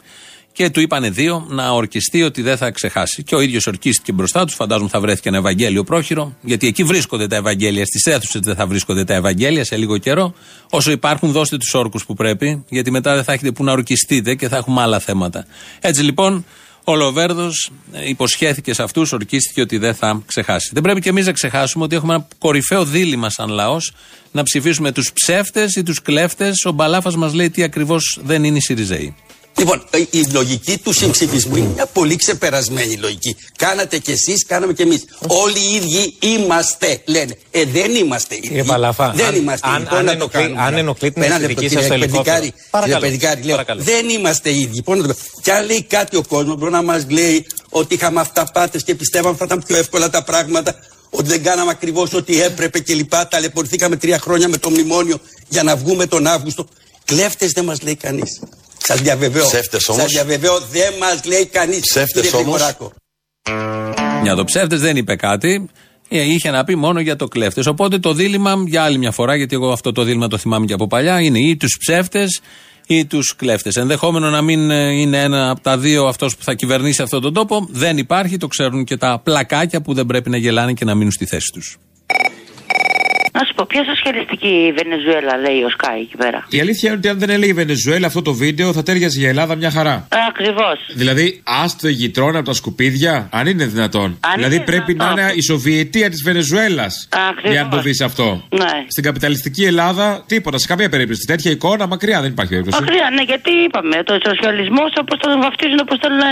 και 0.59 0.71
του 0.71 0.81
είπανε 0.81 1.11
δύο 1.11 1.47
να 1.49 1.71
ορκιστεί 1.71 2.23
ότι 2.23 2.43
δεν 2.43 2.57
θα 2.57 2.71
ξεχάσει. 2.71 3.23
Και 3.23 3.35
ο 3.35 3.41
ίδιος 3.41 3.67
ορκίστηκε 3.67 4.13
μπροστά 4.13 4.45
τους. 4.45 4.55
Φαντάζομαι 4.55 4.89
θα 4.89 5.01
βρέθηκε 5.01 5.29
ένα 5.29 5.39
Ευαγγέλιο 5.39 5.85
πρόχειρο, 5.85 6.37
γιατί 6.41 6.67
εκεί 6.67 6.85
βρίσκονται 6.85 7.27
τα 7.27 7.37
Ευαγγέλια. 7.37 7.85
Στις 7.85 8.07
αίθουσες 8.07 8.41
δεν 8.45 8.55
θα 8.55 8.67
βρίσκονται 8.67 9.05
τα 9.05 9.15
Ευαγγέλια 9.15 9.65
σε 9.65 9.77
λίγο 9.77 9.99
καιρό. 9.99 10.35
Όσο 10.71 10.91
υπάρχουν, 10.91 11.33
δώστε 11.33 11.57
τους 11.57 11.75
όρκους 11.75 12.05
που 12.05 12.15
πρέπει, 12.15 12.65
γιατί 12.69 12.91
μετά 12.91 13.15
δεν 13.15 13.25
θα 13.25 13.33
έχετε 13.33 13.53
που 13.53 13.65
να 13.65 13.73
ορκιστείτε 13.73 14.35
και 14.35 14.49
θα 14.49 14.57
έχουμε 14.57 14.83
άλλα 14.83 14.99
θέματα. 14.99 15.47
Έτσι 15.81 16.03
λοιπόν, 16.03 16.45
Ο 16.85 16.97
Λοβέρδος 16.97 17.71
υποσχέθηκε 18.07 18.75
σε 18.75 18.83
αυτούς, 18.83 19.13
ορκίστηκε 19.13 19.61
ότι 19.61 19.79
δεν 19.79 19.95
θα 19.95 20.23
ξεχάσει. 20.27 20.71
Δεν 20.73 20.83
πρέπει 20.83 21.01
και 21.01 21.09
εμείς 21.09 21.27
να 21.27 21.33
ξεχάσουμε 21.33 21.85
ότι 21.85 21.97
έχουμε 21.97 22.15
ένα 22.15 22.27
κορυφαίο 22.39 22.85
δίλημα 22.85 23.31
σαν 23.31 23.49
λαός 23.49 23.93
να 24.33 24.43
ψηφίσουμε 24.43 24.93
τους 24.93 25.13
ψεύτες 25.13 25.75
ή 25.75 25.83
τους 25.83 26.03
κλέφτες. 26.03 26.65
Ο 26.65 26.73
Μπαλάφας 26.73 27.17
μας 27.17 27.35
λέει 27.35 27.51
τι 27.51 27.63
ακριβώς 27.63 28.21
δεν 28.23 28.45
είναι 28.45 28.57
οι 28.57 28.61
Σιριζέοι. 28.61 29.15
Λοιπόν, 29.59 29.85
η 30.11 30.23
λογική 30.33 30.79
του 30.79 30.93
συμψηφισμού 30.93 31.57
είναι 31.57 31.69
μια 31.75 31.87
πολύ 31.87 32.17
ξεπερασμένη 32.17 32.97
λογική. 32.97 33.37
Κάνατε 33.57 33.99
κι 33.99 34.11
εσείς, 34.11 34.45
κάναμε 34.47 34.73
κι 34.73 34.83
εμείς. 34.83 35.05
Όλοι 35.27 35.59
οι 35.59 35.75
ίδιοι 35.75 36.17
είμαστε, 36.21 37.01
λένε. 37.05 37.39
Ε, 37.51 37.65
δεν 37.65 37.95
είμαστε 37.95 38.35
ίδιοι. 38.35 38.47
Κύριε 38.49 38.63
Παλαφά, 38.63 39.13
δεν 39.17 39.27
αν- 39.27 39.35
είμαστε 39.37 39.69
αν- 39.69 39.77
ίδιοι. 39.81 39.89
Πώς 39.89 39.99
αν 39.99 40.05
να 40.05 40.11
το 40.11 40.17
ενοχλεί- 40.17 40.33
κάνουμε, 40.43 40.61
αν 40.61 40.65
δηλαδή. 40.67 40.81
ενοχλεί 40.81 41.13
την 41.13 41.23
Ένα 41.23 41.35
αισθητική 41.35 41.61
λεπτό, 41.63 41.79
σας 41.79 41.83
κύριε 41.83 41.99
το 41.99 42.05
ελικόπτερο. 42.05 42.37
Πεντικάρη, 42.41 42.63
Παρακαλώ. 42.71 43.01
κύριε 43.01 43.11
Πεντικάρη, 43.19 43.43
λέω, 43.47 43.51
Παρακαλώ. 43.57 43.83
δεν 43.83 44.09
είμαστε 44.09 44.51
ίδιοι. 44.55 44.83
Πώς 44.83 44.97
να 44.99 45.07
το 45.07 45.15
πω. 45.15 45.41
Κι 45.41 45.51
αν 45.51 45.67
λέει 45.67 45.83
κάτι 45.83 46.17
ο 46.17 46.23
κόσμος, 46.29 46.57
μπορεί 46.57 46.73
να 46.73 46.83
μας 46.83 47.07
λέει 47.09 47.47
ότι 47.69 47.95
είχαμε 47.95 48.21
αυταπάτες 48.21 48.83
και 48.85 48.95
πιστεύαμε 48.95 49.37
θα 49.37 49.45
ήταν 49.45 49.63
πιο 49.67 49.77
εύκολα 49.77 50.11
τα 50.11 50.25
πράγματα. 50.25 50.75
Ότι 51.11 51.29
δεν 51.29 51.43
κάναμε 51.43 51.71
ακριβώς 51.71 52.13
ό,τι 52.13 52.43
έπρεπε 52.43 52.79
κλπ. 52.81 53.13
Ταλαιπωρηθήκαμε 53.31 53.97
τρία 53.97 54.19
χρόνια 54.19 54.49
με 54.49 54.57
το 54.57 54.71
μνημόνιο 54.71 55.21
για 55.49 55.63
να 55.63 55.77
βγούμε 55.77 56.07
τον 56.07 56.27
Αύγουστο. 56.27 56.67
Κλέφτες 57.05 57.51
δεν 57.53 57.65
μας 57.65 57.83
λέει 57.83 57.95
κανείς. 57.97 58.41
Σας 58.79 59.01
διαβεβαιώ. 59.01 59.47
Ψεύτες 59.47 59.89
όμως. 59.89 60.03
Σας 60.03 60.11
διαβεβαιώ, 60.11 60.59
δεν 60.71 60.93
μας 61.01 61.25
λέει 61.25 61.47
κανείς. 61.47 61.81
Ψεύτες 61.81 62.33
όμως. 62.33 62.75
Για 64.23 64.35
το 64.35 64.45
ψεύτες 64.45 64.81
δεν 64.81 64.97
είπε 64.97 65.17
κάτι. 65.17 65.69
Ε, 66.09 66.23
Είχε 66.23 66.51
να 66.51 66.65
πει 66.65 66.75
μόνο 66.75 67.01
για 67.01 67.17
το 67.17 67.29
κλέφτες. 67.29 67.67
Οπότε 67.67 67.99
το 67.99 68.13
δίλημα 68.13 68.63
για 68.67 68.83
άλλη 68.83 68.99
μια 68.99 69.11
φορά, 69.11 69.37
γιατί 69.37 69.55
εγώ 69.55 69.73
αυτό 69.73 69.93
το 69.93 70.03
δίλημα 70.03 70.29
το 70.29 70.39
θυμάμαι 70.39 70.67
και 70.67 70.73
από 70.73 70.87
παλιά, 70.87 71.21
είναι 71.21 71.39
ή 71.39 71.57
τους 71.57 71.77
ψεύτες 71.81 72.41
ή 72.87 73.05
τους 73.07 73.35
κλέφτες. 73.37 73.77
Ενδεχόμενο 73.77 74.31
να 74.31 74.43
μην 74.43 74.71
ε, 74.71 74.91
είναι 74.93 75.23
ένα 75.23 75.51
από 75.51 75.61
τα 75.61 75.79
δύο 75.79 76.07
αυτός 76.07 76.37
που 76.37 76.43
θα 76.43 76.55
κυβερνήσει 76.55 77.03
αυτόν 77.03 77.23
τον 77.23 77.33
τόπο. 77.33 77.67
Δεν 77.71 77.99
υπάρχει, 77.99 78.37
το 78.37 78.47
ξέρουν 78.47 78.85
και 78.85 78.97
τα 78.97 79.21
πλακάκια 79.25 79.81
που 79.83 79.95
δεν 79.95 80.07
πρέπει 80.07 80.31
να 80.31 80.37
γελάνε 80.37 80.73
και 80.73 80.85
να 80.85 80.95
μείνουν 80.95 81.13
στη 81.13 81.27
θέση 81.27 81.51
τους. 81.53 81.77
Να 83.39 83.45
σου 83.45 83.55
πω, 83.55 83.65
ποια 83.69 83.83
σοσιαλιστική 83.85 84.53
Βενεζουέλα 84.79 85.35
λέει 85.45 85.61
ο 85.69 85.71
Σκάι 85.77 86.01
εκεί 86.01 86.17
πέρα; 86.17 86.39
Η 86.57 86.61
αλήθεια 86.61 86.89
είναι 86.89 86.99
ότι 86.99 87.09
αν 87.09 87.19
δεν 87.19 87.31
έλεγε 87.31 87.51
η 87.51 87.59
Βενεζουέλα 87.63 88.07
αυτό 88.07 88.23
το 88.23 88.33
βίντεο 88.45 88.73
θα 88.73 88.83
τέριαζε 88.83 89.19
για 89.19 89.29
Ελλάδα 89.29 89.55
μια 89.55 89.71
χαρά. 89.71 90.09
Ακριβώς. 90.29 90.79
Δηλαδή, 90.95 91.43
άστο 91.63 91.89
γητρόνα 91.89 92.39
από 92.39 92.49
τα 92.49 92.55
σκουπίδια, 92.55 93.29
αν 93.33 93.47
είναι 93.47 93.65
δυνατόν. 93.65 94.19
Αν 94.21 94.33
δηλαδή, 94.37 94.55
είναι 94.55 94.65
πρέπει 94.65 94.93
δυνατόν. 94.93 95.17
να 95.17 95.23
είναι 95.23 95.33
η 95.35 95.43
Σοβιετία 95.43 96.11
της 96.11 96.23
Βενεζουέλας. 96.23 97.09
Ακριβώς. 97.29 97.53
Για 97.53 97.63
να 97.63 97.69
το 97.69 97.79
δεις 97.81 98.01
αυτό. 98.01 98.43
Ναι. 98.49 98.75
Στην 98.89 99.05
καπιταλιστική 99.05 99.65
Ελλάδα, 99.65 100.25
τίποτα, 100.27 100.59
σε 100.59 100.67
καμία 100.67 100.89
περίπτωση. 100.89 101.27
Τέτοια 101.27 101.51
εικόνα 101.51 101.87
μακριά 101.87 102.21
δεν 102.21 102.31
υπάρχει 102.31 102.51
περίπτωση. 102.51 102.83
Μακριά, 102.83 103.11
ναι, 103.15 103.23
γιατί 103.23 103.51
είπαμε, 103.67 103.97
το 104.03 104.15
σοσιαλισμός 104.29 104.91
όπως 105.01 105.19
τον 105.19 105.41
βαφτίζουν, 105.41 105.79
όπως 105.83 105.99
τον 105.99 106.13
ε, 106.13 106.25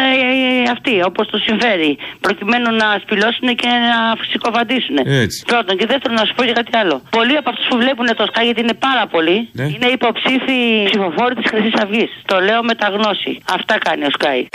ε, 0.64 0.70
αυτοί, 0.74 1.02
όπως 1.10 1.24
του 1.30 1.38
συμφέρει. 1.46 1.98
Προκειμένου 2.20 2.68
να 2.82 2.88
σπηλώσουν 3.02 3.48
και 3.60 3.68
να 3.90 3.98
φυσικοβαντήσουν. 4.20 4.96
Έτσι. 5.24 5.38
Πρώτον. 5.46 5.76
Και 5.78 5.86
δεύτερον, 5.92 6.16
να 6.20 6.24
σου 6.26 6.34
πω 6.36 6.42
και 6.44 6.52
κάτι 6.52 6.76
άλλο. 6.76 6.95
Πολλοί 7.10 7.36
από 7.36 7.50
αυτούς 7.50 7.66
που 7.68 7.76
βλέπουν 7.76 8.06
το 8.16 8.24
Σκάι, 8.26 8.44
γιατί 8.44 8.60
είναι 8.60 8.74
πάρα 8.74 9.06
πολλοί, 9.06 9.48
Ναι. 9.52 9.62
είναι 9.64 9.86
υποψήφοι 9.86 10.82
ψηφοφόροι 10.84 11.34
της 11.34 11.50
Χρυσής 11.50 11.74
Αυγής. 11.82 12.10
Το 12.24 12.40
λέω 12.40 12.62
με 12.62 12.74
τα 12.74 12.86
γνώση. 12.88 13.38
Αυτά 13.52 13.78
κάνει 13.78 14.04
ο 14.04 14.10
Σκάι. 14.10 14.46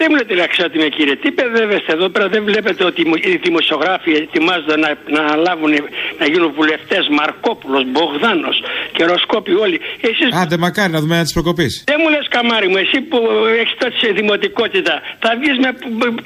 Δεν 0.00 0.06
μου 0.10 0.16
λέτε 0.16 0.42
αξιότιμη 0.48 0.88
κύριε, 0.96 1.16
τι 1.22 1.30
παιδεύεστε 1.38 1.90
εδώ 1.98 2.08
πέρα, 2.14 2.26
δεν 2.34 2.42
βλέπετε 2.50 2.82
ότι 2.90 3.00
οι 3.32 3.36
δημοσιογράφοι 3.46 4.10
ετοιμάζονται 4.24 4.76
να, 4.84 4.88
να 5.16 5.20
αναλάβουν, 5.26 5.72
να 6.20 6.26
γίνουν 6.32 6.50
βουλευτές 6.58 7.04
Μαρκόπουλος, 7.18 7.82
Μπογδάνος, 7.92 8.56
Κεροσκόπη 8.98 9.52
όλοι. 9.64 9.78
Εσείς 10.08 10.28
Άντε, 10.42 10.56
μακάρι 10.66 10.92
να 10.96 11.00
δούμε 11.02 11.14
ένα 11.18 11.24
της 11.28 11.32
προκοπής. 11.38 11.72
δεν 11.90 11.98
μου 12.02 12.08
λες 12.14 12.26
καμάρι 12.34 12.68
μου, 12.72 12.78
εσύ 12.84 12.98
που 13.10 13.18
έχεις 13.60 13.74
τόση 13.82 14.08
δημοτικότητα, 14.20 14.94
θα 15.24 15.30
βγεις 15.40 15.56
με. 15.62 15.68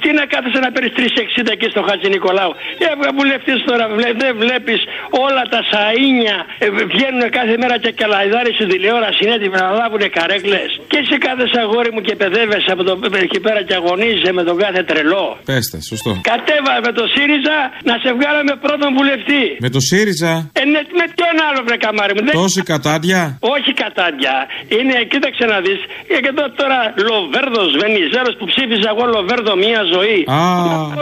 Τι 0.03 0.09
να 0.19 0.23
κάθεσαι 0.33 0.59
να 0.65 0.69
παίρνεις 0.73 0.93
360 0.97 1.51
εκεί 1.55 1.67
στο 1.73 1.81
Χατζη 1.87 2.09
Νικολάου; 2.15 2.51
Έβγα 2.91 3.09
βουλευτής 3.19 3.57
τώρα, 3.69 3.85
βλέ- 3.97 4.15
δεν 4.23 4.31
βλέπεις 4.43 4.79
όλα 5.25 5.43
τα 5.53 5.59
σαΐνια 5.71 6.37
ε, 6.63 6.67
βγαίνουν 6.91 7.23
κάθε 7.37 7.55
μέρα 7.61 7.75
και 7.83 7.91
καλαϊδάρι 8.01 8.51
στην 8.57 8.67
τηλεόραση 8.73 9.19
είναι 9.23 9.33
έτοιμοι 9.39 9.55
να 9.63 9.69
λάβουν 9.81 10.03
καρέκλες. 10.17 10.69
Και 10.91 10.97
εσύ 11.03 11.15
κάθεσαι 11.25 11.59
αγόρι 11.65 11.91
μου 11.95 12.01
και 12.07 12.15
παιδεύεσαι 12.21 12.69
από 12.75 12.83
το, 12.87 12.93
εκεί 13.27 13.39
πέρα 13.45 13.57
και 13.67 13.73
αγωνίζεσαι 13.79 14.31
με 14.37 14.43
τον 14.49 14.55
κάθε 14.63 14.81
τρελό. 14.89 15.25
Πέστε, 15.49 15.77
σωστό. 15.91 16.11
Κατέβα 16.31 16.73
με 16.87 16.91
το 16.99 17.03
ΣΥΡΙΖΑ 17.13 17.57
να 17.89 17.95
σε 18.03 18.09
βγάλαμε 18.17 18.53
πρώτον 18.65 18.89
βουλευτή. 18.97 19.43
Με 19.65 19.69
το 19.75 19.79
ΣΥΡΙΖΑ, 19.89 20.31
Ε, 20.61 20.63
ναι, 20.73 20.81
με 20.99 21.05
ποιον 21.17 21.35
άλλο 21.47 21.59
βρε 21.67 21.77
καμάρι 21.85 22.13
μου. 22.15 22.23
Δεν- 22.27 22.35
τόση 22.41 22.61
κατάντια; 22.73 23.21
όχι 23.55 23.71
κατάντια. 23.83 24.35
Είναι, 24.77 24.95
κοίταξε 25.11 25.43
να 25.53 25.57
δεις. 25.65 25.79
Και 26.23 26.29
εδώ 26.33 26.45
τώρα 26.61 26.79
Λοβέρδο 27.09 27.61
Βενιζέρο 27.81 28.31
που 28.39 28.45
ψήφιζα 28.51 28.89
εγώ 28.93 29.03
Λοβέρδο 29.15 29.53
μία 29.65 29.81
ζωή. 29.95 30.19
Α, 30.37 30.39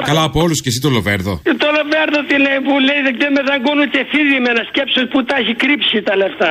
καλά 0.09 0.23
από 0.29 0.37
όλους 0.45 0.59
και 0.63 0.69
εσύ 0.71 0.79
το 0.85 0.89
Λοβέρδο. 0.97 1.33
Ε, 1.49 1.51
Το 1.63 1.67
Λοβέρδο 1.77 2.19
τι 2.29 2.35
λέει 2.45 2.59
που 2.67 2.73
λέει 2.87 2.99
δεν 3.23 3.31
με 3.37 3.41
δαγκώνουν 3.49 3.83
ούτε 3.87 3.99
φίδι 4.11 4.37
με 4.45 4.51
να 4.57 4.63
σκέψω 4.69 4.99
που 5.11 5.19
τα 5.29 5.35
έχει 5.41 5.53
κρύψει 5.63 5.95
τα 6.07 6.13
λεφτά. 6.21 6.49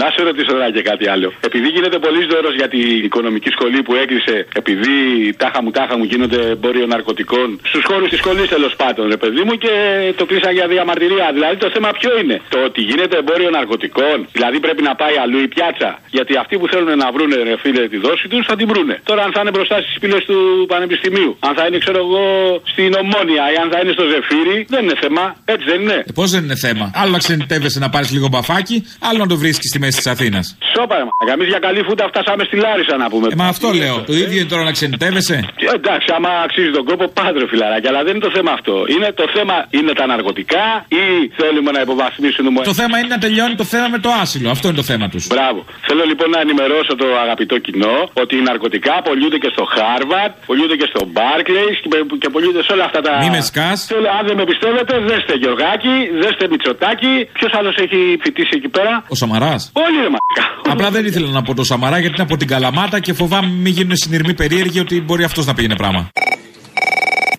Να 0.00 0.06
σε 0.14 0.20
ρωτήσω 0.28 0.50
τώρα 0.56 0.68
και 0.76 0.82
κάτι 0.90 1.04
άλλο. 1.14 1.28
Επειδή 1.48 1.68
γίνεται 1.74 1.98
πολύ 2.06 2.22
δώρο 2.32 2.50
για 2.60 2.68
την 2.74 3.04
οικονομική 3.08 3.50
σχολή 3.56 3.80
που 3.86 3.94
έκλεισε, 4.02 4.36
επειδή 4.60 4.94
τάχα 5.42 5.60
μου 5.62 5.70
τάχα 5.76 5.94
μου 5.98 6.04
γίνονται 6.10 6.40
εμπόριο 6.56 6.86
ναρκωτικών 6.92 7.48
στους 7.70 7.84
χώρους 7.88 8.08
της 8.12 8.18
σχολής 8.22 8.48
τέλος 8.54 8.72
πάντων, 8.82 9.04
ρε 9.14 9.18
παιδί 9.22 9.42
μου, 9.46 9.54
και 9.64 9.72
το 10.16 10.24
κλείσα 10.30 10.50
για 10.58 10.66
διαμαρτυρία. 10.74 11.26
Δηλαδή 11.36 11.56
το 11.64 11.68
θέμα 11.74 11.88
ποιο 11.98 12.10
είναι; 12.20 12.36
Το 12.54 12.58
ότι 12.68 12.80
γίνεται 12.90 13.16
εμπόριο 13.22 13.50
ναρκωτικών, 13.56 14.16
δηλαδή 14.36 14.56
πρέπει 14.66 14.82
να 14.88 14.94
πάει 15.00 15.16
αλλού 15.24 15.38
η 15.46 15.48
πιάτσα. 15.54 15.90
Γιατί 16.16 16.32
αυτοί 16.42 16.54
που 16.60 16.66
θέλουν 16.72 16.92
να 17.04 17.08
βρούνε, 17.14 17.36
ρε 17.48 17.54
φίλε, 17.62 17.82
τη 17.92 17.98
δόση 18.06 18.24
τους 18.32 18.42
θα 18.48 18.54
την 18.56 18.66
βρούνε. 18.72 18.94
Τώρα, 19.10 19.22
αν 19.26 19.30
θα 19.34 19.40
είναι 19.42 19.52
μπροστά 19.56 19.76
στις 19.84 19.96
πύλε 20.00 20.18
του 20.30 20.38
Πανεπιστημίου, 20.72 21.30
αν 21.46 21.52
θα 21.58 21.62
είναι, 21.66 21.78
ξέρω 21.84 21.98
εγώ, 22.06 22.24
στην 22.72 22.90
Ομόνια 23.02 23.44
ή 23.54 23.56
αν 23.62 23.68
θα 23.72 23.78
είναι 23.82 23.92
στο 23.98 24.04
Ζεφύρι, 24.12 24.56
δεν 24.74 24.82
είναι 24.84 24.96
θέμα. 25.04 25.24
Έτσι 25.44 25.64
δεν 25.70 25.78
είναι. 25.82 25.98
Ε, 26.08 26.12
Πώς 26.20 26.28
δεν 26.34 26.42
είναι 26.44 26.56
θέμα; 26.66 26.84
Άλλο 26.94 27.10
να 27.10 27.18
ξενιτεύεσαι 27.18 27.78
να 27.78 27.88
πάρεις 27.94 28.10
λίγο 28.16 28.28
μπαφάκι, 28.32 28.76
άλλο 29.08 29.18
να 29.18 29.26
το 29.26 29.36
βρίσκεις 29.36 29.68
στη 29.72 29.78
μέση 29.84 29.96
τη 30.02 30.06
Αθήνας. 30.14 30.46
Σώπα, 30.74 30.94
ρε 31.00 31.04
μαλάκα. 31.08 31.32
Εμείς 31.36 31.48
για 31.54 31.60
καλή 31.66 31.80
φούτα 31.88 32.04
φτάσαμε 32.12 32.42
στη 32.48 32.56
Λάρισα 32.64 32.94
να 33.02 33.06
πούμε. 33.12 33.26
Ε, 33.34 33.36
μα 33.40 33.46
αυτό 33.54 33.68
λέω. 33.82 33.96
Το 34.10 34.14
ίδιο 34.22 34.38
είναι 34.40 34.50
τώρα 34.54 34.64
να 34.68 34.72
ξενιτεύεσαι. 34.76 35.36
Ε, 35.70 35.72
Εντάξει, 35.78 36.08
άμα 36.16 36.30
αξίζει 36.46 36.72
τον 36.78 36.84
κόπο, 36.90 37.04
πάντρε 37.20 37.44
φιλαράκι. 37.52 37.86
Αλλά 37.90 38.00
δεν 38.06 38.12
είναι 38.14 38.24
το 38.28 38.32
θέμα 38.36 38.50
αυτό. 38.58 38.74
Είναι 38.94 39.08
το 39.20 39.24
θέμα, 39.36 39.54
είναι 39.78 39.92
τα 40.00 40.04
ναρκωτικά 40.12 40.66
ή 41.02 41.04
θέλουμε 41.40 41.70
να 41.76 41.80
υποβαθμίσουμε. 41.86 42.58
Το 42.72 42.76
θέμα 42.82 42.94
είναι 43.00 43.10
να 43.16 43.20
τελειώνει 43.24 43.54
το 43.62 43.66
θέμα 43.72 43.86
με 43.94 43.98
το 44.04 44.10
άσυλο. 44.22 44.48
Αυτό 44.56 44.64
είναι 44.68 44.76
το 44.82 44.86
θέμα 44.90 45.06
τους. 45.12 45.22
Μπράβο. 45.34 45.60
Θέλω 45.88 46.02
λοιπόν 46.10 46.28
να 46.36 46.40
ενημερώσω 46.46 46.92
το 47.02 47.06
αγαπητό 47.24 47.56
κοινό 47.66 47.96
ότι 48.22 48.32
οι 48.38 48.42
ναρκωτικά 48.50 48.94
πωλούνται 49.06 49.38
και 49.44 49.50
στο 49.54 49.64
Χάρβαρτ, 49.74 50.32
πωλούνται 50.48 50.76
και 50.80 50.88
στο 50.92 51.00
Μπάρκλεϊς 51.12 51.76
και 52.22 52.28
πωλούνται 52.34 52.62
σε 52.66 52.72
όλα 52.74 52.84
αυτά 52.88 53.00
τα. 53.06 53.12
Μη 53.22 53.30
με 53.36 53.40
σκάς. 53.50 53.78
Θέλω, 53.92 54.08
αν 54.18 54.22
δεν 54.28 54.36
με 54.40 54.44
πιστεύετε, 54.52 54.94
δέστε 55.10 55.34
Γεωργάκη, 55.42 55.94
δέστε 56.22 56.44
Μητσοτάκη. 56.52 57.14
Ποιος 57.38 57.52
άλλος 57.58 57.74
έχει 57.84 57.98
φοιτήσει 58.22 58.54
εκεί 58.60 58.70
πέρα; 58.76 58.92
Ο 59.12 59.14
Σαμαράς. 59.20 59.62
Όλοι 59.76 59.96
ρε 59.96 60.08
μαλάκα. 60.14 60.70
Απλά 60.70 60.90
δεν 60.90 61.04
ήθελα 61.06 61.30
να 61.30 61.42
πω 61.42 61.54
το 61.54 61.64
Σαμαρά 61.64 61.98
γιατί 61.98 62.14
είναι 62.14 62.22
από 62.22 62.36
την 62.36 62.48
Καλαμάτα 62.48 63.00
και 63.00 63.12
φοβάμαι 63.12 63.48
μην 63.48 63.72
γίνουν 63.72 63.96
συνειρμοί 63.96 64.34
περίεργοι 64.34 64.80
ότι 64.80 65.00
μπορεί 65.00 65.24
αυτός 65.24 65.46
να 65.46 65.54
πήγαινε 65.54 65.74
πράγμα. 65.76 66.10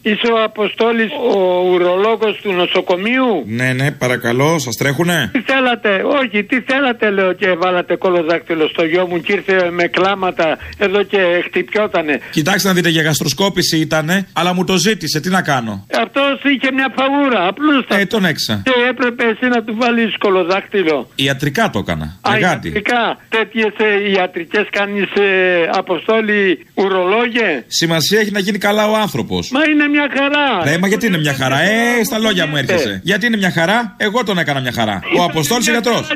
Είσαι 0.10 0.32
ο 0.32 0.44
Αποστόλης, 0.44 1.12
ο 1.34 1.39
ουρολόγος 1.72 2.39
του 2.41 2.52
νοσοκομείου; 2.54 3.44
Ναι, 3.46 3.74
ναι, 3.74 3.91
παρακαλώ, 3.91 4.60
σας 4.60 4.76
τρέχουνε; 4.76 5.30
Τι 5.34 5.41
θέλατε, 5.41 5.89
όχι, 6.22 6.44
τι 6.44 6.62
θέλατε 6.62 7.10
λέω 7.10 7.34
και 7.34 7.54
βάλατε 7.54 7.96
κολοδάκτυλο 7.96 8.68
στο 8.68 8.84
γιο 8.86 9.08
μου 9.08 9.18
και 9.22 9.32
ήρθε 9.34 9.70
με 9.72 9.88
κλάματα 9.88 10.58
εδώ 10.78 11.04
και 11.04 11.18
χτυπιότανε. 11.46 12.20
Κοιτάξτε 12.32 12.68
να 12.68 12.74
δείτε 12.74 12.89
για 12.89 13.02
γαστροσκόπηση 13.02 13.78
ήτανε, 13.78 14.28
αλλά 14.34 14.54
μου 14.54 14.63
το 14.63 14.76
ζήτησε, 14.78 15.20
τι 15.20 15.30
να 15.30 15.41
κάνω; 15.41 15.86
Αυτός 16.02 16.52
είχε 16.54 16.72
μια 16.72 16.94
φαγούρα, 16.98 17.48
απλούστα. 17.48 17.96
Ε, 18.00 18.06
τον 18.06 18.26
έξα. 18.26 18.62
Και 18.65 18.72
έπρεπε 18.89 19.24
εσύ 19.24 19.48
να 19.56 19.63
του 19.63 19.76
βάλεις 19.78 20.18
κολοδάκτυλο. 20.18 21.10
Ιατρικά 21.15 21.70
το 21.70 21.80
έκανα. 21.80 22.06
Α, 22.06 22.20
Αγάτι. 22.22 22.68
ιατρικά. 22.68 23.18
Τέτοιες 23.30 23.74
ε, 23.78 24.10
ιατρικές 24.12 24.65
κάνεις 24.72 25.10
ε, 25.13 25.70
αποστόλη 25.72 26.65
ουρολόγε; 26.74 27.63
Σημασία 27.67 28.19
έχει 28.19 28.32
να 28.32 28.40
γίνει 28.40 28.58
καλά 28.58 28.88
ο 28.90 28.96
άνθρωπος. 28.96 29.50
Μα 29.52 29.60
είναι 29.63 29.88
μια 29.96 30.08
χαρά. 30.17 30.48
Ναι, 30.65 30.77
μα 30.77 30.87
γιατί 30.87 31.06
είναι 31.10 31.17
μια 31.17 31.33
χαρά; 31.33 31.60
Ε, 31.62 32.04
στα 32.04 32.17
λόγια 32.19 32.48
μου 32.48 32.56
έρχεσαι. 32.56 33.00
Γιατί 33.04 33.25
είναι 33.25 33.37
μια 33.37 33.52
χαρά, 33.52 33.93
εγώ 33.98 34.23
τον 34.23 34.37
έκανα 34.37 34.60
μια 34.60 34.71
χαρά. 34.71 35.00
Ο 35.17 35.23
Αποστόλης 35.23 35.67
γιατρός. 35.69 36.08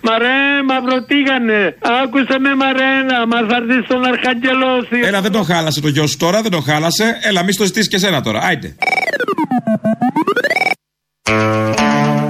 Μα 0.00 0.18
ρε, 0.18 0.38
μαυροτίγανε. 0.68 1.76
Άκουσε 2.02 2.38
με 2.38 2.54
μαρένα. 2.54 3.16
Μας 3.26 3.44
θα 3.48 3.56
έρθει 3.56 3.84
στον 3.84 4.04
Αρχαγγελό. 4.04 4.74
Έλα, 5.08 5.20
δεν 5.20 5.32
τον 5.32 5.44
χάλασε 5.44 5.80
το 5.80 5.88
γιο 5.88 6.06
σου 6.06 6.16
τώρα, 6.16 6.42
δεν 6.42 6.50
τον 6.50 6.62
χάλασε. 6.62 7.18
Έλα, 7.22 7.42
μη 7.44 7.52
στο 7.52 7.64
ζητήσεις 7.64 7.88
και 7.88 7.98
σένα 7.98 8.22
τώρα. 8.22 8.40
Άιτε. 8.42 8.74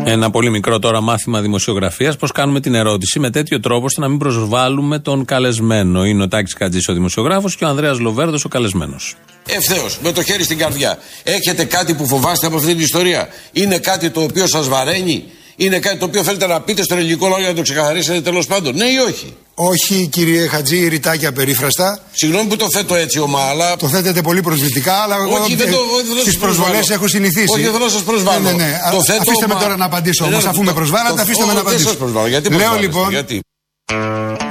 Ένα 0.09 0.31
πολύ 0.31 0.51
μικρό 0.51 0.79
τώρα 0.79 1.01
μάθημα 1.01 1.41
δημοσιογραφίας. 1.41 2.17
Πώς 2.17 2.33
κάνουμε 2.33 2.61
την 2.61 2.75
ερώτηση 2.75 3.19
με 3.19 3.31
τέτοιο 3.31 3.61
τρόπο 3.61 3.85
ώστε 3.85 4.01
να 4.01 4.09
μην 4.09 4.19
προσβάλλουμε 4.19 4.99
τον 4.99 5.25
καλεσμένο. 5.25 6.05
Είναι 6.05 6.23
ο 6.23 6.29
Τάκης 6.29 6.55
Κατζή 6.55 6.79
ο 6.91 6.93
δημοσιογράφος 6.93 7.57
και 7.57 7.65
ο 7.65 7.69
Ανδρέας 7.69 7.99
Λοβέρδος 7.99 8.45
ο 8.45 8.49
καλεσμένος. 8.49 9.15
Ευθέως, 9.47 9.99
με 10.03 10.13
το 10.13 10.23
χέρι 10.23 10.43
στην 10.43 10.59
καρδιά. 10.59 10.99
Έχετε 11.23 11.65
κάτι 11.65 11.95
που 11.95 12.07
φοβάστε 12.07 12.47
από 12.47 12.57
αυτή 12.57 12.73
την 12.75 12.81
ιστορία; 12.81 13.29
Είναι 13.53 13.79
κάτι 13.79 14.11
το 14.11 14.23
οποίο 14.23 14.47
σας 14.47 14.69
βαραίνει; 14.69 15.25
Είναι 15.57 15.79
κάτι 15.79 15.97
το 15.97 16.05
οποίο 16.05 16.23
θέλετε 16.23 16.47
να 16.47 16.61
πείτε 16.61 16.83
στον 16.83 16.99
ελληνικό 16.99 17.29
λαό 17.29 17.39
για 17.39 17.49
να 17.49 17.55
το 17.55 17.63
ξεκαθαρίσετε 17.63 18.21
τέλος 18.21 18.47
πάντων. 18.47 18.75
Ναι 18.77 18.85
ή 18.85 18.97
όχι; 19.09 19.37
Όχι, 19.55 20.07
κύριε 20.13 20.47
Χατζή, 20.47 20.89
ρητάκια 20.89 21.33
περίφραστα. 21.33 21.99
Συγγνώμη 22.13 22.49
που 22.49 22.57
το 22.57 22.67
θέτω 22.73 22.95
έτσι, 22.95 23.19
ομά, 23.19 23.41
αλλά. 23.43 23.77
Το 23.77 23.89
θέτετε 23.89 24.21
πολύ 24.23 24.41
προσβλητικά, 24.43 24.93
αλλά 24.95 25.15
εγώ 25.17 25.37
Όχι, 25.37 25.55
δεν 25.55 25.71
το- 25.71 25.77
δεν 26.07 26.15
θα 26.15 26.21
στις 26.21 26.33
σας 26.33 26.37
προσβάλλω. 26.43 26.71
προσβολέ 26.73 26.95
έχω 26.95 27.09
συνηθίσει. 27.09 27.53
Όχι, 27.53 27.63
δεν 27.63 27.73
θέλω 27.73 27.85
να 27.85 27.91
σας 27.91 28.03
προσβάλλω. 28.03 28.41
Ναι, 28.43 28.51
ναι, 28.53 28.65
ναι. 28.65 28.79
Το 28.91 28.97
Α- 28.97 29.03
θέτω, 29.05 29.21
αφήστε 29.21 29.47
με 29.47 29.55
μα- 29.55 29.61
τώρα 29.61 29.77
να 29.77 29.85
απαντήσω 29.85 30.25
Ναι, 30.25 30.31
όμως, 30.31 30.43
ναι, 30.45 30.49
αφού 30.51 30.59
το- 30.59 30.65
με 30.65 30.73
προσβάλλατε, 30.73 31.15
το- 31.17 31.23
αφήστε 31.23 31.41
με 31.43 31.47
να 31.49 31.53
δεν 31.55 31.63
απαντήσω. 31.63 31.89
σας 31.89 31.97
προσβάλλω. 31.97 32.29
Γιατί 32.29 32.49
Λέω 32.49 32.59
προσβάλλεστε, 32.59 32.87
λοιπόν. 32.87 33.11
γιατί. 33.11 33.41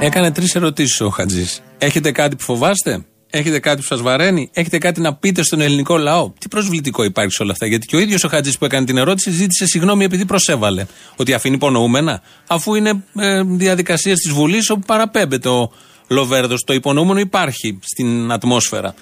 Έκανε 0.00 0.30
τρεις 0.32 0.54
ερωτήσεις 0.54 1.00
ο 1.00 1.08
Χατζής. 1.08 1.60
Έχετε 1.78 2.12
κάτι 2.12 2.36
που 2.36 2.42
φοβάστε, 2.42 3.04
Έχετε 3.30 3.58
κάτι 3.58 3.76
που 3.76 3.86
σας 3.86 4.00
βαραίνει, 4.00 4.50
Έχετε 4.52 4.78
κάτι 4.78 5.00
να 5.00 5.14
πείτε 5.14 5.42
στον 5.42 5.60
ελληνικό 5.60 5.96
λαό; 5.96 6.32
Τι 6.38 6.48
προσβλητικό 6.48 7.04
υπάρχει 7.04 7.32
σε 7.32 7.42
όλα 7.42 7.52
αυτά; 7.52 7.66
Γιατί 7.66 7.86
και 7.86 7.96
ο 7.96 7.98
ίδιος 7.98 8.24
ο 8.24 8.28
Χατζή 8.28 8.58
που 8.58 8.64
έκανε 8.64 8.86
την 8.86 8.96
ερώτηση 8.96 9.30
ζήτησε 9.30 9.66
συγγνώμη 9.66 10.04
επειδή 10.04 10.24
προσέβαλε. 10.24 10.86
Ότι 11.16 11.32
αφήνει 11.32 11.54
υπονοούμενα, 11.54 12.22
αφού 12.46 12.74
είναι 12.74 13.04
ε, 13.14 13.42
διαδικασίες 13.42 14.18
της 14.18 14.32
Βουλής 14.32 14.70
όπου 14.70 14.86
παραπέμπεται 14.86 15.48
ο 15.48 15.72
Λοβέρδος. 16.08 16.64
Το 16.64 16.72
υπονοούμενο 16.72 17.20
υπάρχει 17.20 17.78
στην 17.82 18.32
ατμόσφαιρα. 18.32 18.94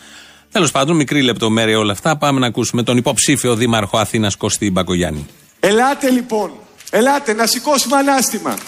Τέλος 0.52 0.70
πάντων, 0.70 0.96
μικρή 0.96 1.22
λεπτομέρεια 1.22 1.78
όλα 1.78 1.92
αυτά. 1.92 2.16
Πάμε 2.16 2.40
να 2.40 2.46
ακούσουμε 2.46 2.82
τον 2.82 2.96
υποψήφιο 2.96 3.54
δήμαρχο 3.54 3.98
Αθήνας 3.98 4.36
Κωστή 4.36 4.70
Μπακογιάννη. 4.70 5.26
Ελάτε 5.60 6.10
λοιπόν, 6.10 6.50
ελάτε 6.90 7.32
να 7.32 7.46
σηκώσουμε 7.46 7.96
ανάστημα. 7.96 8.58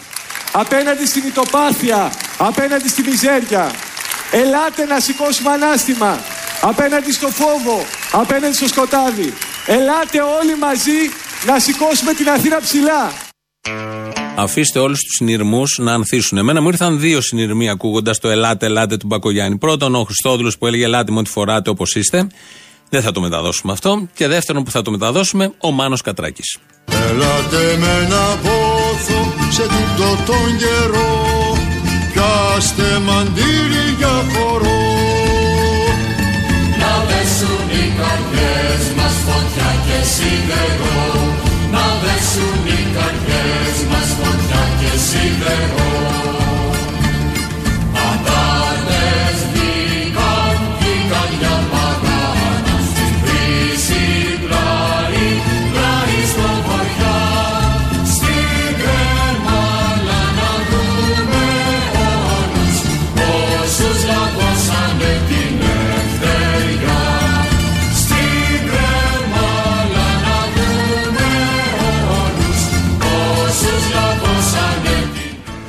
Απέναντι 0.53 1.07
στην 1.07 1.23
ητοπάθεια, 1.27 2.13
απέναντι 2.39 2.89
στη 2.89 3.03
μιζέρια. 3.03 3.71
Ελάτε 4.31 4.85
να 4.85 5.01
σηκώσουμε 5.01 5.51
ανάστημα. 5.51 6.19
Απέναντι 6.61 7.13
στο 7.13 7.29
φόβο, 7.29 7.85
απέναντι 8.13 8.55
στο 8.55 8.69
σκοτάδι. 8.69 9.33
Ελάτε 9.67 10.21
όλοι 10.41 10.57
μαζί 10.59 11.01
να 11.47 11.59
σηκώσουμε 11.59 12.13
την 12.13 12.29
Αθήνα 12.29 12.61
ψηλά. 12.61 13.13
Αφήστε 14.37 14.79
όλους 14.79 15.01
τους 15.01 15.15
συνειρμούς 15.15 15.79
να 15.79 15.93
ανθίσουν. 15.93 16.39
Εμένα 16.39 16.61
μου 16.61 16.69
ήρθαν 16.69 17.01
δύο 17.01 17.21
συνειρμοί 17.21 17.69
ακούγοντας 17.69 18.19
το 18.19 18.29
Ελάτε, 18.29 18.67
Ελάτε 18.67 18.97
του 18.97 19.07
Μπακογιάννη. 19.07 19.59
Πρώτον, 19.59 19.95
ο 19.95 20.03
Χριστόδουλος 20.03 20.59
που 20.59 20.67
έλεγε 20.67 20.85
Ελάτε 20.85 21.13
με 21.13 21.19
ό,τι 21.19 21.31
φοράτε 21.31 21.71
όπως 21.71 21.95
είστε. 21.95 22.27
Δεν 22.91 23.03
θα 23.03 23.13
το 23.13 23.21
μεταδώσουμε 23.21 23.73
αυτό. 23.73 24.09
Και 24.15 24.29
δεύτερον, 24.29 24.65
που 24.65 24.71
θα 24.71 24.83
το 24.83 24.91
μεταδώσουμε, 24.91 25.53
ο 25.59 25.71
Μάνος 25.71 26.01
Κατράκης. 26.01 26.59
Ελάτε 27.11 27.77
με 27.79 28.05
ένα 28.05 28.39
πόθο 28.43 29.33
σε 29.51 29.63
τούτο 29.63 30.23
τον 30.27 30.59
καιρό 30.59 31.26
Πιάστε 32.59 32.99
μαντήρι 33.07 33.87
για 33.99 34.15
χορό. 34.33 34.81
Να 36.81 36.93
δέσουν 37.09 37.67
οι 37.77 37.85
καρδιές 37.99 38.85
μας 38.97 39.17
φωτιά 39.27 39.71
και 39.87 39.99
σίδερο 40.15 40.97
Να 41.75 41.85
δέσουν 42.03 42.61
οι 42.67 42.81
καρδιές 42.97 43.77
μας 43.91 44.09
φωτιά 44.19 44.63
και 44.81 44.93
σίδερο 45.07 46.06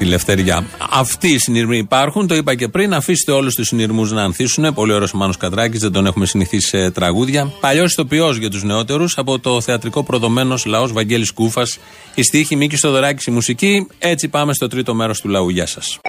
Λευτεριά. 0.07 0.65
Αυτοί 0.91 1.27
οι 1.27 1.37
συνειρμοί 1.37 1.77
υπάρχουν, 1.77 2.27
το 2.27 2.35
είπα 2.35 2.55
και 2.55 2.67
πριν. 2.67 2.93
Αφήστε 2.93 3.31
όλους 3.31 3.55
τους 3.55 3.67
συνειρμούς 3.67 4.11
να 4.11 4.23
ανθίσουν. 4.23 4.73
Πολύ 4.73 4.93
ωραίος 4.93 5.13
ο 5.13 5.17
Μάνος 5.17 5.37
Κατράκης, 5.37 5.79
δεν 5.79 5.91
τον 5.91 6.05
έχουμε 6.05 6.25
συνηθίσει 6.25 6.67
σε 6.67 6.91
τραγούδια. 6.91 7.51
Παλιός 7.59 7.91
ηθοποιός 7.91 8.37
για 8.37 8.49
τους 8.49 8.63
νεότερους 8.63 9.17
από 9.17 9.39
το 9.39 9.61
θεατρικό 9.61 10.03
προδομένος 10.03 10.65
λαός 10.65 10.91
Βαγγέλης 10.91 11.31
Κούφας. 11.31 11.79
Η 12.15 12.23
στίχη 12.23 12.55
Μίκης 12.55 12.79
Στοδωράκη 12.79 13.29
η 13.29 13.33
μουσική. 13.33 13.87
Έτσι 13.99 14.27
πάμε 14.27 14.53
στο 14.53 14.67
τρίτο 14.67 14.93
μέρος 14.93 15.21
του 15.21 15.29
λαού. 15.29 15.49
Γεια 15.49 15.65
σας. 15.65 15.99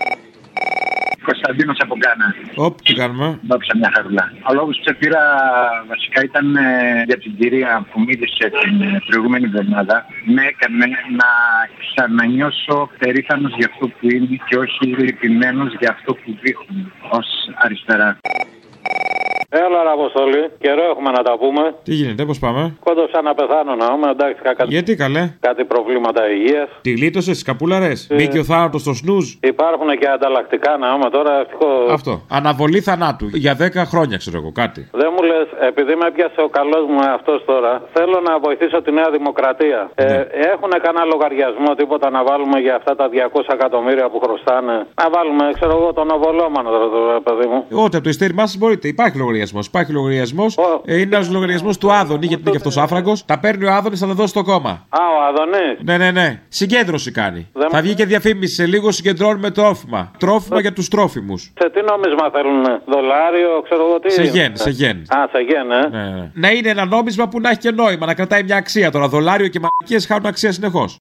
Κωνσταντίνος 1.30 1.78
από 1.84 1.94
Γκάνα. 2.00 2.28
Όπ, 2.66 2.74
τι 2.86 2.92
κάνουμε. 3.00 3.38
Δόξα 3.50 3.72
μια 3.80 3.90
χαρούλα. 3.94 4.24
Ο 4.48 4.52
λόγος 4.58 4.76
που 4.76 4.84
σε 4.88 4.94
πήρα 5.00 5.22
βασικά 5.92 6.18
ήταν 6.28 6.56
ε, 6.56 7.02
για 7.08 7.18
την 7.22 7.32
κυρία 7.38 7.86
που 7.90 8.00
μίλησε 8.06 8.44
την 8.60 8.74
ε, 8.82 9.02
προηγούμενη 9.08 9.44
εβδομάδα. 9.50 9.96
Με 10.34 10.42
έκανε 10.52 10.86
να 11.20 11.30
ξανανιώσω 11.82 12.76
περήφανος 12.98 13.52
για 13.58 13.68
αυτό 13.72 13.84
που 13.88 14.04
είναι 14.14 14.36
και 14.48 14.56
όχι 14.64 14.84
λυπημένος 15.04 15.70
για 15.80 15.90
αυτό 15.96 16.10
που 16.14 16.28
δείχνουν 16.42 16.92
ως 17.18 17.28
αριστερά. 17.64 18.18
Έλα, 19.50 19.82
ρε 19.82 19.90
Αποστολή. 19.98 20.42
Καιρό 20.64 20.82
έχουμε 20.92 21.10
να 21.10 21.22
τα 21.22 21.34
πούμε. 21.38 21.62
Τι 21.82 21.94
γίνεται, 21.94 22.24
πώς 22.24 22.38
πάμε; 22.38 22.62
Κόντωσα 22.84 23.22
να 23.22 23.34
πεθάνω 23.34 23.74
να 23.82 23.86
είμαι, 23.94 24.10
εντάξει, 24.10 24.40
κα- 24.42 24.54
κάτι, 24.54 24.70
Γιατί 24.74 24.96
καλέ; 24.96 25.22
κάτι 25.40 25.64
προβλήματα 25.64 26.30
υγείας. 26.30 26.68
Τη 26.80 26.90
γλίτωσε, 26.98 27.32
καπούλαρε. 27.48 27.92
Ε. 28.08 28.14
Μπήκε 28.16 28.38
ο 28.38 28.44
θάνατος 28.44 28.80
στο 28.80 28.92
σνουζ; 29.00 29.26
Υπάρχουν 29.52 29.88
και 30.00 30.08
ανταλλακτικά 30.16 30.76
να 30.82 30.88
είμαι 30.94 31.10
τώρα, 31.16 31.32
ευτυχώς. 31.42 31.90
Αυτό. 31.98 32.12
Αναβολή 32.38 32.80
θανάτου. 32.80 33.26
Για 33.44 33.54
10 33.56 33.84
χρόνια, 33.92 34.16
ξέρω 34.16 34.36
εγώ 34.42 34.52
κάτι. 34.62 34.80
Δεν 35.00 35.08
μου 35.14 35.22
λες, 35.30 35.46
επειδή 35.70 35.92
με 36.00 36.06
έπιασε 36.10 36.40
ο 36.46 36.48
καλός 36.58 36.84
μου 36.92 36.98
αυτό 37.18 37.32
τώρα, 37.50 37.72
θέλω 37.94 38.18
να 38.28 38.38
βοηθήσω 38.38 38.82
τη 38.82 38.90
Νέα 38.98 39.10
Δημοκρατία. 39.16 39.90
Ε, 39.94 40.04
Ναι. 40.04 40.14
έχουν 40.52 40.70
κανένα 40.84 41.04
λογαριασμό, 41.12 41.70
τίποτα 41.80 42.10
να 42.10 42.20
βάλουμε 42.28 42.58
για 42.66 42.74
αυτά 42.80 42.92
τα 43.00 43.08
200 43.08 43.52
εκατομμύρια 43.56 44.06
που 44.10 44.18
χρωστάνε; 44.24 44.76
Να 45.02 45.06
βάλουμε, 45.14 45.44
ξέρω 45.58 45.72
εγώ, 45.78 45.92
τον 45.92 46.10
οβολόμανο 46.16 46.68
τώρα, 46.70 47.14
το 47.14 47.20
παιδί 47.26 47.46
μου. 47.52 47.60
Ό,τι 47.84 47.94
από 47.96 48.04
το 48.06 48.08
ειστέρημά 48.14 48.46
σα 48.46 48.58
μπορείτε. 48.58 48.88
Υπάρχει 48.88 49.16
λογαριασμό. 49.18 49.36
Υπάρχει 49.66 49.92
λογαριασμός. 49.92 50.56
Ε, 50.84 51.00
είναι 51.00 51.16
ένας 51.16 51.30
λογαριασμός 51.30 51.78
του 51.78 51.92
Άδωνη, 51.92 52.26
γιατί 52.26 52.42
είναι 52.42 52.50
και 52.50 52.56
αυτός 52.56 52.76
άφραγκος. 52.76 53.24
Τα 53.24 53.38
παίρνει 53.38 53.64
ο 53.64 53.72
Άδωνης, 53.72 54.00
θα 54.00 54.06
τα 54.06 54.12
δώσει 54.14 54.28
στο 54.28 54.42
κόμμα. 54.42 54.70
Α, 54.70 54.98
ο 55.18 55.22
Αδωνή. 55.28 55.76
Ναι, 55.84 55.96
ναι, 55.96 56.10
ναι. 56.10 56.40
Συγκέντρωση 56.48 57.10
κάνει. 57.10 57.46
Δεν 57.52 57.70
Θα 57.70 57.76
μου- 57.76 57.82
βγει 57.82 57.94
και 57.94 58.04
διαφήμιση 58.04 58.54
σε 58.54 58.66
λίγο 58.66 58.90
συγκεντρώνουμε 58.90 59.50
τρόφιμα. 59.50 60.10
Τρόφιμα 60.18 60.60
για 60.60 60.72
τους 60.72 60.88
τρόφιμους. 60.88 61.52
Σε 61.60 61.70
τι 61.70 61.80
νόμισμα 61.82 62.30
θέλουν, 62.32 62.62
δολάριο, 62.86 63.62
ξέρω 63.64 63.86
εγώ 63.88 64.00
τι; 64.00 64.10
Σε 64.12 64.22
είναι. 64.22 64.30
γεν, 64.30 64.52
σε 64.56 64.70
γεν. 64.70 64.96
Α, 64.96 65.28
σε 65.32 65.38
γεν, 65.38 65.70
ε. 65.70 65.88
Ναι, 65.88 66.10
ναι. 66.10 66.30
Να 66.34 66.50
είναι 66.50 66.68
ένα 66.68 66.84
νόμισμα 66.84 67.28
που 67.28 67.40
να 67.40 67.48
έχει 67.50 67.58
και 67.58 67.70
νόημα, 67.70 68.06
να 68.06 68.14
κρατάει 68.14 68.42
μια 68.42 68.56
αξία. 68.56 68.90
Τώρα 68.90 69.08
δολάριο 69.08 69.48
και 69.48 69.60
μαλακίες 69.60 70.06
χάνουν 70.06 70.26
αξία 70.26 70.52
συνεχώς. 70.52 70.98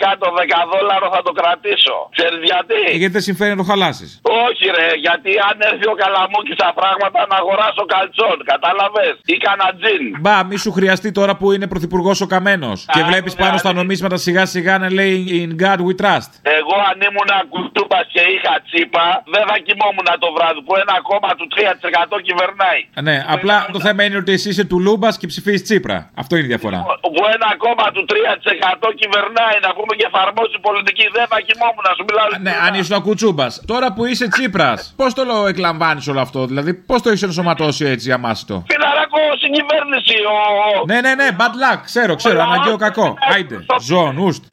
Τελικά 0.00 0.18
το 0.24 0.28
10 0.40 0.70
δόλαρο 0.72 1.06
θα 1.14 1.20
το 1.26 1.32
κρατήσω. 1.40 1.96
Ξέρεις 2.16 2.40
γιατί; 2.50 2.78
Ε, 2.92 2.96
γιατί 3.02 3.12
δεν 3.18 3.24
συμφέρει 3.28 3.50
να 3.54 3.58
το 3.62 3.66
χαλάσεις. 3.70 4.10
Όχι 4.48 4.64
ρε, 4.76 4.88
γιατί 5.06 5.30
αν 5.48 5.56
έρθει 5.70 5.86
ο 5.92 5.94
Καλαμούκης 6.02 6.56
στα 6.60 6.70
πράγματα 6.78 7.20
να 7.30 7.36
αγοράσω 7.42 7.82
καλτσόν, 7.94 8.36
κατάλαβες, 8.52 9.14
ή 9.34 9.36
κανένα 9.46 9.68
τζιν. 9.78 10.02
Μπα, 10.22 10.36
μη 10.48 10.56
σου 10.64 10.72
χρειαστεί 10.78 11.08
τώρα 11.18 11.32
που 11.38 11.46
είναι 11.54 11.66
πρωθυπουργός 11.72 12.18
ο 12.24 12.26
Καμένος. 12.34 12.78
Και 12.94 13.02
βλέπεις 13.10 13.32
πάνω 13.42 13.56
στα 13.62 13.72
νομίσματα 13.80 14.16
σιγά 14.26 14.44
σιγά 14.54 14.74
να 14.82 14.88
λέει 14.98 15.14
In 15.42 15.52
God 15.62 15.80
we 15.86 15.94
trust. 16.02 16.30
Εγώ 16.58 16.74
αν 16.90 16.96
ήμουν 17.08 17.30
κουτούπας 17.54 18.04
και 18.14 18.22
είχα 18.34 18.54
τσίπα, 18.66 19.04
δεν 19.34 19.42
θα 19.50 19.56
κοιμόμουν 19.66 20.08
το 20.24 20.28
βράδυ 20.36 20.60
που 20.66 20.74
ένα 20.84 20.96
κόμμα 21.10 21.30
του 21.38 21.46
3% 21.54 22.16
κυβερνάει. 22.28 22.80
Ναι, 23.06 23.16
απλά 23.34 23.56
το 23.74 23.80
θέμα 23.86 24.00
είναι 24.06 24.18
ότι 24.22 24.32
εσύ 24.36 24.48
είσαι 24.52 24.64
Κουτσούμπας 24.70 25.14
και 25.20 25.26
ψηφίζεις 25.32 25.62
Τσίπρα. 25.66 25.98
Αυτό 26.22 26.32
είναι 26.36 26.44
η 26.48 26.52
διαφορά. 26.54 26.78
Που 27.14 27.22
ένα 27.36 27.50
κόμμα 27.64 27.86
του 27.94 28.02
3% 28.12 28.88
κυβερνάει 29.00 29.56
να 29.66 29.70
πούμε 29.76 29.89
και 29.98 30.06
εφαρμόζει 30.10 30.58
πολιτική, 30.60 31.04
δεν 31.16 31.26
θα 31.32 31.38
κοιμόμουν 31.46 31.84
να 31.88 31.92
σου 31.96 32.04
μιλάω. 32.08 32.26
Ναι, 32.46 32.54
αν 32.66 32.74
ήσουν 32.80 32.96
ο 32.96 33.00
Κουτσούμπας. 33.00 33.62
Τώρα 33.66 33.92
που 33.92 34.04
είσαι 34.06 34.28
Τσίπρας, 34.28 34.92
πώς 34.96 35.14
το 35.14 35.24
λέω 35.24 35.46
εκλαμβάνεις 35.46 36.08
όλο 36.08 36.20
αυτό, 36.20 36.46
δηλαδή 36.46 36.74
πώς 36.74 37.02
το 37.02 37.08
έχεις 37.08 37.22
ενσωματώσει 37.22 37.84
έτσι 37.84 38.12
αμάσητο. 38.12 38.64
Φιλαράκο 38.70 39.18
στην 39.36 39.52
κυβέρνηση, 39.52 40.16
ο... 40.34 40.84
Ναι, 40.86 41.00
ναι, 41.00 41.14
ναι, 41.14 41.28
bad 41.38 41.54
luck, 41.62 41.80
ξέρω, 41.84 42.14
ξέρω, 42.14 42.40
αναγκαίο 42.42 42.76
κακό. 42.76 43.14
Άιντε, 43.34 43.56
ζών, 43.80 44.18
ουστ. 44.18 44.44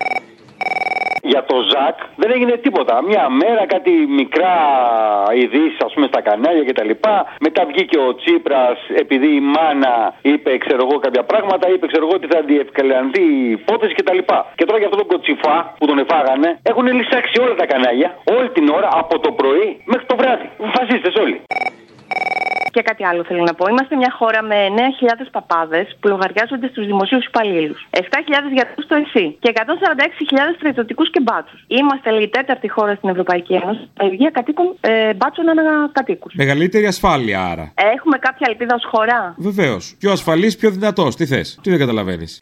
Για 1.32 1.44
το 1.50 1.56
Ζακ 1.72 1.98
δεν 2.22 2.30
έγινε 2.36 2.56
τίποτα. 2.66 2.96
Μια 3.10 3.30
μέρα 3.30 3.64
κάτι 3.66 3.92
μικρά 4.20 4.56
ειδήσεις, 5.40 5.80
ας 5.88 5.94
πούμε, 5.94 6.08
στα 6.12 6.22
κανάλια 6.22 6.64
κτλ. 6.70 6.92
Μετά 7.46 7.62
βγήκε 7.72 7.98
ο 8.08 8.16
Τσίπρας, 8.16 8.78
επειδή 9.04 9.30
η 9.36 9.42
μάνα 9.56 9.94
είπε, 10.22 10.58
ξέρω 10.58 10.82
εγώ, 10.86 11.00
κάποια 11.00 11.24
πράγματα, 11.24 11.66
είπε, 11.74 11.86
ξέρω 11.88 12.04
εγώ, 12.08 12.16
ότι 12.20 12.28
θα 12.34 12.40
διευκολυνθεί 12.42 13.22
η 13.22 13.50
υπόθεση 13.60 13.94
κτλ. 13.94 14.22
Και 14.58 14.66
τώρα 14.66 14.78
για 14.82 14.88
αυτόν 14.90 15.02
τον 15.04 15.10
κοτσιφά 15.14 15.58
που 15.80 15.86
τον 15.86 15.98
εφάγανε, 16.04 16.50
έχουν 16.72 16.86
λησάξει 17.00 17.42
όλα 17.44 17.56
τα 17.62 17.66
κανάλια, 17.66 18.10
όλη 18.38 18.50
την 18.50 18.70
ώρα, 18.78 18.90
από 19.02 19.20
το 19.20 19.32
πρωί 19.32 19.82
μέχρι 19.86 20.06
το 20.06 20.16
βράδυ. 20.16 20.48
Φασίστες 20.76 21.16
όλοι. 21.24 21.42
Και 22.78 22.84
κάτι 22.84 23.04
άλλο 23.06 23.24
θέλω 23.24 23.44
να 23.44 23.54
πω. 23.54 23.66
Είμαστε 23.74 23.96
μια 23.96 24.12
χώρα 24.20 24.42
με 24.42 24.56
9.000 24.76 25.28
παπάδες 25.32 25.98
που 26.00 26.08
λογαριάζονται 26.08 26.68
στους 26.68 26.86
δημοσίους 26.86 27.26
υπαλλήλους. 27.26 27.88
7.000 27.90 28.02
γιατρούς 28.54 28.84
στο 28.86 28.96
ΕΣΥ 28.96 29.38
και 29.40 29.54
146.000 29.56 30.56
στρατιωτικούς 30.58 31.10
και 31.10 31.22
μπάτσους. 31.22 31.66
Είμαστε 31.68 32.12
λέει 32.12 32.24
η 32.24 32.30
τέταρτη 32.30 32.68
χώρα 32.70 32.96
στην 32.96 33.10
Ευρωπαϊκή 33.10 33.54
Ένωση 33.54 33.90
με 34.00 34.06
υγεία 34.12 34.30
κατοίκων 34.30 34.76
ε, 34.82 35.14
μπάτσων 35.14 35.50
ανακατοίκου. 35.50 36.28
Μεγαλύτερη 36.34 36.86
ασφάλεια 36.86 37.46
άρα. 37.52 37.74
Έχουμε 37.96 38.18
κάποια 38.18 38.48
ελπίδα 38.50 38.76
ως 38.76 38.86
χώρα; 38.92 39.36
Βεβαίως. 39.38 39.96
Πιο 40.00 40.12
ασφαλής, 40.12 40.58
πιο 40.58 40.70
δυνατός. 40.72 41.16
Τι 41.16 41.26
θες, 41.26 41.60
τι 41.62 41.70
δεν 41.70 41.80
καταλαβαίνεις; 41.80 42.40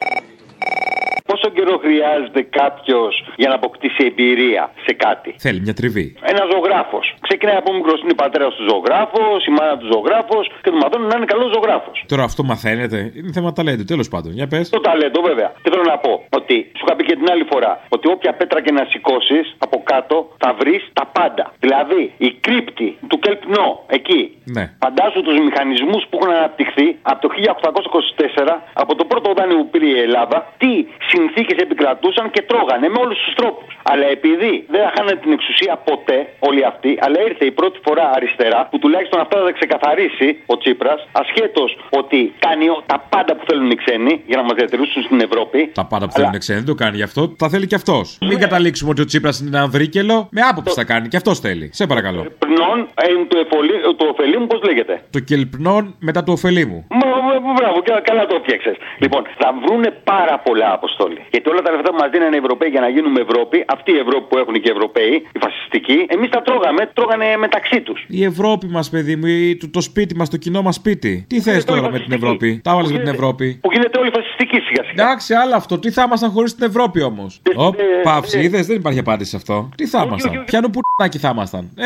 Πόσο 1.56 1.74
πόσο 1.74 1.78
καιρό 1.78 1.78
χρειάζεται 1.84 2.42
κάποιος 2.60 3.12
για 3.36 3.48
να 3.48 3.54
αποκτήσει 3.54 4.04
εμπειρία 4.10 4.62
σε 4.86 4.92
κάτι. 4.94 5.34
Θέλει 5.38 5.60
μια 5.60 5.74
τριβή. 5.74 6.06
Ένα 6.32 6.42
ζωγράφος. 6.52 7.14
Ξεκινάει 7.20 7.56
από 7.56 7.72
μικρός 7.72 8.00
είναι 8.00 8.14
η 8.18 8.20
πατέρας 8.24 8.54
του 8.54 8.64
ζωγράφος, 8.70 9.46
η 9.46 9.50
μάνα 9.50 9.76
του 9.78 9.88
ζωγράφος 9.92 10.44
και 10.62 10.70
του 10.70 10.78
μαθαίνουν 10.82 11.06
να 11.06 11.16
είναι 11.16 11.28
καλός 11.32 11.48
ζωγράφος. 11.54 12.04
Τώρα 12.12 12.22
αυτό 12.22 12.42
μαθαίνετε. 12.44 12.98
Είναι 13.18 13.32
θέμα 13.32 13.52
ταλέντου, 13.52 13.84
τέλος 13.84 14.08
πάντων. 14.08 14.30
Για 14.38 14.46
πες. 14.46 14.68
Το 14.68 14.80
ταλέντο, 14.80 15.20
βέβαια. 15.30 15.48
Τι 15.62 15.68
θέλω 15.70 15.84
να 15.92 15.98
πω, 16.04 16.12
ότι 16.38 16.56
σου 16.76 16.82
είχα 16.84 16.96
πει 16.96 17.04
και 17.04 17.16
την 17.20 17.30
άλλη 17.32 17.44
φορά, 17.52 17.72
ότι 17.88 18.08
όποια 18.14 18.32
πέτρα 18.38 18.58
και 18.64 18.72
να 18.78 18.84
σηκώσεις 18.90 19.46
από 19.58 19.76
κάτω 19.92 20.16
θα 20.42 20.50
βρεις 20.60 20.82
τα 20.92 21.04
πάντα. 21.16 21.44
Δηλαδή, 21.64 22.02
η 22.28 22.30
κρύπτη 22.44 22.88
του 23.08 23.18
Κελπνό, 23.18 23.68
εκεί. 23.86 24.20
Ναι. 24.56 24.64
Φαντάσου 24.84 25.20
τους 25.22 25.38
μηχανισμούς 25.46 26.02
που 26.08 26.18
έχουν 26.18 26.32
αναπτυχθεί 26.40 26.86
από 27.02 27.20
το 27.24 27.28
1824, 27.28 28.62
από 28.72 28.94
το 28.94 29.04
πρώτο 29.04 29.32
δάνειο 29.36 29.56
που 29.56 29.68
πήρε 29.70 29.86
η 29.86 30.00
Ελλάδα, 30.06 30.38
τι 30.58 30.72
συνθήκες 31.12 31.45
επικρατούσαν 31.66 32.30
και 32.30 32.42
τρώγανε 32.42 32.88
με 32.88 32.98
όλους 33.04 33.18
τους 33.24 33.34
τρόπους. 33.34 33.78
Αλλά 33.82 34.06
επειδή 34.16 34.52
δεν 34.68 34.80
είχαν 34.88 35.18
την 35.22 35.32
εξουσία 35.32 35.74
ποτέ 35.90 36.18
όλοι 36.38 36.64
αυτοί, 36.64 36.98
αλλά 37.04 37.18
ήρθε 37.28 37.44
η 37.44 37.50
πρώτη 37.50 37.78
φορά 37.86 38.10
αριστερά, 38.16 38.60
που 38.70 38.78
τουλάχιστον 38.78 39.20
αυτά 39.20 39.38
θα 39.38 39.44
τα 39.44 39.52
ξεκαθαρίσει 39.52 40.28
ο 40.46 40.54
Τσίπρας, 40.58 41.08
ασχέτως 41.12 41.70
ότι 41.90 42.18
κάνει 42.38 42.68
ο- 42.68 42.82
τα 42.86 42.98
πάντα 43.08 43.36
που 43.36 43.44
θέλουν 43.48 43.70
οι 43.70 43.74
ξένοι 43.74 44.22
για 44.26 44.36
να 44.36 44.42
μας 44.42 44.52
διατηρήσουν 44.56 45.02
στην 45.02 45.20
Ευρώπη. 45.20 45.70
Τα 45.74 45.84
πάντα 45.86 46.06
που 46.06 46.12
θέλουν 46.12 46.32
οι 46.32 46.38
ξένοι 46.38 46.58
δεν 46.58 46.68
το 46.68 46.74
κάνει 46.74 46.96
γι' 46.96 47.02
αυτό. 47.10 47.28
Τα 47.28 47.48
θέλει 47.48 47.66
και 47.66 47.74
αυτός. 47.74 48.18
Μην 48.20 48.38
καταλήξουμε 48.38 48.90
ότι 48.90 49.00
ο 49.00 49.04
Τσίπρας 49.04 49.40
είναι 49.40 49.56
ένα 49.56 49.66
βρίκελο. 49.68 50.28
Με 50.30 50.40
άποψη 50.50 50.74
θα 50.74 50.84
κάνει 50.84 51.08
και 51.08 51.16
αυτός 51.16 51.40
θέλει. 51.40 51.70
Σε 51.72 51.86
παρακαλώ. 51.86 52.26
Πνών 52.38 52.78
ε, 53.02 53.06
του, 53.28 53.36
εφολί, 53.44 53.72
του 53.96 54.06
ωφελή 54.10 54.38
μου, 54.38 54.46
πώς 54.46 54.60
λέγεται; 54.62 55.02
Το 55.10 55.18
κελπνών 55.20 55.94
μετά 55.98 56.24
του 56.24 56.32
ωφελή 56.32 56.64
μου. 56.66 56.86
Μα, 56.90 57.06
μα, 57.06 57.34
Μπράβο, 57.54 57.82
κα- 57.82 58.00
καλά 58.00 58.26
το 58.26 58.34
έφτιαξες. 58.38 58.76
Λοιπόν, 58.98 59.22
θα 59.38 59.54
βρούνε 59.62 59.90
πάρα 60.04 60.38
πολλά 60.38 60.72
αποστόλη. 60.72 61.20
Γιατί 61.36 61.50
όλα 61.54 61.62
τα 61.66 61.70
λεφτά 61.74 61.90
που 61.92 61.96
μας 62.02 62.10
δίνανε 62.10 62.36
οι 62.36 62.38
Ευρωπαίοι 62.44 62.68
για 62.68 62.80
να 62.80 62.88
γίνουμε 62.88 63.20
Ευρώπη, 63.20 63.64
αυτή 63.76 63.90
η 63.92 63.98
Ευρώπη 64.04 64.24
που 64.28 64.36
έχουν 64.42 64.54
και 64.54 64.68
οι 64.70 64.74
Ευρωπαίοι, 64.76 65.12
οι 65.34 65.38
φασιστικοί, 65.44 65.98
εμείς 66.08 66.28
τα 66.30 66.42
τρώγαμε, 66.42 66.90
τρώγανε 66.94 67.36
μεταξύ 67.36 67.80
τους. 67.80 68.04
Η 68.08 68.24
Ευρώπη 68.24 68.66
μας, 68.66 68.90
παιδί 68.90 69.16
μου, 69.16 69.26
η- 69.26 69.56
το, 69.56 69.68
το 69.70 69.80
σπίτι 69.80 70.14
μας, 70.16 70.30
το 70.30 70.36
κοινό 70.36 70.62
μας 70.62 70.74
σπίτι. 70.74 71.24
Τι 71.28 71.40
θες 71.40 71.64
τώρα 71.64 71.90
με 71.90 71.98
την 71.98 72.12
Ευρώπη; 72.12 72.60
Τα 72.64 72.74
βάλες 72.74 72.92
με 72.92 72.98
την 72.98 73.08
Ευρώπη; 73.08 73.58
Που 73.62 73.72
γίνεται 73.72 73.98
όλοι 73.98 74.10
φασιστικοί 74.10 74.58
σιγά 74.60 74.82
σιγά. 74.88 75.02
Εντάξει, 75.02 75.34
άλλο 75.34 75.54
αυτό. 75.54 75.78
Τι 75.78 75.90
θα 75.90 76.02
ήμασταν 76.06 76.30
χωρίς 76.30 76.54
την 76.54 76.66
Ευρώπη 76.66 77.02
όμως; 77.02 77.40
Ω, 77.56 77.70
παύση, 78.02 78.38
είδες, 78.40 78.66
δεν 78.66 78.76
υπάρχει 78.76 78.98
απάντηση 78.98 79.30
σε 79.30 79.36
αυτό. 79.36 79.68
Τι 79.76 79.86
θα 79.86 80.02
ήμασταν; 80.06 80.44
Πιάνου 80.44 80.70
που 80.70 80.80
θα 81.18 81.30
ήμασταν. 81.32 81.70
Ε, 81.76 81.84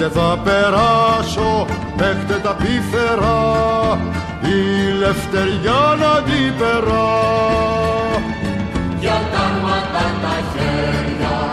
Παίχτε 0.00 0.20
θα 0.20 0.38
περάσω, 0.44 1.66
παίχτε 1.96 2.34
τα 2.42 2.54
πίφερα 2.54 3.38
η 4.42 4.92
λευτεριά 4.98 5.82
να 5.98 6.22
την 6.22 6.58
περά. 6.58 7.18
Για 9.00 9.20
τα 9.32 9.44
μάτα 9.62 10.06
τα 10.22 10.36
χέρια 10.52 11.49